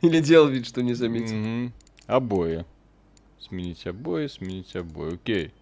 [0.02, 1.72] Или делал вид, что не заметил.
[2.08, 2.66] Обои.
[3.40, 5.16] Сменить обои, сменить обои.
[5.16, 5.54] Окей.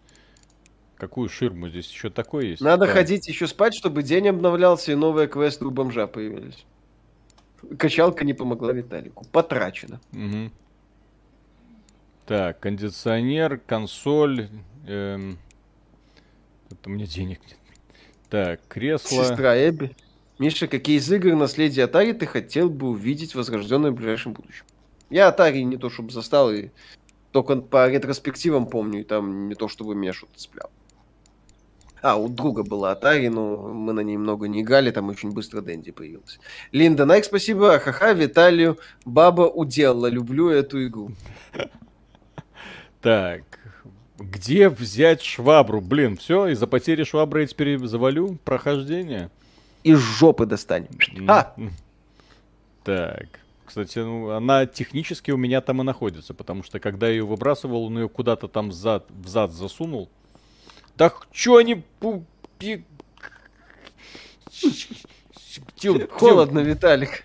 [0.95, 2.61] Какую ширму здесь еще такое есть?
[2.61, 2.93] Надо да.
[2.93, 6.65] ходить еще спать, чтобы день обновлялся и новые квесты у бомжа появились.
[7.77, 9.25] Качалка не помогла Виталику.
[9.31, 9.99] Потрачено.
[10.13, 10.51] Угу.
[12.25, 14.49] Так, кондиционер, консоль.
[14.87, 15.37] Эм...
[16.73, 17.57] Это у меня денег нет.
[18.29, 19.23] Так, кресло.
[19.23, 19.95] Сестра Эбби.
[20.39, 24.65] Миша, какие из игр наследия Atari ты хотел бы увидеть возрожденное в ближайшем будущем?
[25.09, 26.69] Я Atari не то чтобы застал, и
[27.31, 30.71] только по ретроспективам помню, и там не то чтобы меня что-то цепляло.
[32.01, 35.61] А, у друга была Atari, но мы на ней много не играли, там очень быстро
[35.61, 36.39] Дэнди появился.
[36.71, 37.79] Линда Найк, спасибо.
[37.79, 38.77] Ха-ха, Виталию.
[39.05, 41.11] Баба уделала, люблю эту игру.
[43.01, 43.43] Так,
[44.17, 45.81] где взять швабру?
[45.81, 49.29] Блин, все, из-за потери швабры я теперь завалю прохождение.
[49.83, 50.89] Из жопы достанем.
[51.27, 51.55] А!
[52.83, 53.39] Так.
[53.65, 57.85] Кстати, ну, она технически у меня там и находится, потому что когда я ее выбрасывал,
[57.85, 60.09] он ее куда-то там зад, в зад засунул.
[60.95, 61.83] Так что они...
[66.11, 67.23] Холодно, Виталик.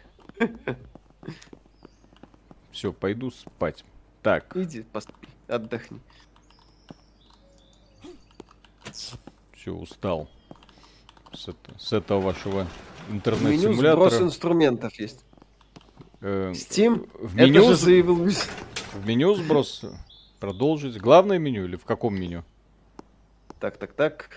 [2.70, 3.84] Все, пойду спать.
[4.22, 4.56] Так.
[4.56, 4.84] Иди,
[5.48, 6.00] отдохни.
[9.54, 10.28] Все, устал.
[11.32, 12.66] С, это, с этого вашего
[13.10, 13.72] интернет-симулятора.
[13.72, 15.24] Меню сброс инструментов есть.
[16.20, 17.08] Э, Steam?
[17.18, 18.16] В меню, Это же заявил...
[18.94, 19.84] В меню сброс
[20.40, 20.98] продолжить.
[20.98, 22.44] Главное меню или в каком меню?
[23.60, 24.30] Так, так, так.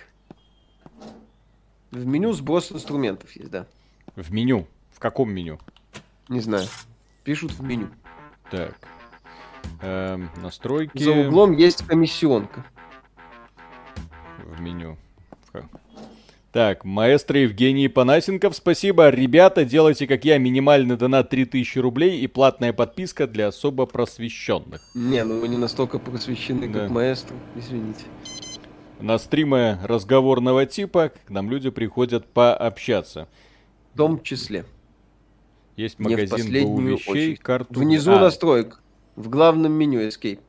[1.92, 3.68] В меню сброс инструментов есть, да.
[4.16, 4.68] В меню?
[4.92, 5.60] В каком меню?
[6.28, 6.68] Не знаю.
[7.24, 7.90] Пишут в меню.
[8.50, 8.76] Так.
[9.82, 11.02] Эм, настройки.
[11.02, 12.66] За углом есть комиссионка.
[14.62, 14.96] В меню.
[16.52, 19.10] Так, маэстро Евгений Панасенков, спасибо.
[19.10, 24.82] Ребята, делайте как я, минимальный донат 3000 рублей и платная подписка для особо просвещенных.
[24.94, 26.82] Не, ну вы не настолько просвещены, да.
[26.82, 28.04] как маэстро, извините.
[29.00, 33.28] На стримы разговорного типа к нам люди приходят пообщаться.
[33.94, 34.66] В том числе.
[35.76, 37.80] Есть магазин БУ вещей, карту...
[37.80, 38.20] Внизу а.
[38.20, 38.80] настроек.
[39.16, 40.40] В главном меню Escape.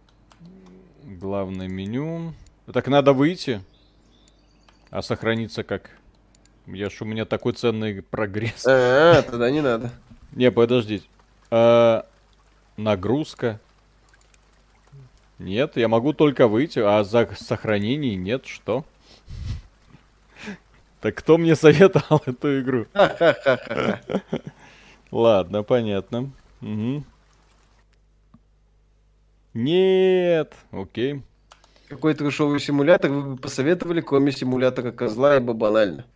[1.03, 2.35] Главное меню.
[2.71, 3.63] Так надо выйти.
[4.93, 5.91] А сохраниться как?
[6.67, 8.67] Я ж у меня такой ценный прогресс.
[8.67, 9.91] А, тогда не надо.
[10.33, 11.07] Не, подождите.
[11.51, 12.05] А,
[12.77, 13.59] нагрузка.
[15.39, 18.85] Нет, я могу только выйти, а за сохранение нет, что?
[21.01, 22.87] Так кто мне советовал эту игру?
[25.11, 26.31] Ладно, понятно.
[26.61, 27.03] Угу.
[29.55, 31.23] Нет, окей.
[31.93, 36.07] Какой трешовый симулятор вы бы посоветовали, кроме симулятора козла, ибо банально?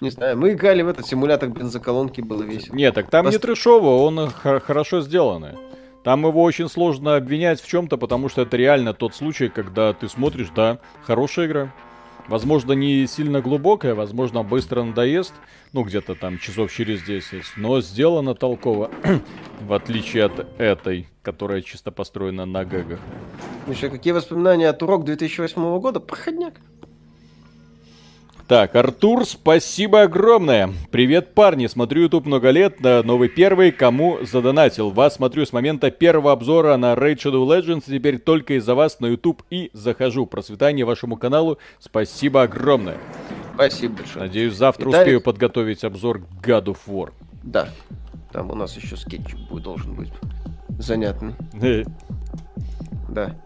[0.00, 2.76] Не знаю, мы играли в этот симулятор бензоколонки, было весело.
[2.76, 3.34] Нет, так там Пост...
[3.34, 5.58] не трешово, он хорошо сделанный.
[6.04, 10.08] Там его очень сложно обвинять в чем-то, потому что это реально тот случай, когда ты
[10.08, 11.74] смотришь, да, хорошая игра.
[12.28, 15.34] Возможно, не сильно глубокая, возможно, быстро надоест,
[15.72, 18.90] ну, где-то там часов через 10, но сделано толково,
[19.60, 23.00] в отличие от этой, которая чисто построена на гэгах.
[23.66, 26.00] Миша, какие воспоминания от урок 2008 года?
[26.00, 26.54] Проходняк.
[28.48, 30.70] Так, Артур, спасибо огромное.
[30.90, 31.66] Привет, парни.
[31.68, 32.80] Смотрю YouTube много лет.
[32.80, 34.90] Новый первый, кому задонатил.
[34.90, 37.84] Вас смотрю с момента первого обзора на Raid Shadow Legends.
[37.86, 40.26] Теперь только из-за вас на YouTube и захожу.
[40.26, 41.58] Процветание вашему каналу.
[41.78, 42.98] Спасибо огромное.
[43.54, 44.26] Спасибо большое.
[44.26, 45.02] Надеюсь, завтра Виталий...
[45.02, 47.12] успею подготовить обзор God of War.
[47.42, 47.68] Да.
[48.32, 50.10] Там у нас еще скетч будет, должен быть
[50.78, 51.34] занятный.
[53.08, 53.36] Да.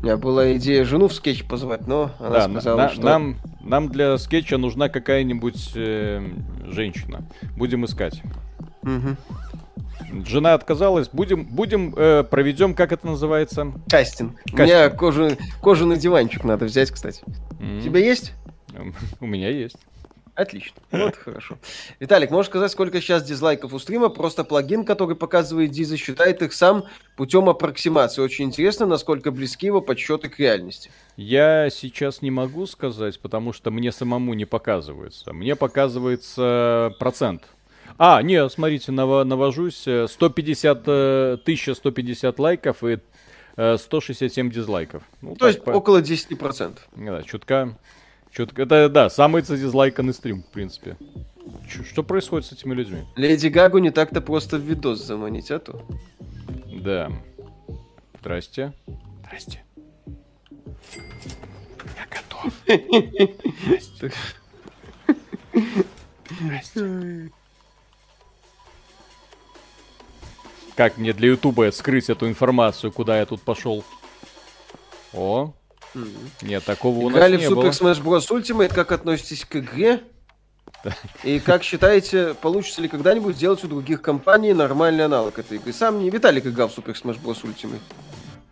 [0.00, 3.02] У меня была идея жену в скетч позвать, но она да, сказала, на, что...
[3.02, 6.26] Нам, нам для скетча нужна какая-нибудь э,
[6.66, 7.26] женщина.
[7.56, 8.22] Будем искать.
[8.82, 10.24] Угу.
[10.24, 11.08] Жена отказалась.
[11.08, 13.72] Будем, будем э, проведем, как это называется?
[13.88, 14.36] Кастинг.
[14.44, 14.58] Кастинг.
[14.58, 17.22] У меня кожаный, кожаный диванчик надо взять, кстати.
[17.58, 17.78] Mm-hmm.
[17.78, 18.32] У тебя есть?
[19.20, 19.76] У меня есть.
[20.36, 20.82] Отлично.
[20.92, 21.58] Вот хорошо.
[21.98, 24.10] Виталик, можешь сказать, сколько сейчас дизлайков у стрима?
[24.10, 26.84] Просто плагин, который показывает дизы, считает их сам
[27.16, 28.20] путем аппроксимации.
[28.20, 30.90] Очень интересно, насколько близки его подсчеты к реальности.
[31.16, 35.32] Я сейчас не могу сказать, потому что мне самому не показывается.
[35.32, 37.44] Мне показывается процент.
[37.96, 39.80] А, не, смотрите, навожусь.
[39.80, 42.98] 150, 1150 лайков и
[43.56, 45.02] 167 дизлайков.
[45.22, 45.70] Ну, То есть по...
[45.70, 46.76] около 10%.
[46.94, 47.78] Да, чутка.
[48.36, 50.98] Что-то, это, да, самый дизлайканный стрим, в принципе.
[51.66, 53.02] Ч- что происходит с этими людьми?
[53.16, 55.82] Леди Гагу не так-то просто в видос заманить, а то.
[56.66, 57.10] Да.
[58.20, 58.74] Здрасте.
[59.24, 59.64] Здрасте.
[61.96, 62.52] Я готов.
[63.64, 64.12] Здрасте.
[66.38, 67.30] Здрасте.
[70.74, 73.82] Как мне для Ютуба скрыть эту информацию, куда я тут пошел?
[75.14, 75.54] О,
[76.42, 78.28] нет, такого у Играли нас не в Super Smash Bros.
[78.30, 80.00] Ultimate, как относитесь к игре?
[81.24, 85.72] И как считаете, получится ли когда-нибудь сделать у других компаний нормальный аналог этой игры?
[85.72, 87.42] Сам не Виталик играл в Super Smash Bros.
[87.42, 87.80] Ultimate.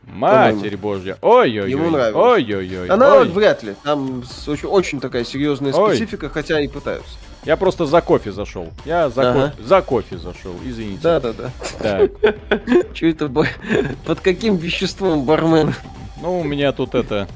[0.06, 1.16] Матерь божья.
[1.22, 1.70] Ой-ой-ой.
[1.70, 2.18] Ему нравится.
[2.18, 2.88] Ой-ой-ой.
[2.88, 3.74] Аналог вряд ли.
[3.82, 6.30] Там очень, очень такая серьезная специфика, Ой.
[6.30, 7.16] хотя и пытаются.
[7.44, 8.70] Я просто за кофе зашел.
[8.84, 9.50] Я за, ага.
[9.50, 11.02] кофе, за кофе зашел, извините.
[11.02, 11.50] Да, да, да.
[11.78, 12.10] Так.
[12.94, 13.28] Че это
[14.06, 15.74] под каким веществом бармен?
[16.24, 17.28] Ну, у меня тут это...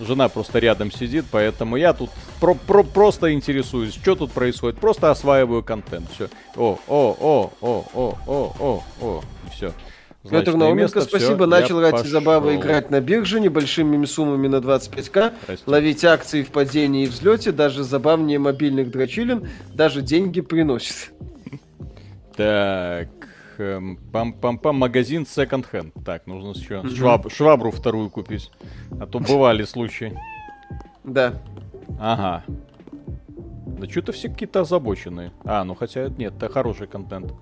[0.00, 2.08] Жена просто рядом сидит, поэтому я тут
[2.40, 4.80] про про просто интересуюсь, что тут происходит.
[4.80, 6.10] Просто осваиваю контент.
[6.14, 6.28] Все.
[6.56, 9.22] О, о, о, о, о, о, о, о.
[9.52, 9.72] Все.
[10.28, 11.36] Петр Науменко, спасибо.
[11.36, 15.64] Все, Начал ради забавы играть на бирже небольшими суммами на 25к, Прости.
[15.70, 21.12] ловить акции в падении и взлете, даже забавнее мобильных дрочилин, даже деньги приносит.
[22.36, 23.08] Так,
[24.12, 25.92] пам-пам-пам, магазин Second Hand.
[26.04, 28.50] Так, нужно еще шваб, швабру вторую купить.
[29.00, 30.18] А то бывали случаи.
[31.04, 31.34] Да.
[31.98, 32.44] Ага.
[33.80, 35.32] Да что-то все какие-то озабоченные.
[35.44, 37.32] А, ну хотя нет, это хороший контент.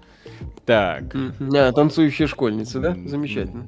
[0.65, 1.15] Так.
[1.55, 2.97] А, танцующие школьницы, да?
[3.07, 3.67] Замечательно.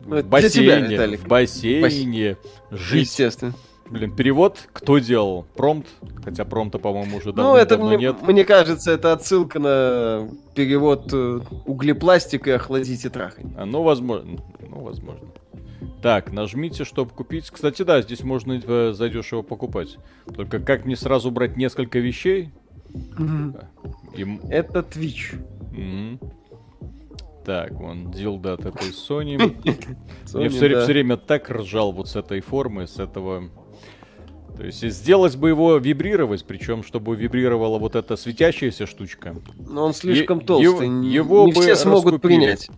[0.00, 2.36] В бассейне, тебя, в бассейне,
[2.70, 3.02] жить.
[3.02, 3.52] Естественно.
[3.90, 5.46] Блин, перевод кто делал?
[5.56, 5.88] Промпт?
[6.22, 8.16] Хотя промпта, по-моему, уже давно, ну, это давно мне, нет.
[8.22, 13.54] Мне кажется, это отсылка на перевод э, углепластика и охладите трахань.
[13.56, 14.38] А, ну, возможно.
[14.60, 15.28] Ну, возможно.
[16.02, 17.50] Так, нажмите, чтобы купить.
[17.50, 19.98] Кстати, да, здесь можно э, задешево покупать.
[20.34, 22.52] Только как мне сразу брать несколько вещей?
[22.92, 23.66] Mm-hmm.
[24.16, 24.50] И...
[24.50, 25.40] Это Twitch.
[25.72, 26.34] Mm-hmm.
[27.44, 29.38] Так, вон, дилда от этой Sony.
[30.26, 30.82] Sony Я все, да.
[30.82, 33.48] все время так ржал вот с этой формы, с этого
[34.58, 39.36] то есть сделать бы его вибрировать, причем чтобы вибрировала вот эта светящаяся штучка.
[39.56, 42.38] Но он слишком е- толстый, его, его не бы все смогут раскупили.
[42.38, 42.68] принять.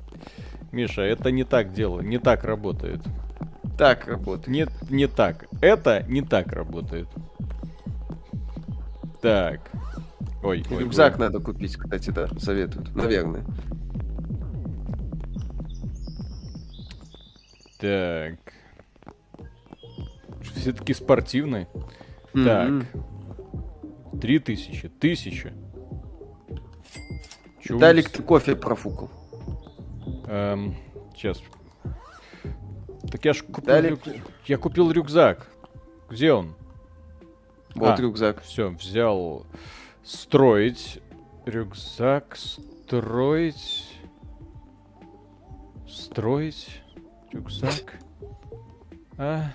[0.73, 3.01] Миша, это не так дело, не так работает.
[3.79, 4.49] Так работает.
[4.49, 5.47] Нет, не так.
[5.63, 7.09] Это не так работает.
[9.23, 9.71] Так.
[10.43, 11.19] Ой, ой, Рюкзак ой.
[11.21, 13.43] надо купить, кстати, да, советуют, наверное.
[17.81, 18.39] Так
[20.43, 21.67] все-таки спортивный.
[22.35, 22.85] Mm-hmm.
[24.13, 24.21] Так.
[24.21, 24.89] Три тысячи.
[24.89, 25.53] Тысяча.
[27.65, 29.11] Виталик, ты кофе профукал.
[30.27, 30.77] Эм,
[31.15, 31.41] сейчас.
[33.11, 34.01] Так я ж купил, рюк...
[34.47, 35.49] я купил рюкзак.
[36.09, 36.55] Где он?
[37.75, 38.43] Вот а, рюкзак.
[38.43, 39.47] Все, взял.
[40.03, 41.01] Строить.
[41.47, 42.37] Рюкзак.
[42.37, 43.89] Строить.
[45.89, 46.83] Строить.
[47.33, 47.99] Рюкзак.
[49.17, 49.53] А?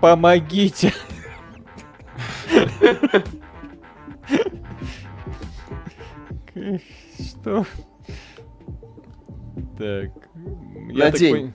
[0.00, 0.92] Помогите.
[7.18, 7.66] Что?
[9.78, 10.10] Так.
[10.92, 11.52] Надень.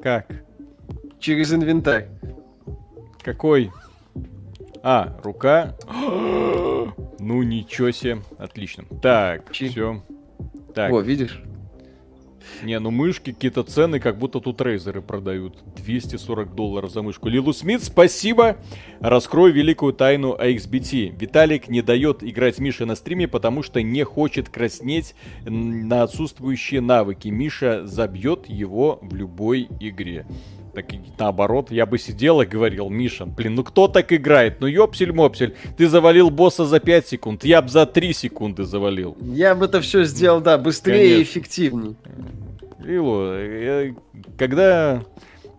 [0.00, 0.26] Как?
[1.18, 2.08] Через инвентарь.
[3.22, 3.72] Какой?
[4.82, 5.74] А, рука.
[7.18, 8.20] ну ничего себе.
[8.36, 8.84] Отлично.
[9.00, 10.02] Так, все.
[10.74, 10.92] Так.
[10.92, 11.42] О, видишь?
[12.62, 15.56] Не, ну мышки, какие-то цены, как будто тут рейзеры продают.
[15.76, 17.28] 240 долларов за мышку.
[17.28, 18.56] Лилу Смит, спасибо!
[19.00, 21.18] Раскрою великую тайну XBT.
[21.18, 25.14] Виталик не дает играть Мише на стриме, потому что не хочет краснеть
[25.44, 27.28] на отсутствующие навыки.
[27.28, 30.26] Миша забьет его в любой игре.
[30.74, 34.60] Так и наоборот, я бы сидел и говорил, Миша, блин, ну кто так играет?
[34.60, 39.16] Ну ёпсель-мопсель, ты завалил босса за 5 секунд, я бы за 3 секунды завалил.
[39.20, 41.20] Я бы это все сделал, да, быстрее Конечно.
[41.20, 41.94] и эффективнее.
[42.84, 43.96] Лилу,
[44.38, 45.04] когда,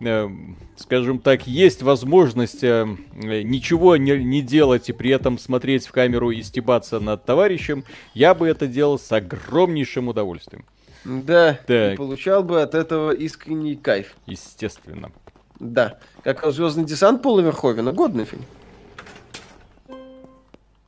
[0.00, 0.28] э,
[0.76, 6.30] скажем так, есть возможность э, ничего не, не делать и при этом смотреть в камеру
[6.30, 7.84] и стебаться над товарищем,
[8.14, 10.64] я бы это делал с огромнейшим удовольствием.
[11.04, 11.94] Да, так.
[11.94, 14.16] и получал бы от этого искренний кайф.
[14.26, 15.12] Естественно.
[15.60, 18.44] Да, как Звездный десант Пола Верховена, годный фильм.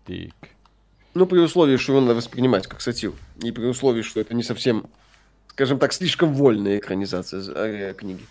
[0.06, 0.50] Так.
[1.14, 3.14] Ну, при условии, что его надо воспринимать как сатиру.
[3.42, 4.86] И при условии, что это не совсем
[5.58, 8.24] скажем так, слишком вольная экранизация э, книги.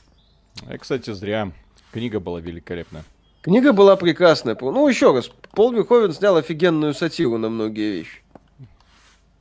[0.66, 1.52] А, кстати, зря.
[1.92, 3.04] Книга была великолепная.
[3.42, 4.56] Книга была прекрасная.
[4.62, 8.22] Ну, еще раз, Пол Верховен снял офигенную сатиру на многие вещи.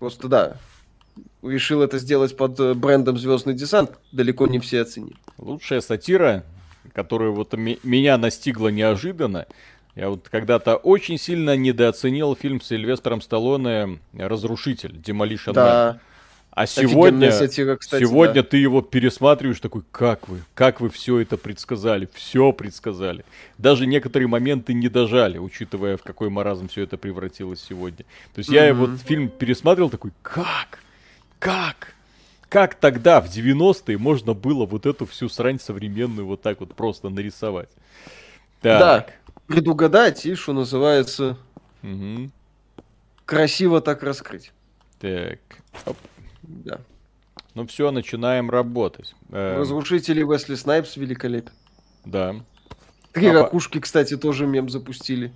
[0.01, 0.57] Просто да,
[1.45, 5.15] решил это сделать под э, брендом Звездный десант, далеко не все оценили.
[5.39, 6.43] Лучшая сатира,
[6.93, 9.47] которая вот меня настигла неожиданно,
[9.95, 15.93] я вот когда-то очень сильно недооценил фильм с Сильвестром Сталлоне «Разрушитель», «Demolition да.
[15.93, 16.01] Man».
[16.57, 18.43] А сегодня, сатира, кстати, сегодня да.
[18.43, 23.27] ты его пересматриваешь такой, как вы, как вы все это предсказали, все предсказали.
[23.59, 28.07] Даже некоторые моменты не дожали, учитывая, в какой маразм все это превратилось сегодня.
[28.35, 28.69] То есть mm-hmm.
[28.69, 30.79] я вот фильм пересматривал такой, как,
[31.39, 31.93] как,
[32.49, 37.11] как тогда, в 90-е, можно было вот эту всю срань современную вот так вот просто
[37.11, 37.69] нарисовать.
[38.63, 38.81] Так.
[38.81, 39.07] Да,
[39.47, 41.37] предугадать и, что называется,
[41.83, 42.31] угу.
[43.27, 44.53] красиво так раскрыть.
[45.01, 45.41] Так,
[45.85, 45.99] оп.
[46.47, 46.81] Да.
[47.55, 49.15] Ну все, начинаем работать.
[49.31, 49.59] Эм.
[49.59, 51.53] Разрушители Уэсли Снайпс великолепен.
[52.05, 52.37] Да.
[53.13, 53.85] Три а ракушки, по...
[53.85, 55.33] кстати, тоже мем запустили.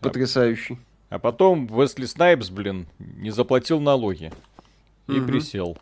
[0.00, 0.78] Потрясающий.
[1.10, 4.32] А потом Уэсли Снайпс, блин, не заплатил налоги.
[5.06, 5.28] И угу.
[5.28, 5.78] присел.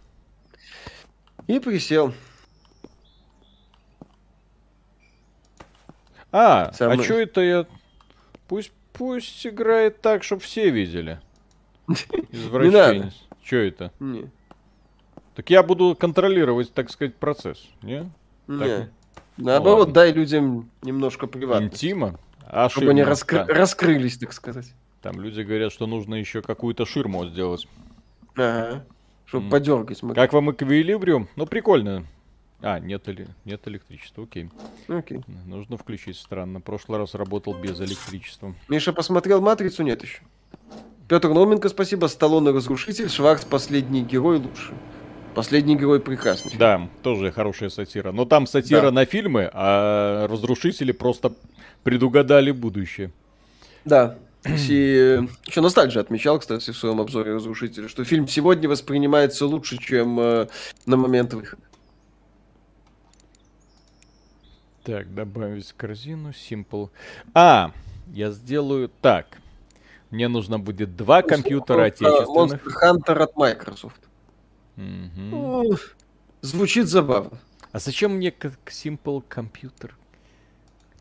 [1.47, 2.13] И присел.
[6.31, 6.99] А, Самый...
[6.99, 7.67] а что это я...
[8.47, 11.21] Пусть, пусть играет так, чтобы все видели.
[12.31, 13.15] Извращенец.
[13.43, 13.93] Что это?
[14.01, 14.31] Не.
[15.37, 18.11] Так я буду контролировать, так сказать, процесс, не?
[18.49, 18.59] Не.
[18.59, 18.89] Так...
[19.37, 21.87] Наоборот, дай людям немножко приватности.
[21.87, 22.19] Интима?
[22.43, 23.45] А Чтобы они раскры...
[23.45, 24.73] раскрылись, так сказать.
[25.03, 27.69] Там люди говорят, что нужно еще какую-то ширму сделать.
[28.35, 28.87] Ага.
[29.27, 29.51] Чтобы mm.
[29.51, 30.03] подергать.
[30.03, 30.15] Мы...
[30.15, 31.29] Как вам эквилибриум?
[31.37, 32.07] Ну, прикольно.
[32.63, 33.29] А, нет, или...
[33.45, 34.49] нет электричества, окей.
[34.89, 35.21] Окей.
[35.45, 36.63] Нужно включить, странно.
[36.63, 38.55] Прошлый раз работал без электричества.
[38.69, 39.83] Миша посмотрел «Матрицу»?
[39.83, 40.23] Нет еще.
[41.09, 42.07] Петр Науменко, спасибо.
[42.07, 43.11] Сталлоне Разрушитель.
[43.11, 44.73] Шварц Последний Герой лучше.
[45.37, 46.57] Последний герой прекрасный.
[46.57, 48.11] Да, тоже хорошая сатира.
[48.11, 48.91] Но там сатира да.
[48.91, 51.35] на фильмы, а разрушители просто
[51.83, 53.13] предугадали будущее.
[53.85, 54.17] Да.
[54.47, 60.19] И еще Ностальджи отмечал, кстати, в своем обзоре «Разрушителя», что фильм сегодня воспринимается лучше, чем
[60.19, 60.47] э,
[60.87, 61.63] на момент выхода.
[64.85, 66.89] Так, добавить в корзину, Simple.
[67.35, 67.73] А,
[68.07, 69.27] я сделаю так.
[70.11, 72.65] Мне нужно будет два компьютера отечественных.
[72.65, 74.06] Monster Hunter от Microsoft.
[74.77, 75.77] Угу.
[76.43, 77.39] Звучит забавно.
[77.73, 79.97] А зачем мне как Simple компьютер?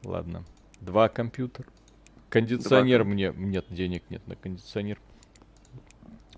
[0.03, 0.43] Ладно,
[0.81, 1.67] два компьютера.
[2.29, 3.13] Кондиционер два.
[3.13, 4.99] мне нет денег нет на кондиционер.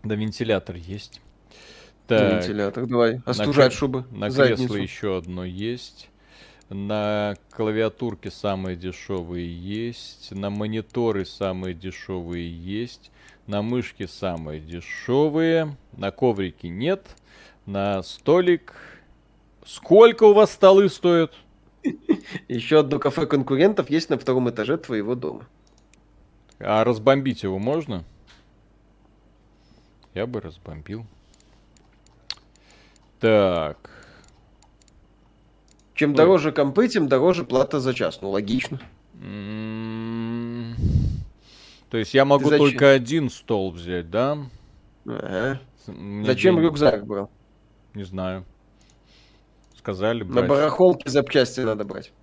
[0.04, 1.22] Да вентилятор есть.
[2.08, 3.22] Так, вентилятор, давай.
[3.26, 4.64] Остужать, на, чтобы На задницу.
[4.64, 6.10] кресло еще одно есть.
[6.70, 10.32] На клавиатурке самые дешевые есть.
[10.32, 13.12] На мониторы самые дешевые есть.
[13.46, 15.76] На мышке самые дешевые.
[15.94, 17.16] На коврике нет
[17.68, 18.74] на столик.
[19.66, 21.34] Сколько у вас столы стоят?
[22.48, 25.46] Еще одно кафе конкурентов есть на втором этаже твоего дома.
[26.60, 28.04] А разбомбить его можно?
[30.14, 31.06] Я бы разбомбил.
[33.20, 33.92] Так.
[35.94, 36.16] Чем Ой.
[36.16, 38.22] дороже компы, тем дороже плата за час.
[38.22, 38.80] Ну, логично.
[39.16, 40.76] М-м-м.
[41.90, 44.38] То есть я могу только один стол взять, да?
[45.06, 45.60] Ага.
[45.86, 46.70] Зачем денег...
[46.70, 47.30] рюкзак брал?
[47.98, 48.46] Не знаю.
[49.76, 50.44] Сказали брать.
[50.44, 52.14] На барахолке запчасти надо брать.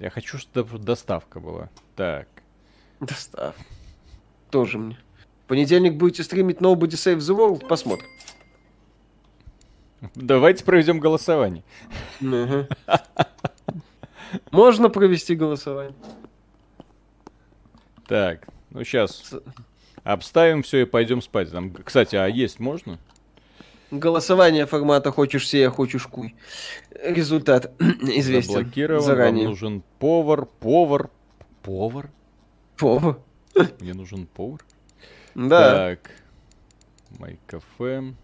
[0.00, 1.68] Я хочу, чтобы доставка была.
[1.94, 2.26] Так.
[2.98, 3.54] Достав.
[4.50, 4.98] Тоже мне.
[5.44, 7.68] В понедельник будете стримить Nobody Save the World?
[7.68, 8.08] Посмотрим.
[10.16, 11.62] Давайте проведем голосование.
[14.50, 15.94] Можно провести голосование.
[18.08, 19.32] Так, ну сейчас
[20.02, 21.52] обставим все и пойдем спать.
[21.52, 22.98] Там, кстати, а есть можно?
[23.90, 26.34] Голосование формата «хочешь сея, хочешь куй».
[26.90, 29.44] Результат известен Заблокирован, заранее.
[29.44, 31.10] Вам нужен повар, повар,
[31.62, 32.10] повар?
[32.76, 33.18] Повар.
[33.80, 34.60] Мне нужен повар?
[35.34, 35.72] Да.
[35.72, 36.10] Так.
[37.18, 38.14] Май кафе.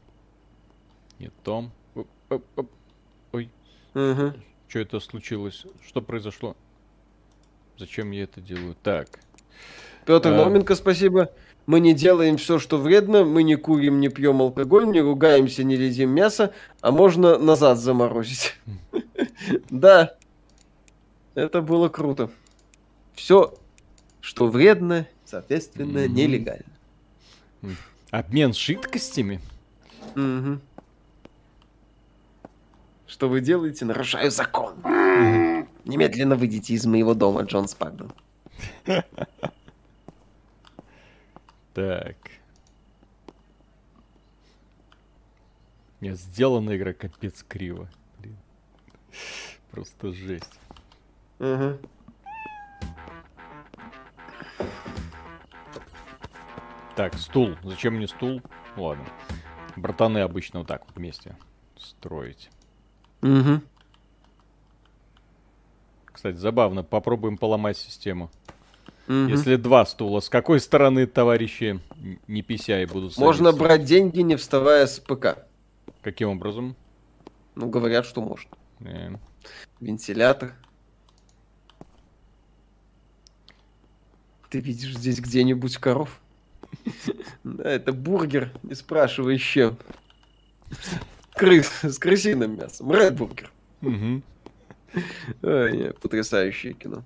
[1.18, 1.72] Не том.
[3.32, 3.50] Ой.
[3.94, 4.32] Угу.
[4.68, 5.64] Что это случилось?
[5.86, 6.56] Что произошло?
[7.78, 8.76] Зачем я это делаю?
[8.82, 9.20] Так.
[10.04, 10.36] Петр а...
[10.36, 11.30] Науменко, спасибо.
[11.66, 15.76] Мы не делаем все, что вредно, мы не курим, не пьем алкоголь, не ругаемся, не
[15.76, 18.54] едим мясо, а можно назад заморозить.
[19.68, 20.16] Да,
[21.34, 22.30] это было круто.
[23.14, 23.54] Все,
[24.20, 26.64] что вредно, соответственно, нелегально.
[28.10, 29.40] Обмен жидкостями?
[33.06, 33.84] Что вы делаете?
[33.84, 34.74] Нарушаю закон.
[35.84, 38.12] Немедленно выйдите из моего дома, Джон Спагдон.
[41.74, 42.16] Так.
[46.00, 47.88] Не, сделана игра капец криво.
[48.18, 48.36] Блин.
[49.70, 50.60] Просто жесть.
[51.40, 51.78] Угу.
[56.94, 57.56] Так, стул.
[57.64, 58.40] Зачем мне стул?
[58.76, 59.04] Ладно.
[59.74, 61.36] Братаны обычно вот так вот вместе
[61.76, 62.50] строить.
[63.22, 63.60] Угу.
[66.12, 66.84] Кстати, забавно.
[66.84, 68.30] Попробуем поломать систему.
[69.06, 69.28] Угу.
[69.28, 71.80] Если два стула, с какой стороны товарищи
[72.26, 73.20] не писяй будут садиться?
[73.20, 75.46] Можно брать деньги, не вставая с ПК.
[76.00, 76.74] Каким образом?
[77.54, 78.50] Ну, говорят, что можно.
[78.80, 79.18] Не.
[79.80, 80.54] Вентилятор.
[84.48, 86.20] Ты видишь здесь где-нибудь коров?
[87.44, 89.76] Да, это бургер, не спрашивай еще.
[91.34, 92.90] Крыс с крысиным мясом.
[92.90, 93.52] Ред бургер.
[95.40, 97.04] Потрясающее кино.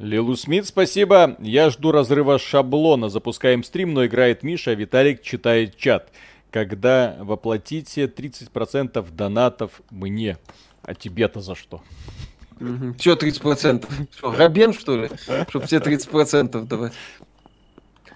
[0.00, 1.36] Лилу Смит, спасибо.
[1.40, 3.10] Я жду разрыва шаблона.
[3.10, 6.10] Запускаем стрим, но играет Миша, а Виталик читает чат.
[6.50, 10.38] Когда воплотите 30% донатов мне.
[10.82, 11.82] А тебе-то за что?
[12.60, 12.94] Угу.
[12.98, 13.86] Че 30%?
[14.16, 15.10] Что, Рабен, что ли?
[15.50, 16.94] Чтоб тебе 30% давать.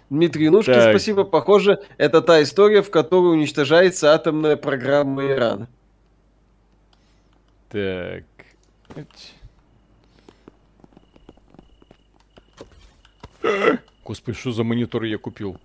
[0.08, 0.90] Дмитрий Нушки, так.
[0.90, 1.24] спасибо.
[1.24, 5.68] Похоже, это та история, в которой уничтожается атомная программа Ирана.
[7.68, 8.24] Так.
[14.04, 15.58] Господи, что за монитор я купил?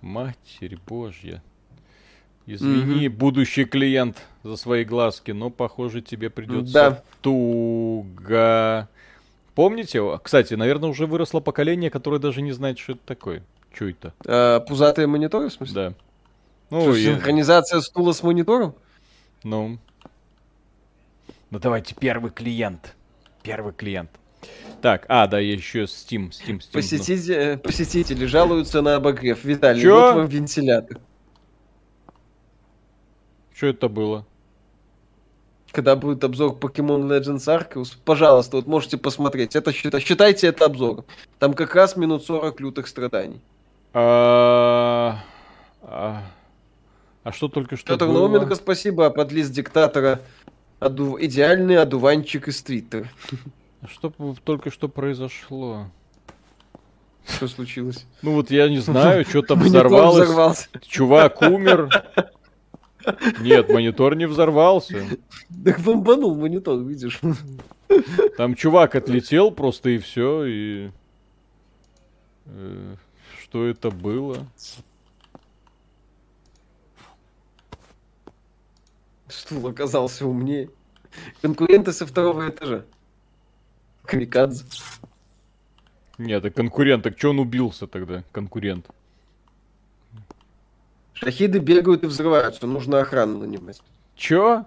[0.00, 1.42] Матерь божья.
[2.46, 3.16] Извини, угу.
[3.16, 7.02] будущий клиент, за свои глазки, но, похоже, тебе придется да.
[7.22, 8.88] туго.
[9.54, 10.02] Помните?
[10.22, 13.42] Кстати, наверное, уже выросло поколение, которое даже не знает, что это такое.
[13.72, 14.12] Что это?
[14.26, 15.74] А, пузатые мониторы, в смысле?
[15.74, 15.94] Да.
[16.70, 17.14] Ну, что, я...
[17.14, 18.74] синхронизация стула с монитором?
[19.42, 19.78] Ну.
[21.50, 22.94] Ну давайте первый клиент.
[23.42, 24.10] Первый клиент.
[24.82, 26.72] Так, а, да, еще Steam, Steam, Steam.
[26.72, 29.42] Посетители, посетители жалуются на обогрев.
[29.44, 29.94] Виталий, Чё?
[29.94, 30.98] вот вам вентилятор.
[33.54, 34.26] Что это было?
[35.72, 39.56] Когда будет обзор Pokemon Legends Arceus, пожалуйста, вот можете посмотреть.
[39.56, 41.04] Это считай, считайте это обзором.
[41.38, 43.40] Там как раз минут 40 лютых страданий.
[43.92, 45.24] А,
[45.82, 46.22] а,
[47.22, 48.28] а что только что Петр было?
[48.28, 49.06] Науменко, спасибо.
[49.06, 50.20] А под лист диктатора
[50.78, 51.16] оду...
[51.20, 53.08] идеальный одуванчик из Твиттера.
[53.88, 54.12] Что
[54.44, 55.86] только что произошло?
[57.26, 58.06] Что случилось?
[58.22, 60.24] Ну вот я не знаю, что там взорвалось.
[60.24, 60.68] взорвался.
[60.86, 61.88] Чувак умер.
[63.40, 65.04] Нет, монитор не взорвался.
[65.64, 67.20] Так бомбанул монитор, видишь.
[68.36, 70.90] Там чувак отлетел просто и все, и...
[72.46, 72.96] Э,
[73.42, 74.46] что это было?
[79.28, 80.70] Стул оказался умнее.
[81.42, 82.84] Конкуренты со второго этажа.
[84.04, 84.64] Камикадзе.
[86.18, 87.04] Нет, это конкурент.
[87.04, 88.86] Так что он убился тогда, конкурент?
[91.14, 92.66] Шахиды бегают и взрываются.
[92.66, 93.80] Нужно охрану нанимать.
[94.16, 94.64] Чё?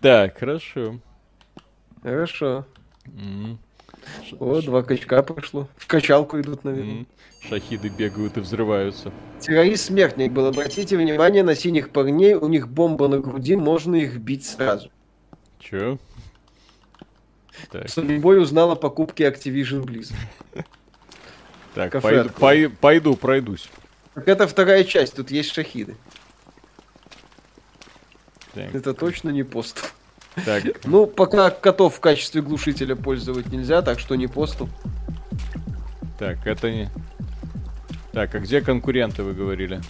[0.00, 0.98] Так, хорошо.
[2.02, 2.66] Хорошо.
[4.38, 5.68] О, два качка прошло.
[5.76, 7.06] В качалку идут, наверное.
[7.48, 9.12] Шахиды бегают и взрываются.
[9.40, 10.46] Террорист-смертник был.
[10.46, 12.34] Обратите внимание на синих парней.
[12.34, 14.90] У них бомба на груди, можно их бить сразу.
[15.58, 15.98] Чё?
[17.70, 17.88] Так.
[17.88, 20.64] Солибой узнал о покупке Activision Blizzard.
[21.74, 23.68] Так, пойду, пой, пойду, пройдусь.
[24.14, 25.96] Так это вторая часть, тут есть шахиды.
[28.54, 28.74] Так.
[28.74, 29.94] Это точно не пост.
[30.44, 30.64] Так.
[30.84, 34.68] Ну, пока котов в качестве глушителя пользовать нельзя, так что не посту.
[36.18, 36.88] Так, это не...
[38.12, 39.80] Так, а где конкуренты, вы говорили?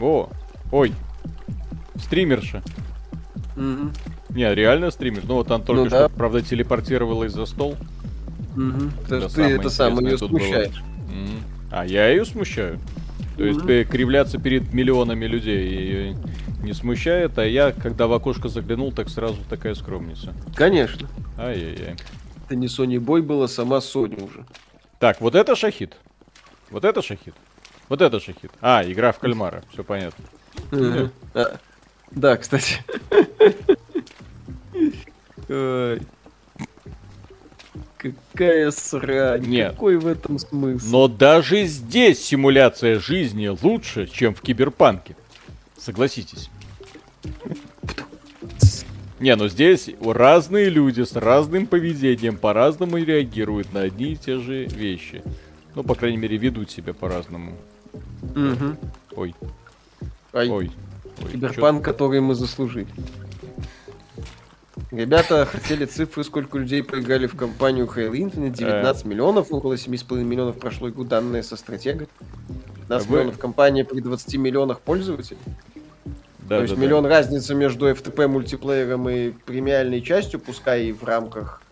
[0.00, 0.28] О,
[0.70, 0.94] ой,
[1.96, 2.62] стримерша.
[3.56, 3.90] Угу.
[4.34, 5.22] Не, реально стример.
[5.26, 6.08] Ну вот он только ну, что, да.
[6.08, 7.76] правда, телепортировалась за стол.
[8.56, 9.08] Угу.
[9.08, 10.78] То есть ты это самое ее смущаешь.
[10.78, 11.70] Угу.
[11.72, 12.78] А я ее смущаю.
[13.36, 13.66] То есть угу.
[13.66, 16.16] кривляться перед миллионами людей ее
[16.62, 20.34] не смущает, а я, когда в окошко заглянул, так сразу такая скромница.
[20.54, 21.08] Конечно.
[21.38, 21.96] Ай-яй-яй.
[22.46, 24.44] Это не Sony Boy была, сама Sony уже.
[24.98, 25.96] Так, вот это шахид.
[26.70, 27.34] Вот это шахид.
[27.88, 28.50] Вот это шахид.
[28.60, 29.64] А, игра в кальмара.
[29.72, 30.24] Все понятно.
[31.34, 31.58] А,
[32.10, 32.84] да, кстати.
[37.96, 39.46] Какая срань.
[39.46, 39.72] Нет.
[39.72, 40.86] Какой в этом смысл?
[40.90, 45.16] Но даже здесь симуляция жизни лучше, чем в киберпанке.
[45.80, 46.50] Согласитесь.
[49.18, 54.64] Не, ну здесь разные люди с разным поведением по-разному реагируют на одни и те же
[54.66, 55.22] вещи.
[55.74, 57.56] Ну, по крайней мере, ведут себя по-разному.
[58.22, 58.76] Угу.
[59.16, 59.34] Ой.
[60.32, 60.48] Ай.
[60.48, 60.70] Ой.
[61.22, 61.32] Ой.
[61.32, 62.88] Киберпанк, который мы заслужили.
[64.90, 68.56] Ребята хотели цифры, сколько людей поиграли в кампанию Halo Infinite.
[68.56, 69.08] 19 э.
[69.08, 72.06] миллионов, около 7,5 миллионов прошло игру, данные со стратега.
[72.88, 75.38] 15 а миллионов кампания при 20 миллионах пользователей.
[76.50, 77.10] Да, То есть да, миллион да.
[77.10, 81.62] разницы между FTP мультиплеером и премиальной частью, пускай и в рамках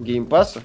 [0.00, 0.60] Game Pass а.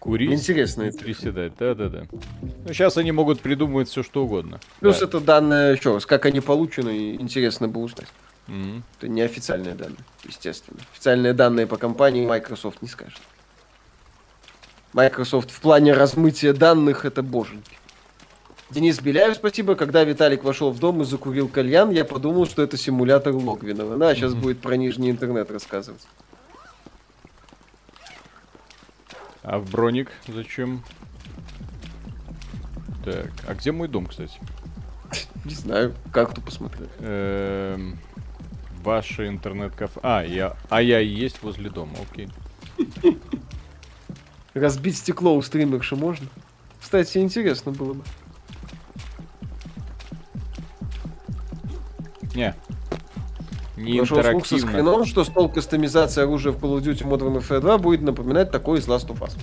[0.00, 0.32] Курить.
[0.32, 0.90] Интересно.
[0.90, 2.06] Приседать, да-да-да.
[2.10, 4.58] Ну, сейчас они могут придумывать все, что угодно.
[4.80, 5.06] Плюс да.
[5.06, 8.08] это данные, еще раз, как они получены, интересно бы узнать.
[8.48, 8.82] Mm-hmm.
[8.98, 10.80] Это не официальные данные, естественно.
[10.92, 13.20] Официальные данные по компании Microsoft не скажет.
[14.94, 17.76] Microsoft в плане размытия данных это боженьки.
[18.70, 19.74] Денис Беляев, спасибо.
[19.74, 23.96] Когда Виталик вошел в дом и закурил кальян, я подумал, что это симулятор Логвинова.
[23.96, 24.40] На, сейчас mm-hmm.
[24.40, 26.06] будет про нижний интернет рассказывать.
[29.42, 30.82] А в броник зачем?
[33.04, 34.38] Так, а где мой дом, кстати?
[35.46, 36.90] Не знаю, как тут посмотреть.
[38.82, 40.00] Ваше интернет-кафе.
[40.02, 42.28] А, я, а я и есть возле дома, окей.
[44.54, 46.26] Разбить стекло у стримерши можно?
[46.80, 48.04] Кстати, интересно было бы.
[52.34, 52.54] Не.
[53.76, 57.60] Не Пошел слух со скрином, что стол кастомизации оружия в Call of Duty Modern Warfare
[57.60, 59.36] 2 будет напоминать такой из Last of Us.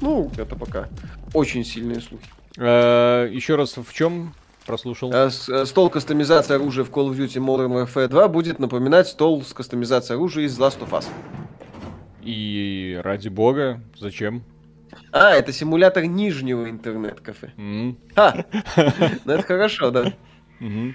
[0.00, 0.88] Ну, это пока
[1.32, 2.26] очень сильные слухи.
[2.58, 4.34] А, еще раз, в чем
[4.66, 5.10] прослушал?
[5.12, 9.42] А, с, стол кастомизации оружия в Call of Duty Modern Warfare 2 будет напоминать стол
[9.42, 11.06] с кастомизацией оружия из Last of Us.
[12.22, 14.42] И ради бога, зачем?
[15.12, 17.52] А, это симулятор нижнего интернет-кафе.
[17.56, 17.96] Mm.
[18.16, 18.44] А,
[19.24, 20.12] ну это хорошо, да.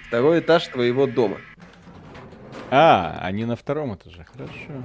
[0.08, 1.38] Второй этаж твоего дома.
[2.72, 4.82] А, они на втором этаже, хорошо.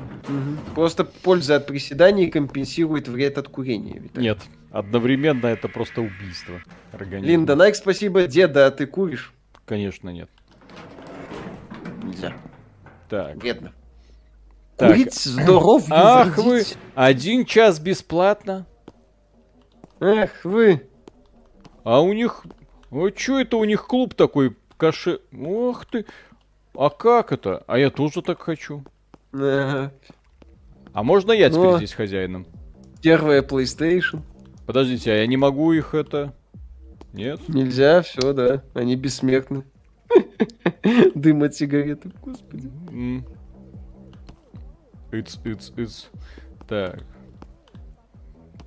[0.74, 4.00] Просто польза от приседаний компенсирует вред от курения.
[4.00, 4.30] Виталий.
[4.30, 4.40] Нет,
[4.76, 6.62] одновременно это просто убийство
[6.92, 7.28] организма.
[7.28, 8.28] Линда Найк, спасибо.
[8.28, 9.34] Деда, а ты куришь?
[9.66, 10.30] Конечно, нет.
[12.04, 12.34] Нельзя.
[13.10, 13.38] Так.
[13.38, 13.72] Вредно.
[14.76, 14.92] Так.
[14.92, 15.86] Курить здоров.
[15.90, 18.68] Ах вы, один час бесплатно.
[20.02, 20.90] Эх вы.
[21.86, 22.46] А у них,
[22.90, 25.22] вот что это у них клуб такой каше...
[25.34, 26.06] Ох ты!
[26.74, 27.64] А как это?
[27.68, 28.84] А я тоже так хочу.
[29.32, 29.92] А
[30.94, 31.78] можно я теперь Но...
[31.78, 32.46] здесь хозяином?
[33.02, 34.22] Первая PlayStation.
[34.66, 36.34] Подождите, а я не могу их это...
[37.14, 37.48] Нет?
[37.48, 38.64] Нельзя, все, да.
[38.74, 39.64] Они бессмертны.
[41.16, 42.70] Дым от сигареты, господи.
[45.12, 46.06] It's, it's, it's.
[46.68, 47.04] Так.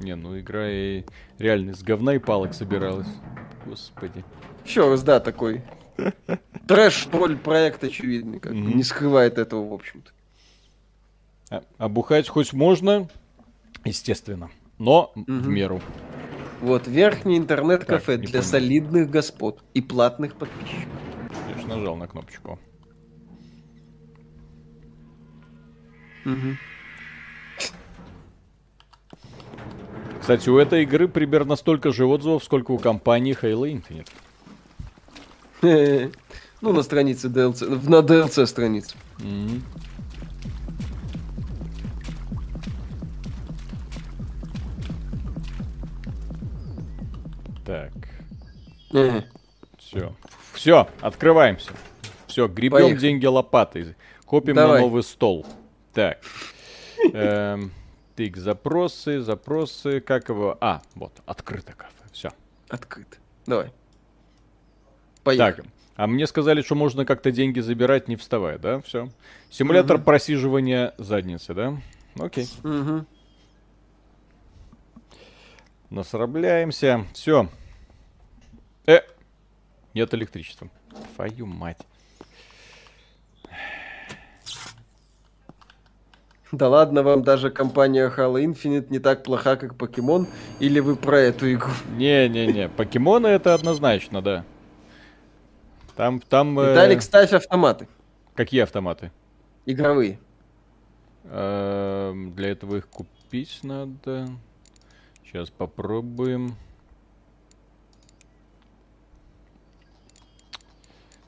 [0.00, 1.04] Не, ну игра и
[1.38, 3.08] реально с говна и палок собиралась.
[3.66, 4.24] Господи.
[4.64, 5.62] Еще раз, да, такой
[6.66, 8.74] Трэш-тролль проект очевидный, как mm-hmm.
[8.74, 10.10] не скрывает этого, в общем-то.
[11.50, 13.08] А, а бухать хоть можно,
[13.84, 15.40] естественно, но mm-hmm.
[15.40, 15.80] в меру.
[16.60, 18.42] Вот, верхний интернет-кафе для понял.
[18.42, 20.88] солидных господ и платных подписчиков.
[21.48, 22.58] Я же нажал на кнопочку.
[26.24, 26.56] Угу.
[30.20, 34.08] Кстати, у этой игры примерно столько же отзывов, сколько у компании Halo Infinite.
[36.60, 38.96] Ну, на странице DLC, на DLC странице.
[39.18, 39.26] Так.
[49.78, 50.14] Все.
[50.52, 51.70] Все, открываемся.
[52.26, 52.98] Все, гребем Поехали.
[52.98, 53.96] деньги лопатой.
[54.24, 54.80] Копим Давай.
[54.80, 55.46] на новый стол.
[55.92, 56.18] Так.
[57.12, 57.72] Эм,
[58.16, 60.00] тык, запросы, запросы.
[60.00, 60.58] Как его?
[60.60, 61.92] А, вот, открыто кафе.
[62.12, 62.30] Все.
[62.68, 63.16] Открыто.
[63.46, 63.72] Давай.
[65.24, 65.62] Поехали.
[65.62, 65.66] Так,
[65.96, 68.80] А мне сказали, что можно как-то деньги забирать, не вставая, да?
[68.80, 69.08] Все.
[69.50, 70.04] Симулятор угу.
[70.04, 71.80] просиживания задницы, да?
[72.18, 72.46] Окей.
[72.62, 73.06] Угу.
[75.90, 77.06] Насрабляемся.
[77.14, 77.48] Все.
[78.88, 79.02] Э,
[79.92, 80.70] нет электричества.
[81.14, 81.76] Твою мать.
[86.50, 90.26] Да ладно вам, даже компания Halo Infinite не так плоха, как Покемон,
[90.58, 91.70] или вы про эту игру?
[91.98, 94.46] Не-не-не, покемоны это однозначно, да.
[95.94, 96.58] Там, там...
[96.58, 97.86] Э, Виталик, ставь автоматы.
[98.34, 99.12] Какие автоматы?
[99.66, 100.18] Игровые.
[101.24, 104.28] Эм, для этого их купить надо.
[105.22, 106.56] Сейчас попробуем.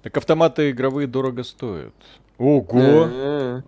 [0.02, 1.94] Так автоматы игровые дорого стоят.
[2.38, 3.62] Ого!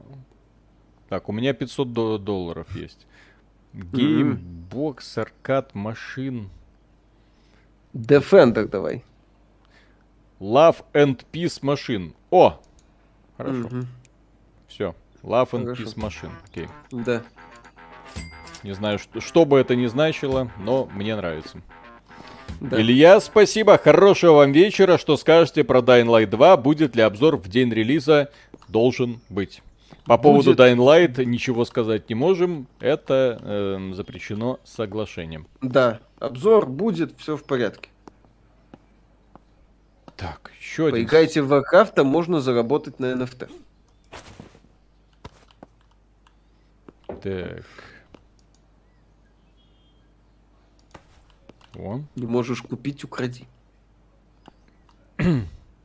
[1.08, 3.06] Так, у меня 500 до- долларов есть.
[3.74, 6.48] Gamebox, arcade, machine.
[7.94, 9.04] Defender давай.
[10.40, 12.14] Love and Peace machine.
[12.30, 12.60] О!
[13.36, 13.68] Хорошо.
[14.68, 14.94] Все.
[15.22, 15.82] Love and Хорошо.
[15.82, 16.30] Peace machine.
[16.48, 16.68] Окей.
[16.90, 17.22] Да.
[18.62, 21.60] Не знаю, что, что бы это ни значило, но мне нравится.
[22.62, 22.80] Да.
[22.80, 23.76] Илья, спасибо.
[23.76, 24.96] Хорошего вам вечера.
[24.96, 26.56] Что скажете про Dying Light 2?
[26.58, 28.30] Будет ли обзор в день релиза?
[28.68, 29.62] Должен быть.
[30.04, 30.60] По поводу Будет...
[30.60, 32.68] Dying Light ничего сказать не можем.
[32.78, 35.48] Это э, запрещено соглашением.
[35.60, 37.88] Да, обзор будет, все в порядке.
[40.16, 41.00] Так, еще один.
[41.00, 43.50] Поиграйте в Warcraft, там можно заработать на NFT.
[47.22, 47.64] Так.
[51.76, 52.00] О.
[52.16, 53.46] Не можешь купить, укради.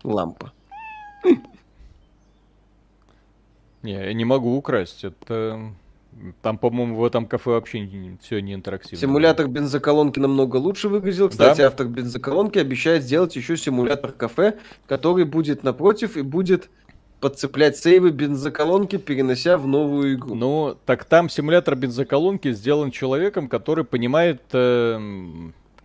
[0.03, 0.51] Лампа.
[3.84, 5.03] Не, я не могу украсть.
[5.03, 5.72] Это
[6.41, 8.97] там, по-моему, в этом кафе вообще не, все не интерактивно.
[8.97, 11.30] Симулятор бензоколонки намного лучше выглядел.
[11.30, 11.68] Кстати, да?
[11.68, 14.57] автор бензоколонки обещает сделать еще симулятор кафе,
[14.88, 16.69] который будет напротив и будет
[17.19, 20.35] подцеплять сейвы бензоколонки, перенося в новую игру.
[20.35, 24.99] Ну, так там симулятор бензоколонки сделан человеком, который понимает, э,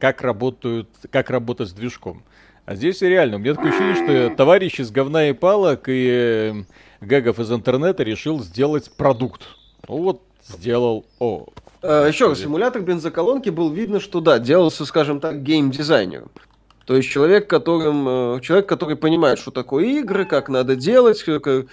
[0.03, 2.25] как работают, как работать с движком.
[2.65, 6.63] А здесь реально, у меня такое ощущение, что товарищ из говна и палок и э,
[7.01, 9.43] гэгов из интернета решил сделать продукт.
[9.89, 11.07] Ну вот, сделал.
[11.21, 11.47] О.
[11.83, 16.33] А, еще раз, симулятор бензоколонки был видно, что да, делался, скажем так, геймдизайнером.
[16.85, 21.47] То есть человек, которым, э, человек, который понимает, что такое игры, как надо делать, как,
[21.47, 21.67] э,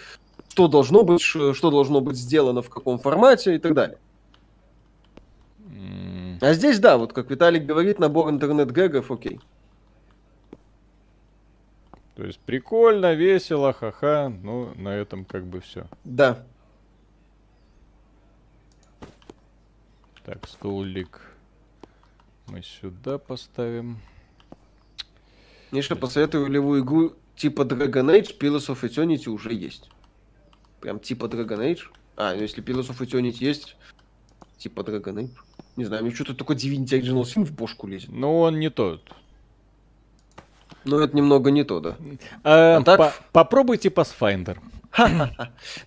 [0.49, 3.97] что должно быть, что должно быть сделано в каком формате и так далее.
[6.41, 9.39] А здесь, да, вот как Виталик говорит, набор интернет-гэгов, окей.
[12.15, 15.87] То есть прикольно, весело, ха-ха, ну, на этом как бы все.
[16.03, 16.45] Да.
[20.25, 21.21] Так, столик
[22.49, 23.99] мы сюда поставим.
[25.71, 29.89] Миша, посоветую ролевую игру типа Dragon Age, Pillars of Eternity уже есть.
[30.81, 31.81] Прям типа Dragon Age.
[32.17, 33.77] А, ну если Pillars of Eternity есть,
[34.59, 35.29] типа Dragon Age.
[35.75, 38.09] Не знаю, мне что-то такое Divinity Original Sin в бошку лезет.
[38.11, 39.01] Ну, он не тот.
[40.85, 41.95] Ну, это немного не то, да.
[42.43, 42.97] А, а так...
[42.97, 44.57] по попробуйте Pathfinder.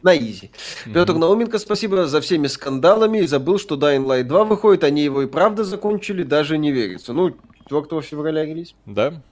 [0.02, 0.50] На изи.
[0.92, 3.18] Петр Науменко, спасибо за всеми скандалами.
[3.18, 7.12] И забыл, что Dying Light 2 выходит, они его и правда закончили, даже не верится.
[7.12, 7.34] Ну,
[7.68, 8.74] 4 февраля релиз.
[8.86, 9.22] Да.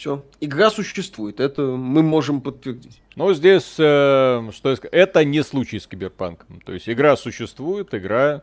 [0.00, 0.24] Все.
[0.40, 3.02] Игра существует, это мы можем подтвердить.
[3.16, 6.62] Ну, здесь, э, что я скажу, это не случай с Киберпанком.
[6.62, 8.40] То есть игра существует, игра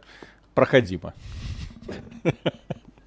[0.53, 1.15] проходима.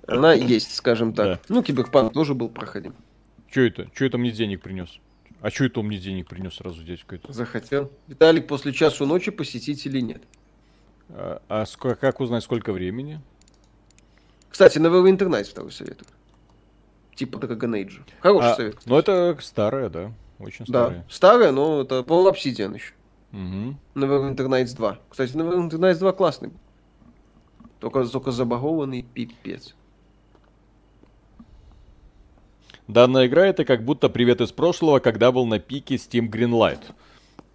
[0.09, 1.27] Она есть, скажем так.
[1.27, 1.41] Да.
[1.49, 2.97] Ну, Киберпанк тоже был проходим.
[3.53, 3.89] Че это?
[3.95, 4.99] Че это мне денег принес?
[5.41, 7.33] А что это он мне денег принес сразу дядька это?
[7.33, 7.93] Захотел.
[8.09, 10.23] Виталик, после часу ночи посетить или нет?
[11.11, 13.21] А, а ск- как узнать, сколько времени?
[14.49, 16.09] Кстати, на Neverwinter второй советую
[17.21, 18.01] типа Dragon Age.
[18.21, 18.77] Хороший а, совет.
[18.87, 20.13] Ну, это старая, да.
[20.39, 20.99] Очень старая.
[20.99, 22.95] Да, старая, но это пол Obsidian еще.
[23.33, 23.77] Угу.
[23.95, 24.99] Neverwinter Nights 2.
[25.11, 26.51] Кстати, Neverwinter Nights 2 классный.
[27.79, 29.75] Только, только забагованный пипец.
[32.89, 36.81] Данная игра это как будто привет из прошлого, когда был на пике Steam Greenlight.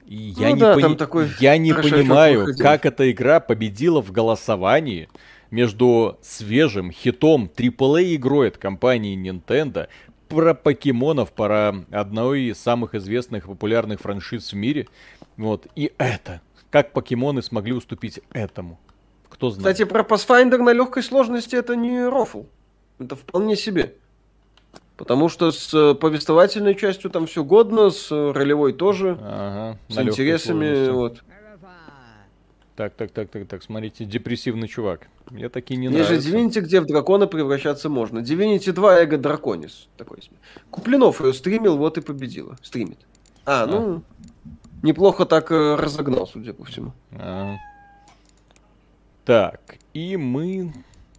[0.06, 1.30] И я ну, не, да, пони...
[1.42, 5.10] я не понимаю, как эта игра победила в голосовании
[5.52, 9.88] между свежим хитом AAA игрой от компании Nintendo
[10.28, 14.88] про покемонов, про одной из самых известных и популярных франшиз в мире.
[15.38, 15.68] Вот.
[15.76, 16.42] И это.
[16.72, 18.80] Как покемоны смогли уступить этому?
[19.30, 19.76] Кто знает.
[19.76, 22.44] Кстати, про Pathfinder на легкой сложности это не рофл.
[23.00, 23.96] Это вполне себе.
[24.98, 30.90] Потому что с э, повествовательной частью там все годно, с ролевой тоже, ага, с интересами.
[30.90, 31.22] Вот.
[32.76, 35.08] Так, так, так, так, так, смотрите, депрессивный чувак.
[35.32, 36.30] Мне такие не Есть нравятся.
[36.30, 38.20] же Divinity, где в дракона превращаться можно.
[38.20, 39.88] Divinity 2 Эго Драконис.
[39.96, 40.36] Такой себе.
[40.72, 42.58] Куплинов ее стримил, вот и победила.
[42.62, 43.00] Стримит.
[43.46, 44.04] А, ну...
[44.84, 46.94] Неплохо так э, разогнал, судя по всему.
[47.14, 47.56] А.
[49.24, 50.74] Так, и мы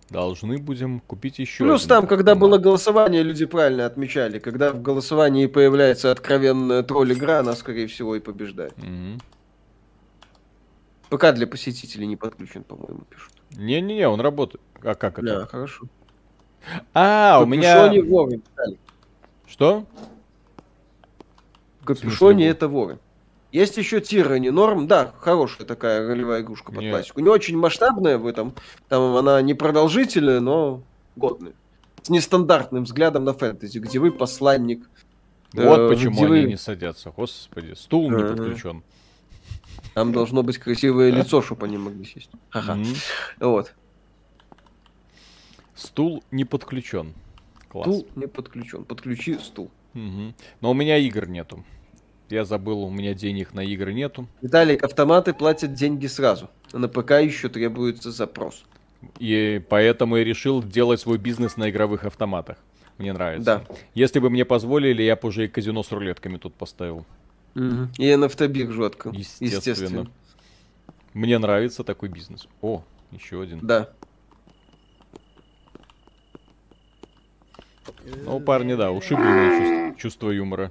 [0.09, 1.65] должны будем купить еще.
[1.65, 4.39] Плюс один там, когда было голосование, люди правильно отмечали.
[4.39, 8.77] Когда в голосовании появляется откровенная тролль игра, она, скорее всего, и побеждает.
[8.79, 9.21] Мгм.
[11.09, 13.33] ПК для посетителей не подключен, по-моему, пишут.
[13.53, 14.63] Не-не-не, он работает.
[14.83, 15.41] А как это?
[15.41, 15.87] Да, хорошо.
[16.95, 17.89] А, у меня...
[17.89, 18.41] Капюшоне воры.
[19.47, 19.85] Что?
[21.85, 22.99] Капюшоне это воры.
[23.53, 26.93] Есть еще Тирани Норм, да, хорошая такая ролевая игрушка под Нет.
[26.93, 27.21] классику.
[27.21, 28.55] Не очень масштабная в этом,
[28.89, 30.83] там она не продолжительная, но
[31.15, 31.55] годная.
[32.03, 34.91] С нестандартным взглядом на фэнтези, где вы посланник.
[35.53, 37.13] Вот э, почему они вы- не садятся.
[37.17, 38.83] Господи, стул не подключен.
[39.97, 42.29] Там должно быть красивое лицо, чтобы они могли сесть.
[42.51, 42.75] Ага.
[42.75, 42.95] Мгм.
[43.41, 43.73] Вот.
[45.75, 47.15] Стул не подключен.
[47.71, 47.87] Класс.
[47.87, 48.85] Стул не подключен.
[48.85, 49.71] Подключи стул.
[49.95, 50.35] Мгм.
[50.61, 51.65] Но у меня игр нету.
[52.29, 54.29] Я забыл, у меня денег на игры нету.
[54.43, 56.51] Виталик, автоматы платят деньги сразу.
[56.75, 58.67] На ПК еще требуется запрос.
[59.19, 62.59] И поэтому я решил делать свой бизнес на игровых автоматах.
[62.99, 63.45] Мне нравится.
[63.67, 63.77] Да.
[63.95, 67.07] Если бы мне позволили, я бы уже и казино с рулетками тут поставил.
[67.99, 69.13] И нафтобиржу открыл.
[69.15, 69.47] Естественно.
[69.57, 70.11] Естественно.
[71.15, 72.47] Мне нравится такой бизнес.
[72.61, 73.61] О, еще один.
[73.63, 73.89] Да.
[78.25, 80.71] Ну, парни, да, ушибленное чувство, чувство юмора.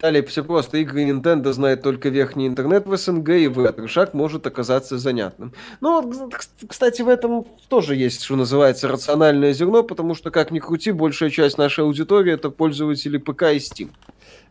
[0.00, 0.78] Далее все просто.
[0.78, 5.52] Игры Nintendo знает только верхний интернет в СНГ, и в этот шаг может оказаться занятным.
[5.80, 6.30] Ну,
[6.68, 11.30] кстати, в этом тоже есть, что называется, рациональное зерно, потому что, как ни крути, большая
[11.30, 13.90] часть нашей аудитории это пользователи ПК и Steam.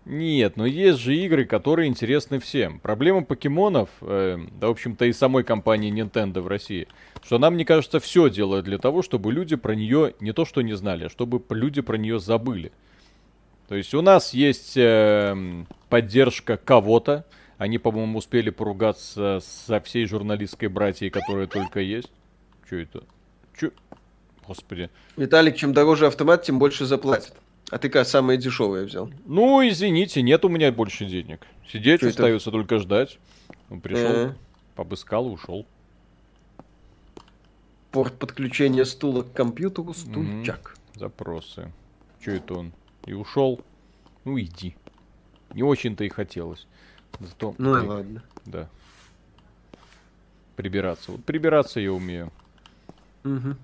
[0.09, 2.79] Нет, но есть же игры, которые интересны всем.
[2.79, 6.87] Проблема покемонов, э, да, в общем-то, и самой компании Nintendo в России,
[7.21, 10.61] что она, мне кажется, все делает для того, чтобы люди про нее не то что
[10.61, 12.71] не знали, а чтобы люди про нее забыли.
[13.67, 15.35] То есть у нас есть э,
[15.89, 17.25] поддержка кого-то.
[17.57, 22.11] Они, по-моему, успели поругаться со всей журналистской братьей, которая только есть.
[22.69, 23.03] Че это?
[23.59, 23.71] Че?
[24.47, 24.89] Господи.
[25.17, 27.33] Виталик, чем дороже автомат, тем больше заплатит.
[27.69, 29.09] А ты как самое дешевое взял?
[29.25, 31.45] Ну, извините, нет у меня больше денег.
[31.69, 32.15] Сидеть Чё это?
[32.15, 33.19] остается только ждать.
[33.69, 34.35] Ну, пришел, Э.
[34.75, 35.65] побыскал и ушел.
[37.91, 40.75] Порт подключения стула к компьютеру, стульчак.
[40.95, 41.71] Запросы.
[42.23, 42.73] Че это он?
[43.05, 43.61] И ушел.
[44.23, 44.75] Ну, иди.
[45.53, 46.67] Не очень-то и хотелось.
[47.19, 48.23] Зато, Ну и ладно.
[48.45, 48.69] Да.
[50.55, 51.11] Прибираться.
[51.11, 52.31] Вот прибираться я умею.
[53.23, 53.57] Мгм.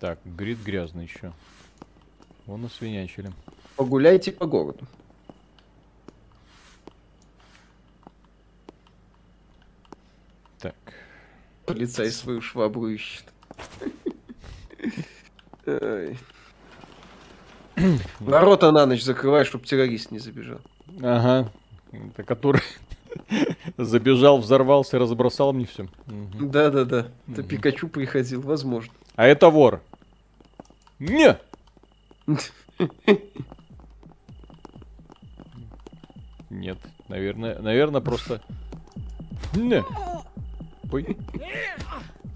[0.00, 1.32] Так, грит грязный еще.
[2.46, 3.32] Вон освинячили.
[3.76, 4.86] Погуляйте по городу.
[10.58, 10.74] Так.
[11.66, 13.24] Полицай свою швабру ищет.
[18.20, 20.60] Ворота на ночь закрывай, чтобы террорист не забежал.
[21.00, 21.50] Ага.
[21.92, 22.62] Это который
[23.78, 25.86] забежал, взорвался, разбросал мне все.
[26.06, 27.08] Да-да-да.
[27.28, 28.92] Это Пикачу приходил, возможно.
[29.14, 29.80] А это вор.
[30.98, 31.38] Не!
[36.50, 36.78] Нет,
[37.08, 38.40] наверное, наверное, просто...
[40.92, 41.16] Ой.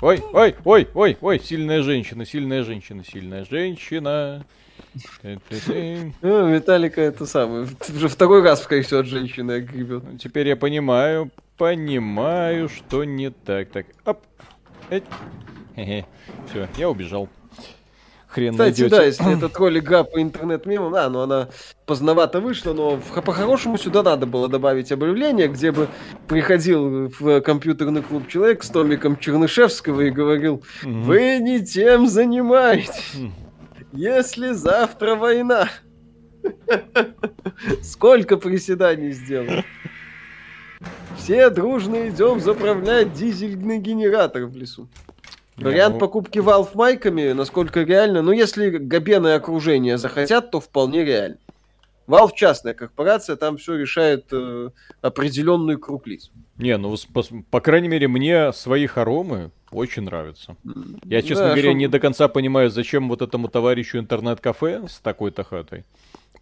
[0.02, 4.44] Ой, ой, ой, ой, ой, сильная женщина, сильная женщина, сильная женщина.
[6.22, 7.68] Ну, Виталика это самое.
[7.94, 10.04] Уже второй раз, скорее всего, от женщины огребет.
[10.04, 13.70] Ну, Теперь я понимаю, понимаю, что не так.
[13.70, 14.22] Так, оп.
[16.50, 17.28] Все, я убежал.
[18.28, 18.88] Хрен Кстати, найдете.
[18.88, 21.48] да, если это тролль игра по интернет-мемам, да, но она
[21.86, 25.88] поздновато вышла, но по-хорошему сюда надо было добавить объявление, где бы
[26.26, 33.32] приходил в компьютерный клуб человек с томиком Чернышевского и говорил, вы не тем занимаетесь, М.
[33.92, 35.68] если завтра война.
[37.82, 39.62] Сколько приседаний сделал.
[41.16, 44.88] Все дружно идем заправлять дизельный генератор в лесу.
[45.56, 51.04] Вариант ну- покупки Valve майками, насколько реально, ну если Габена и окружение захотят, то вполне
[51.04, 51.38] реально.
[52.06, 54.70] Valve частная корпорация, там все решает э,
[55.00, 56.30] определенный круг лиц.
[56.56, 60.56] Не, ну, пос- по, крайней мере, мне свои хоромы очень нравятся.
[61.04, 65.00] Я, честно Да, говоря, шо- не до конца понимаю, зачем вот этому товарищу интернет-кафе с
[65.00, 65.84] такой-то хатой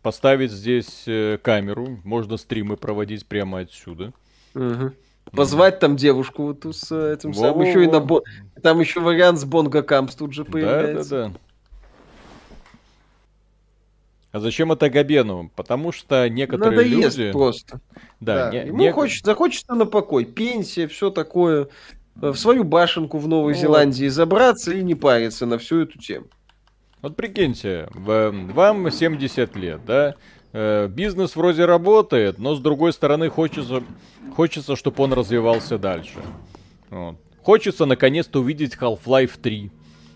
[0.04, 4.12] поставить здесь э, камеру, можно стримы проводить прямо отсюда.
[4.52, 4.92] Мгм.
[5.32, 7.52] Позвать там девушку вот с э, этим самым.
[7.59, 7.68] Во-во-во.
[7.68, 8.22] Еще и на бо-
[8.62, 11.32] Там еще вариант с Бонго Камс тут же Да, да, появляется.
[11.32, 11.38] да.
[14.32, 15.51] А зачем это Габену?
[15.55, 17.32] Потому что некоторые Надоест люди...
[17.32, 17.80] просто.
[18.20, 21.68] Да, Да, не- ему не- хочется, захочется на покой, пенсия, все такое.
[22.20, 25.98] Э, В свою башенку в Новой Ну, Зеландии забраться и не париться на всю эту
[25.98, 26.26] тему.
[27.01, 30.14] Вот прикиньте, вам 70 лет, да?
[30.55, 33.82] Э, Бизнес вроде работает, но с другой стороны хочется,
[34.36, 36.20] хочется, чтобы он развивался дальше.
[36.90, 37.16] Вот.
[37.43, 39.70] Хочется наконец-то увидеть Half-Life 3.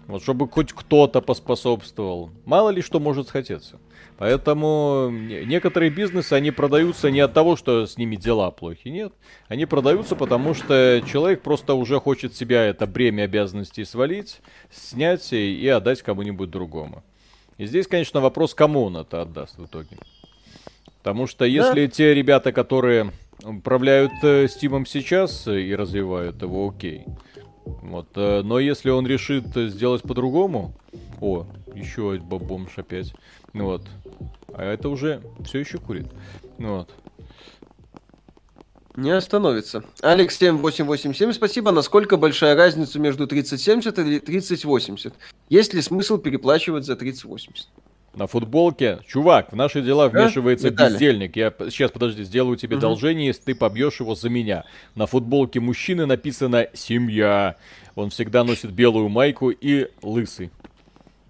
[0.07, 2.31] Вот, чтобы хоть кто-то поспособствовал.
[2.47, 3.79] Мало ли что может хотеться.
[4.17, 9.13] Поэтому не- некоторые бизнесы, они продаются не от того, что с ними дела плохи, нет.
[9.49, 14.41] Они продаются, потому что человек просто уже хочет себя это бремя обязанностей свалить,
[14.71, 17.03] снять и отдать кому-нибудь другому.
[17.59, 19.99] И здесь, конечно, вопрос, кому он это отдаст в итоге.
[20.99, 23.13] Потому что если те ребята, которые
[23.43, 27.05] управляют э, Стимом сейчас э, и развивают его, окей.
[27.65, 30.75] Вот, э, но если он решит э, сделать по-другому,
[31.21, 33.15] о, еще бомж опять,
[33.53, 33.87] ну вот,
[34.55, 36.07] а это уже все еще курит,
[36.59, 36.91] ну вот.
[38.97, 39.85] Не остановится.
[40.01, 41.71] Алекс 7887, спасибо.
[41.71, 45.15] Насколько большая разница между 3070 и 3080?
[45.49, 47.69] Есть ли смысл переплачивать за 3080?
[48.19, 50.95] На футболке, чувак, в наши дела вмешивается Виталий.
[50.95, 51.37] бездельник.
[51.37, 52.81] Я сейчас, подожди, сделаю тебе Мгм.
[52.81, 54.65] должение, если ты побьешь его за меня.
[54.97, 57.55] На футболке мужчины написано «Семья».
[57.95, 60.51] Он всегда носит белую майку и лысый.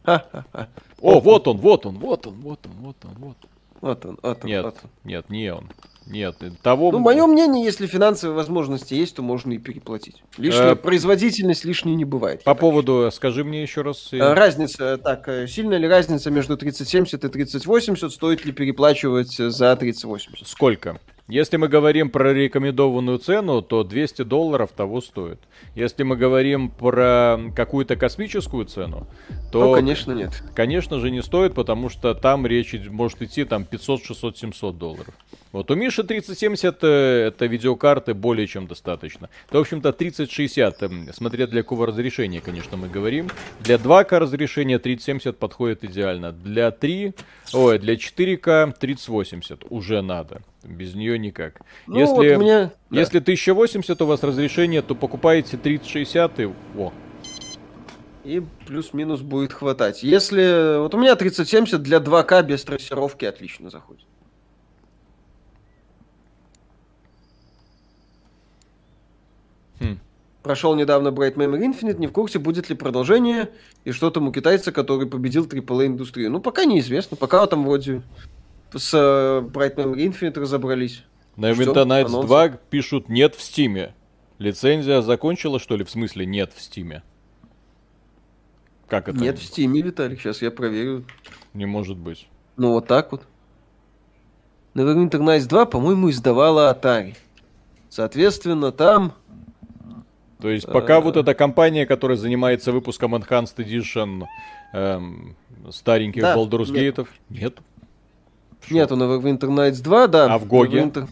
[0.07, 3.37] О, вот он, вот он, вот он, вот он, вот он, вот.
[3.81, 4.91] Вот он, вот он, Нет, вот он.
[5.05, 5.71] нет, не он.
[6.07, 6.91] Нет, того...
[6.91, 10.23] Ну, мое мнение, если финансовые возможности есть, то можно и переплатить.
[10.39, 12.45] Лишняя Э, производительность лишней не бывает.
[12.45, 14.09] По поводу, скажи мне еще раз.
[14.13, 18.11] э, Э, Разница, так, э, сильная ли разница между 3070 и 3080?
[18.11, 20.49] Стоит ли переплачивать э, за 3080?
[20.49, 20.99] Сколько?
[21.29, 25.39] Если мы говорим про рекомендованную цену, то 200 долларов того стоит.
[25.75, 29.07] Если мы говорим про какую-то космическую цену,
[29.53, 30.43] то, Ну, конечно, нет.
[30.55, 35.15] конечно же, не стоит, потому что там речь может идти там 500, 600, 700 долларов.
[35.53, 39.29] Вот у Миши 3070 э, это видеокарты более чем достаточно.
[39.51, 43.29] То, в общем-то, 3060, эм, смотря для какого разрешения, конечно, мы говорим.
[43.61, 46.33] Для 2К разрешения 3070 подходит идеально.
[46.33, 47.15] Для 3,
[47.55, 50.43] ой, для 4К 3080 уже надо.
[50.65, 51.61] Без нее никак.
[51.87, 52.73] Ну, если, вот меня...
[52.91, 53.01] да.
[53.01, 56.51] если 1080 у вас разрешение, то покупаете 3060 и...
[56.77, 56.93] О,
[58.25, 60.03] И плюс-минус будет хватать.
[60.03, 60.81] Если...
[60.81, 64.05] Вот у меня 3070 для 2К без трассировки отлично заходит.
[69.79, 70.01] Хм.
[70.43, 73.51] Прошел недавно Bright Memory Infinite, не в курсе, будет ли продолжение,
[73.85, 76.33] и что там у китайца, который победил AAA-индустрию.
[76.33, 78.03] Ну, пока неизвестно, пока там вроде
[78.75, 81.05] с э, Bright Memory Infinite разобрались.
[81.37, 82.27] На Winter Nights анонса.
[82.27, 83.95] 2 пишут нет в Стиме.
[84.39, 85.85] Лицензия закончила, что ли?
[85.85, 87.03] В смысле нет в Стиме?
[88.89, 89.19] Как это?
[89.19, 91.05] Нет в Стиме, Виталик, сейчас я проверю.
[91.55, 92.29] Не может быть.
[92.57, 93.23] Ну, вот так вот.
[94.75, 97.17] Neverwinter Nights 2, по-моему, издавала Atari.
[97.89, 99.13] Соответственно, там...
[100.41, 101.01] То есть пока Э.
[101.01, 104.25] вот эта компания, которая занимается выпуском Enhanced Edition
[104.73, 105.37] эм,
[105.71, 106.71] стареньких Да, Baldur's
[107.29, 107.59] нет.
[108.71, 108.89] Нет.
[108.91, 108.97] Шо?
[108.97, 110.35] Нету Neverwinter Nights 2, да.
[110.35, 110.81] А в Гоге?
[110.81, 111.09] Neverwinter-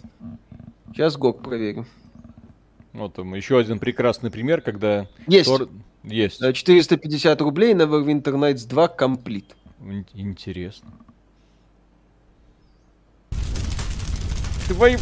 [0.93, 1.86] Сейчас Гог проверим.
[2.93, 5.06] Вот там еще один прекрасный пример, когда...
[5.27, 5.47] Есть.
[5.48, 5.68] Тор-
[6.05, 6.40] Есть.
[6.43, 9.55] Э, 450 рублей, Neverwinter Nights 2 комплит.
[9.81, 10.90] Ин- Интересно.
[14.70, 14.97] Вы-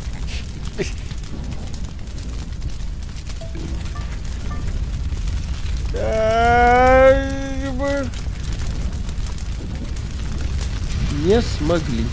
[11.25, 12.05] Не смогли.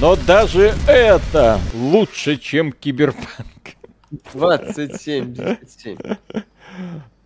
[0.00, 3.76] Но даже это лучше, чем киберпанк.
[4.32, 5.96] 27, 97.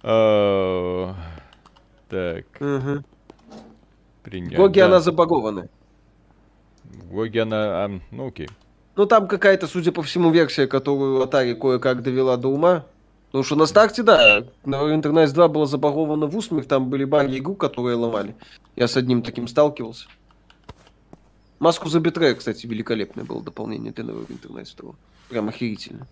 [0.03, 1.15] А,
[2.09, 2.45] Так,
[4.23, 4.57] принять.
[4.81, 4.87] Да.
[4.87, 5.69] она забагована.
[6.85, 7.85] В Гоге она...
[7.85, 8.49] а, Ну окей.
[8.97, 12.85] Ну, там какая-то, судя по всему, версия, которую Atari кое-как довела до ума.
[13.27, 17.39] Потому что на старте, да, Neverwinter Nights 2 была забагована в усмех, там были баги
[17.39, 18.35] игру, которые ломали.
[18.75, 20.09] Я с одним таким сталкивался.
[21.61, 24.95] Маску за Битрея, кстати, великолепное было дополнение для Neverwinter Nights 2.
[25.29, 26.07] Прям охерительно.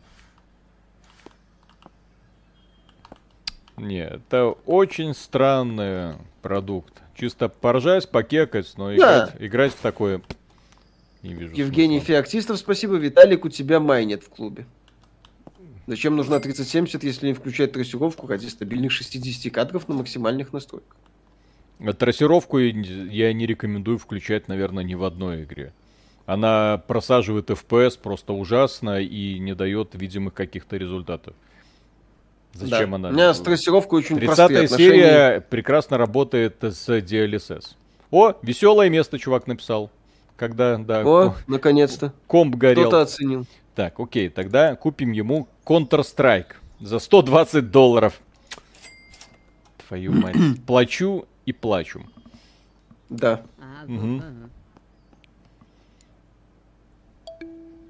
[3.78, 6.92] Не, это очень странный продукт.
[7.16, 8.94] Чисто поржать, покекать, но Да.
[8.96, 10.20] играть, играть в такое
[11.22, 11.54] не вижу.
[11.54, 12.14] Евгений смысла.
[12.14, 12.96] Феоктистов, спасибо.
[12.96, 14.66] Виталик, у тебя май нет в клубе.
[15.86, 20.94] Зачем нужна 3070, если не включать трассировку ради стабильных 60 кадров на максимальных настройках?
[21.98, 25.72] Трассировку я не рекомендую включать, наверное, ни в одной игре.
[26.26, 31.34] Она просаживает FPS просто ужасно и не дает видимых каких-то результатов.
[32.52, 32.96] Зачем да.
[32.96, 33.08] она?
[33.10, 37.76] У меня с трассировкой очень 30 серия прекрасно работает с DLSS.
[38.10, 39.90] О, веселое место чувак написал.
[40.36, 41.02] Когда, да.
[41.04, 42.12] О, наконец-то.
[42.26, 42.88] Комп горел.
[42.88, 43.46] Кто-то оценил.
[43.74, 48.20] Так, окей, тогда купим ему Counter-Strike за 120 долларов.
[49.86, 50.36] Твою мать.
[50.66, 52.04] Плачу и плачу.
[53.08, 53.42] Да.
[53.86, 54.22] Угу.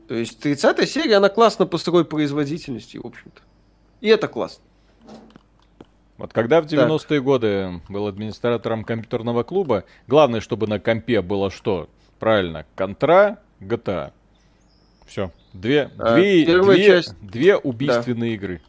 [0.07, 3.43] То есть 30 серия, она классно по такой производительности, в общем-то.
[4.01, 4.63] И это классно.
[6.19, 11.89] Вот когда в 90-е годы был администратором компьютерного клуба, главное, чтобы на компе было что?
[12.21, 14.13] Правильно, Контра, GTA.
[15.07, 15.33] Все.
[15.53, 17.15] Две, а, две, две, часть...
[17.21, 18.35] две убийственные да.
[18.35, 18.63] игры.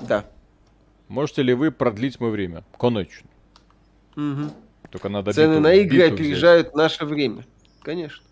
[0.00, 0.24] Да.
[1.08, 2.64] Можете ли вы продлить мое время?
[2.78, 3.28] Конечно.
[4.16, 4.50] Угу.
[4.90, 6.76] Только надо Цены биту, на игры опережают взять.
[6.76, 7.44] наше время.
[7.82, 8.22] Конечно.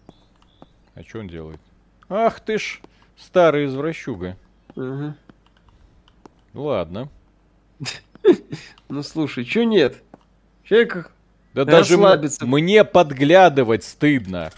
[0.94, 1.60] А что он делает?
[2.08, 2.80] Ах ты ж,
[3.16, 4.36] старый извращуга.
[4.76, 5.14] Угу.
[6.54, 7.08] Ладно.
[8.88, 10.02] Ну слушай, что нет?
[10.64, 11.12] Человек
[11.54, 11.96] Да даже
[12.40, 14.50] мне подглядывать стыдно.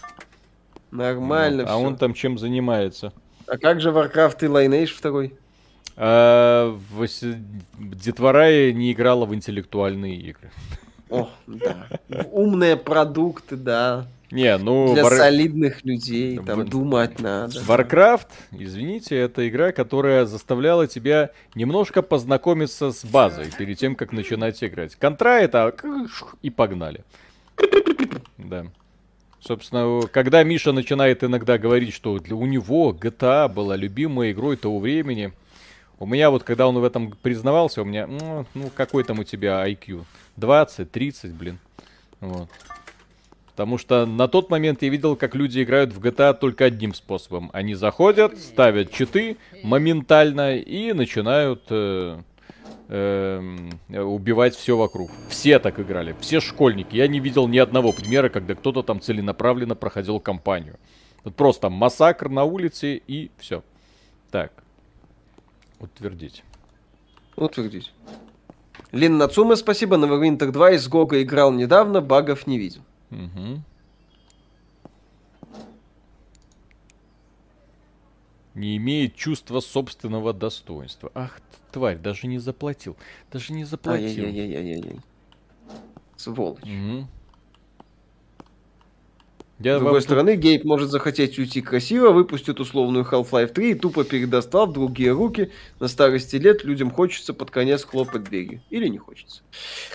[0.91, 3.13] Нормально А он там чем занимается?
[3.47, 5.35] А как же Warcraft и Lineage второй?
[5.97, 6.77] А,
[7.79, 10.51] Детвора не играла в интеллектуальные игры.
[11.13, 11.87] О, да.
[12.31, 14.07] Умные продукты, да.
[14.33, 14.95] Не, ну...
[14.95, 15.17] Для War...
[15.17, 16.69] солидных людей, там, в...
[16.69, 17.61] думать надо.
[17.61, 24.65] Warcraft, извините, это игра, которая заставляла тебя немножко познакомиться с базой перед тем, как начинать
[24.65, 24.97] играть.
[24.97, 25.75] Контра это...
[26.41, 27.05] И погнали.
[28.39, 28.67] Да.
[29.39, 34.79] Собственно, когда Миша начинает иногда говорить, что для у него GTA была любимой игрой того
[34.79, 35.33] времени,
[35.99, 39.25] у меня вот, когда он в этом признавался, у меня, ну, ну какой там у
[39.25, 40.05] тебя IQ?
[40.37, 41.59] 20, 30, блин.
[42.21, 42.49] Вот.
[43.53, 47.51] Потому что на тот момент я видел, как люди играют в GTA только одним способом.
[47.53, 52.19] Они заходят, ставят читы моментально и начинают э,
[52.89, 55.11] э, убивать все вокруг.
[55.29, 56.97] Все так играли, все школьники.
[56.97, 60.79] Я не видел ни одного примера, когда кто-то там целенаправленно проходил кампанию.
[61.23, 63.63] Вот просто массакр на улице и все.
[64.31, 64.62] Так.
[65.83, 66.45] Утвердить.
[67.37, 67.93] Утвердить.
[68.93, 69.97] Лин Нацума, спасибо.
[69.97, 72.83] На Neverwinter 2 из Гога играл недавно, багов не видел.
[73.11, 73.63] Угу.
[78.55, 81.11] Не имеет чувства собственного достоинства.
[81.15, 81.41] Ах,
[81.73, 82.97] тварь, даже не заплатил.
[83.33, 84.25] Даже не заплатил.
[84.25, 85.01] Ай-яй-яй-яй-яй.
[86.17, 86.63] Сволочь.
[86.63, 87.09] Угу.
[89.65, 90.03] Я С другой вам...
[90.03, 95.13] стороны, Гейб может захотеть уйти красиво, выпустит условную Half-Life 3 и тупо передаст в другие
[95.13, 95.51] руки.
[95.79, 98.63] На старости лет людям хочется под конец хлопать двери.
[98.71, 99.43] Или не хочется.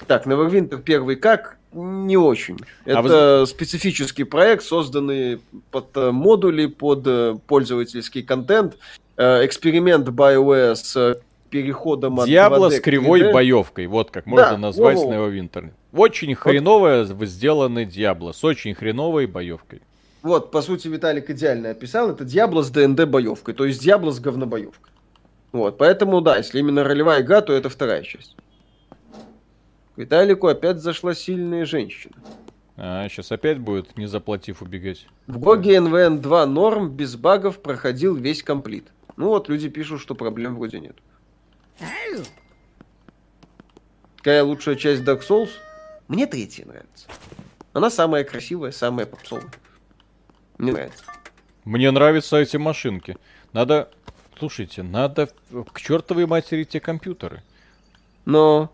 [0.08, 1.58] Так, Neverwinter первый как?
[1.74, 2.58] Не очень.
[2.86, 3.48] А Это вы...
[3.48, 8.78] специфический проект, созданный под э, модули, под э, пользовательский контент.
[9.18, 11.20] Э, эксперимент BioWare с
[11.50, 13.34] переходом от Диабло с кривой 3D.
[13.34, 13.88] боевкой.
[13.88, 15.72] Вот как можно да, назвать во Neverwinter.
[15.94, 19.82] Очень хреновая сделанный Диабло с очень хреновой боевкой.
[20.22, 22.10] Вот, по сути, Виталик идеально описал.
[22.12, 24.92] Это Диабло с ДНД боевкой, то есть Диабло с говнобоевкой.
[25.54, 28.36] Вот, поэтому, да, если именно ролевая игра, то это вторая часть.
[29.96, 32.16] К Виталику опять зашла сильная женщина.
[32.76, 35.08] А, сейчас опять будет, не заплатив, убегать.
[35.26, 38.88] В Гоге НВН 2 норм, без багов, проходил весь комплит.
[39.16, 40.96] Ну вот, люди пишут, что проблем вроде нет.
[44.18, 45.50] Какая лучшая часть Dark Souls?
[46.08, 47.08] Мне третья нравится.
[47.74, 49.52] Она самая красивая, самая попсовая.
[50.58, 51.04] Мне нравится.
[51.66, 53.18] Мне нравятся эти машинки.
[53.54, 53.90] Надо...
[54.40, 55.30] Слушайте, надо
[55.74, 57.44] к чертовой матери те компьютеры.
[58.26, 58.72] Но...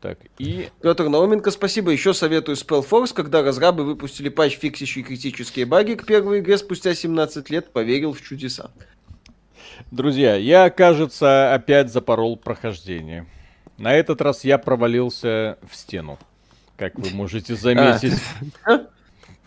[0.00, 0.68] Так, и...
[0.80, 1.92] Петр Науменко, спасибо.
[1.92, 7.48] Еще советую Spellforce, когда разрабы выпустили патч, фиксящий критические баги к первой игре спустя 17
[7.50, 8.72] лет, поверил в чудеса.
[9.92, 13.26] Друзья, я, кажется, опять запорол прохождение.
[13.82, 16.16] На этот раз я провалился в стену,
[16.76, 18.12] как вы можете заметить.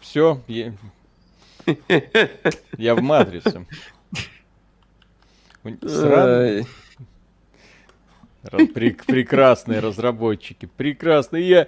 [0.02, 0.74] Все, я...
[2.78, 3.66] я в матрице.
[5.82, 6.66] Сран...
[8.52, 11.48] Прекрасные разработчики, прекрасные.
[11.48, 11.68] Я,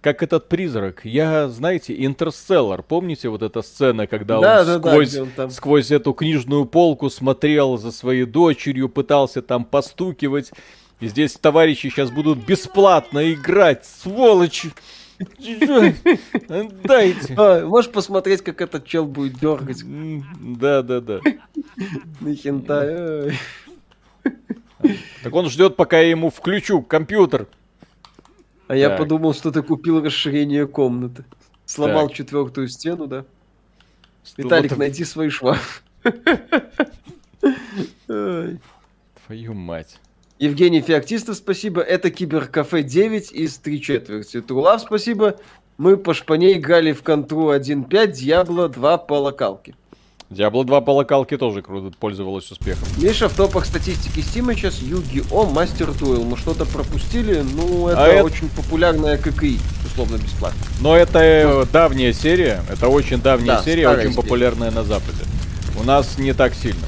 [0.00, 5.14] как этот призрак, я, знаете, Интерстеллар, помните вот эта сцена, когда да, он, да, сквозь,
[5.14, 5.50] да, он там...
[5.50, 10.50] сквозь эту книжную полку смотрел за своей дочерью, пытался там постукивать.
[11.00, 14.72] И здесь товарищи сейчас будут бесплатно играть, сволочи.
[16.84, 17.34] Дайте.
[17.36, 19.82] А, можешь посмотреть, как этот чел будет дергать.
[20.40, 21.20] Да, да, да.
[22.20, 23.38] На хентай.
[25.22, 27.48] Так он ждет, пока я ему включу компьютер.
[28.66, 28.76] А так.
[28.76, 31.24] я подумал, что ты купил расширение комнаты.
[31.66, 32.16] Сломал так.
[32.16, 33.24] четвертую стену, да?
[34.36, 34.78] Виталик, вот...
[34.78, 35.58] найди свой шваб.
[38.06, 39.98] Твою мать.
[40.44, 41.80] Евгений Феоктистов, спасибо.
[41.80, 44.42] Это Киберкафе 9 из 3 четверти.
[44.42, 45.36] Трулав, спасибо.
[45.78, 49.74] Мы по шпане играли в контру 1.5, Дьябло 2 по локалке.
[50.30, 52.86] Diablo 2 по локалке тоже круто пользовалась успехом.
[52.98, 56.24] Миша, в топах статистики Steam сейчас Юги-О, Мастер Дуэл.
[56.24, 57.42] Мы что-то пропустили?
[57.56, 60.58] Ну, это А это- очень популярная ККИ, условно бесплатно.
[60.80, 64.14] Но это э, давняя серия, это очень давняя Да, серия, очень серия.
[64.14, 65.24] популярная на Западе.
[65.80, 66.84] У нас не так сильно.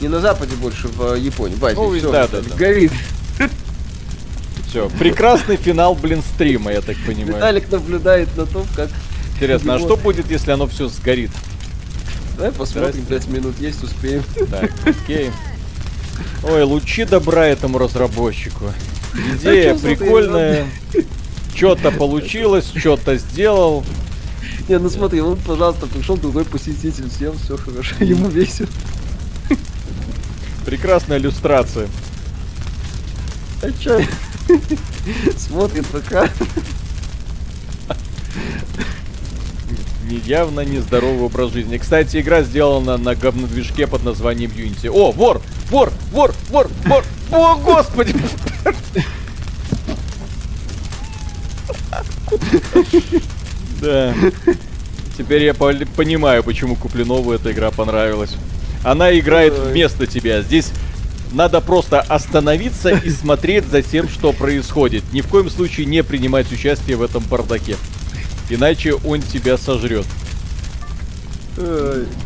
[0.00, 1.56] Не на Западе больше, в э, Японии.
[1.62, 1.76] Азии.
[1.76, 2.54] Ну, Всё, да, да, да.
[2.56, 2.92] Горит.
[4.68, 7.36] Все, прекрасный финал, блин, стрима, я так понимаю.
[7.36, 8.90] Виталик наблюдает на том, как...
[9.34, 11.30] Интересно, а что будет, если оно все сгорит?
[12.36, 13.28] Давай посмотрим, Здрасте.
[13.28, 14.22] 5 минут есть, успеем.
[14.50, 15.30] Так, окей.
[16.44, 18.66] Ой, лучи добра этому разработчику.
[19.34, 20.66] Идея А смотри, прикольная.
[21.54, 23.84] Что-то получилось, что-то сделал.
[24.68, 28.68] Не, ну смотри, он, пожалуйста, пришел другой посетитель, съел, все хорошо, ему весело.
[30.68, 31.88] Прекрасная иллюстрация.
[33.62, 34.02] А чё?
[35.38, 36.28] Смотрит пока.
[40.26, 41.78] Явно нездоровый образ жизни.
[41.78, 44.90] Кстати, игра сделана на говнодвижке под названием Unity.
[44.90, 45.40] О, вор!
[45.70, 45.90] Вор!
[46.12, 46.34] Вор!
[46.50, 46.68] Вор!
[46.84, 47.04] Вор!
[47.32, 48.14] О, господи!
[53.80, 54.14] Да.
[55.16, 58.36] Теперь я понимаю, почему Куплинову эта игра понравилась.
[58.84, 60.42] Она играет вместо тебя.
[60.42, 60.72] Здесь
[61.32, 65.04] надо просто остановиться и смотреть за тем, что происходит.
[65.12, 67.76] Ни в коем случае не принимать участие в этом бардаке.
[68.50, 70.06] Иначе он тебя сожрет.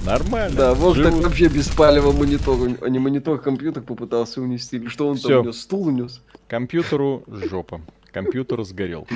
[0.05, 0.55] Нормально.
[0.55, 4.77] Да, вот так вообще без палева монитор, а не монитор, компьютер попытался унести.
[4.77, 5.29] Или что он Всё.
[5.29, 5.61] там унес?
[5.61, 6.21] Стул унес.
[6.49, 7.81] Компьютеру жопа.
[8.13, 9.09] Компьютер сгорел.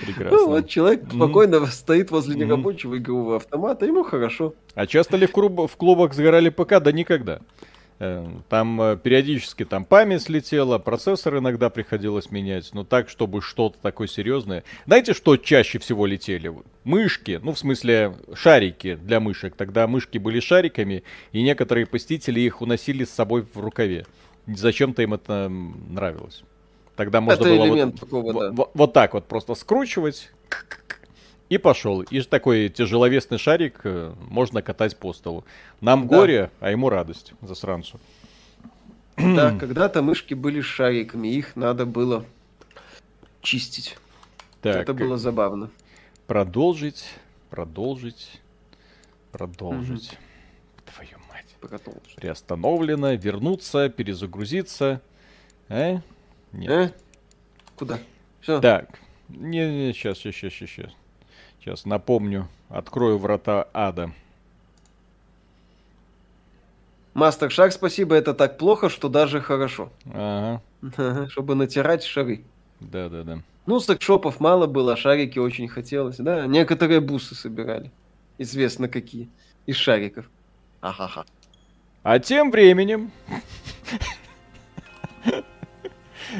[0.00, 0.46] Ну, Прекрасно.
[0.46, 1.10] вот человек Мгм.
[1.16, 4.54] спокойно стоит возле нерабочего игрового автомата, ему хорошо.
[4.74, 6.80] А часто ли в, клуб- в клубах сгорали ПК?
[6.80, 7.40] Да никогда.
[7.98, 13.78] Э, Там э, периодически там память слетела, процессор иногда приходилось менять, но так, чтобы что-то
[13.80, 14.64] такое серьезное.
[14.84, 16.52] Знаете, что чаще всего летели?
[16.84, 19.56] Мышки, ну в смысле шарики для мышек.
[19.56, 24.04] Тогда мышки были шариками, и некоторые посетители их уносили с собой в рукаве.
[24.46, 26.42] Зачем-то им это нравилось.
[26.96, 28.52] Тогда можно Это было вот- такого, да.
[28.52, 30.30] во- вот так вот просто скручивать
[31.50, 32.00] и пошел.
[32.02, 35.44] И такой тяжеловесный шарик э, можно катать по столу.
[35.80, 36.16] Нам Да.
[36.16, 38.00] горе, а ему радость, засранцу.
[39.16, 42.24] Да, когда-то мышки были шариками, их надо было
[43.42, 43.96] чистить.
[44.62, 45.70] Так, Это было забавно.
[46.26, 47.04] продолжить,
[47.50, 48.40] продолжить,
[49.32, 50.18] продолжить.
[50.94, 51.54] Твою мать.
[52.16, 55.00] Приостановлено, вернуться, перезагрузиться.
[55.68, 55.98] Э?
[56.52, 56.70] Нет.
[56.70, 56.90] Э?
[57.76, 57.98] Куда?
[58.40, 58.60] Все.
[58.60, 58.98] Так.
[59.28, 60.92] Не, не, сейчас, сейчас, сейчас, сейчас.
[61.60, 62.48] Сейчас напомню.
[62.68, 64.12] Открою врата ада.
[67.14, 69.90] Мастер Шаг, спасибо, это так плохо, что даже хорошо.
[70.12, 70.60] Ага.
[71.30, 72.44] Чтобы натирать шары.
[72.78, 73.38] Да, да, да.
[73.64, 76.18] Ну, секшопов мало было, а шарики очень хотелось.
[76.18, 77.90] Да, некоторые бусы собирали.
[78.38, 79.28] Известно какие.
[79.64, 80.26] Из шариков.
[80.82, 81.24] Ахаха.
[82.02, 83.10] А тем временем,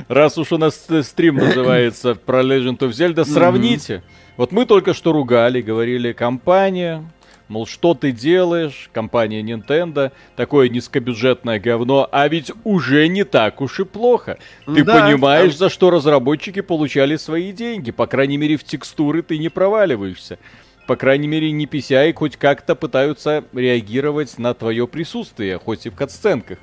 [0.09, 4.03] раз уж у нас стрим называется про Legend of Zelda, сравните.
[4.37, 7.09] Вот мы только что ругали, говорили, компания,
[7.49, 13.81] мол, что ты делаешь, компания Nintendo, такое низкобюджетное говно, а ведь уже не так уж
[13.81, 14.39] и плохо.
[14.67, 19.23] Ты Да, понимаешь, там- за что разработчики получали свои деньги, по крайней мере в текстуры
[19.23, 20.39] ты не проваливаешься.
[20.87, 25.97] По крайней мере, не PCI хоть как-то пытаются реагировать на твое присутствие, хоть и в
[25.97, 26.59] катсценках.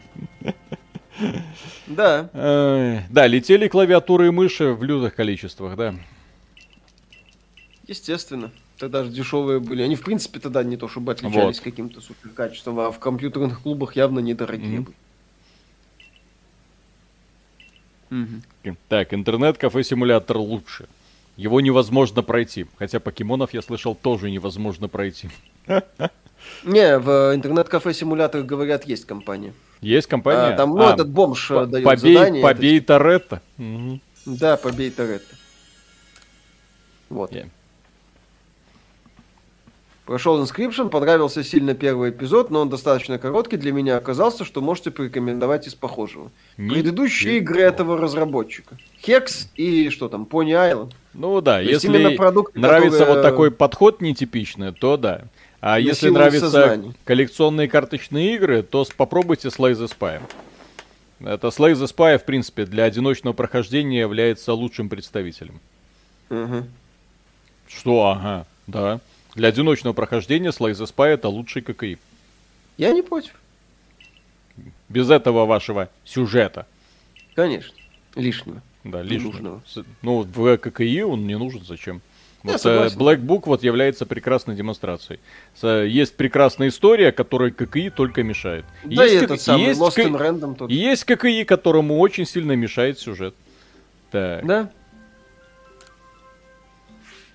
[1.88, 2.30] Да.
[3.10, 5.96] Да, летели клавиатуры и мыши в лютых количествах, да.
[7.88, 8.52] Естественно.
[8.78, 9.84] Тогда же дешевые были.
[9.84, 11.64] Они, в принципе, тогда не то чтобы отличались Вот.
[11.64, 14.86] каким-то супер качеством, а в компьютерных клубах явно недорогие
[18.10, 18.44] Мгм.
[18.60, 18.78] были.
[18.90, 20.88] Так, интернет-кафе-симулятор лучше.
[21.38, 22.66] Его невозможно пройти.
[22.78, 25.30] Хотя покемонов, я слышал, тоже невозможно пройти.
[26.64, 29.54] Не, в интернет-кафе симулятор говорят, есть компания.
[29.82, 30.54] Есть компания?
[30.54, 32.42] А, там, ну, А, этот бомж э, по- дает побей, задание.
[32.44, 33.42] это побей Торетто.
[33.58, 34.02] Мгм.
[34.26, 35.36] Да, побей Торетто.
[37.10, 37.32] Вот.
[37.34, 37.48] Я.
[40.06, 44.92] Прошел Inscription, понравился сильно первый эпизод, но он достаточно короткий для меня оказался, что можете
[44.92, 46.30] порекомендовать из похожего.
[46.58, 48.78] Ни- Предыдущие игры этого разработчика.
[49.02, 50.94] Хекс и что там, Пони Айленд.
[51.14, 55.22] Ну да, есть если именно продукты, нравится которые- вот такой подход нетипичный, то да.
[55.66, 56.94] А если Насилуют нравятся сознание.
[57.06, 60.22] коллекционные карточные игры, то попробуйте Slay the Spy.
[61.22, 65.62] Это Slay the Spy, в принципе, для одиночного прохождения является лучшим представителем.
[66.28, 66.68] Мгм.
[67.70, 69.00] Что, ага, да.
[69.36, 71.98] Для одиночного прохождения Slay the Spy это лучший ККИ.
[72.78, 73.34] Я не против.
[74.90, 76.68] Без этого вашего сюжета.
[77.36, 77.74] Конечно.
[78.16, 78.62] Лишнего.
[78.84, 79.62] Да, лишнего.
[80.02, 82.02] Ну, в ККИ он не нужен зачем?
[82.44, 85.22] Вот, э, Black Book вот является прекрасной демонстрацией.
[85.62, 88.66] Есть прекрасная история, которой ККИ только мешает.
[88.84, 90.70] Да, есть и этот самый есть Lost in Random тут.
[90.70, 93.34] Есть ККИ, которому очень сильно мешает сюжет.
[94.12, 94.46] Так.
[94.46, 94.72] Да.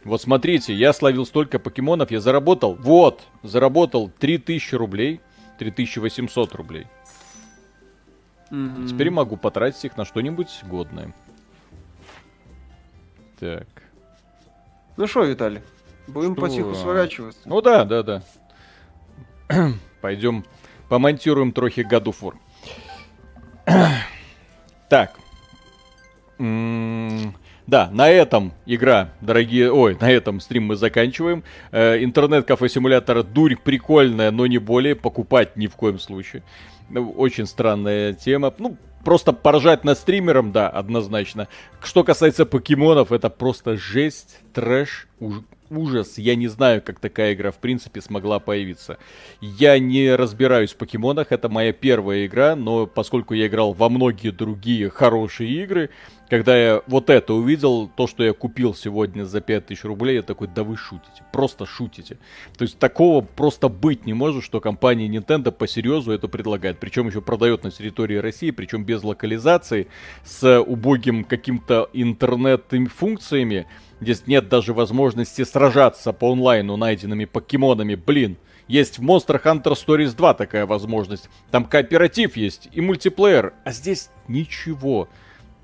[0.04, 5.20] Вот смотрите, я словил столько покемонов, я заработал, вот, заработал 3000 рублей,
[5.58, 6.86] 3800 рублей.
[8.50, 8.88] Mm-hmm.
[8.88, 11.14] Теперь могу потратить их на что-нибудь годное.
[13.40, 13.66] Так.
[14.98, 15.60] Ну что, Виталий,
[16.08, 16.42] будем что?
[16.42, 17.40] потиху сворачиваться.
[17.44, 18.22] Ну да, да, да.
[20.00, 20.44] Пойдем
[20.88, 22.34] помонтируем трохи году фор.
[24.88, 25.12] так.
[26.36, 31.44] Да, на этом игра, дорогие, ой, на этом стрим мы заканчиваем.
[31.70, 34.96] Э, интернет-кафе симулятора дурь прикольная, но не более.
[34.96, 36.42] Покупать ни в коем случае.
[36.90, 38.52] Ну, очень странная тема.
[38.58, 41.48] Ну, просто поражать над стримером, да, однозначно.
[41.82, 45.08] Что касается покемонов, это просто жесть, трэш,
[45.70, 46.18] ужас.
[46.18, 48.98] Я не знаю, как такая игра в принципе смогла появиться.
[49.40, 54.30] Я не разбираюсь в покемонах, это моя первая игра, но поскольку я играл во многие
[54.30, 55.90] другие хорошие игры,
[56.28, 60.48] когда я вот это увидел, то, что я купил сегодня за 5000 рублей, я такой,
[60.48, 62.18] да вы шутите, просто шутите.
[62.56, 66.78] То есть такого просто быть не может, что компания Nintendo по серьезу это предлагает.
[66.78, 69.88] Причем еще продает на территории России, причем без локализации,
[70.24, 73.66] с убогим каким-то интернет-функциями.
[74.00, 77.96] Здесь нет даже возможности сражаться по онлайну найденными покемонами.
[77.96, 78.36] Блин,
[78.68, 81.28] есть в Monster Hunter Stories 2 такая возможность.
[81.50, 85.08] Там кооператив есть и мультиплеер, а здесь ничего.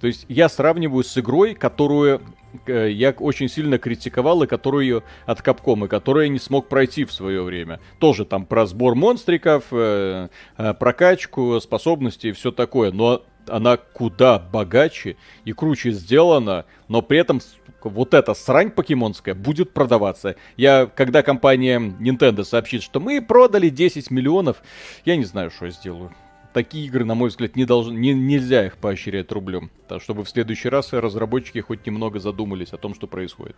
[0.00, 2.22] То есть я сравниваю с игрой, которую
[2.66, 7.04] э, я очень сильно критиковал, и которую от Capcom, и которую я не смог пройти
[7.04, 7.80] в свое время.
[8.00, 10.28] Тоже там про сбор монстриков, э,
[10.58, 12.90] э, прокачку, способности и все такое.
[12.90, 17.40] Но она куда богаче и круче сделана, но при этом
[17.84, 20.36] вот эта срань покемонская будет продаваться.
[20.56, 24.62] Я, когда компания Nintendo сообщит, что мы продали 10 миллионов,
[25.04, 26.12] я не знаю, что я сделаю.
[26.52, 29.70] Такие игры, на мой взгляд, не должны, не, нельзя их поощрять рублем.
[29.88, 33.56] Так, чтобы в следующий раз разработчики хоть немного задумались о том, что происходит.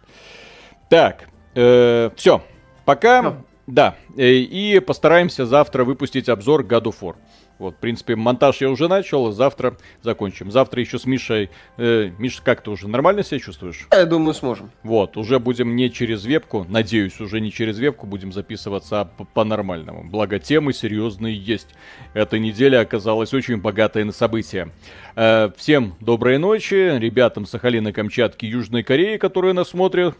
[0.89, 2.43] Так, э, все.
[2.87, 3.21] Пока.
[3.21, 3.37] No.
[3.67, 3.97] Да.
[4.17, 7.17] Э, и постараемся завтра выпустить обзор God of War.
[7.59, 10.51] Вот, в принципе, монтаж я уже начал, завтра закончим.
[10.51, 11.51] Завтра еще с Мишей.
[11.79, 13.87] Э, Миша, как ты уже нормально себя чувствуешь?
[13.91, 14.71] Я думаю, сможем.
[14.83, 20.05] Вот, уже будем не через вебку, надеюсь, уже не через вебку будем записываться, а по-нормальному.
[20.05, 21.69] Благо, темы серьезные есть.
[22.13, 24.71] Эта неделя оказалась очень богатой на события.
[25.15, 30.15] Э, всем доброй ночи, ребятам Сахалина, Камчатки, Южной Кореи, которые нас смотрят.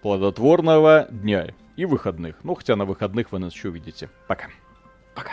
[0.00, 2.36] Плодотворного дня и выходных.
[2.42, 4.10] Ну, хотя на выходных вы нас еще увидите.
[4.28, 4.48] Пока.
[5.14, 5.32] Пока.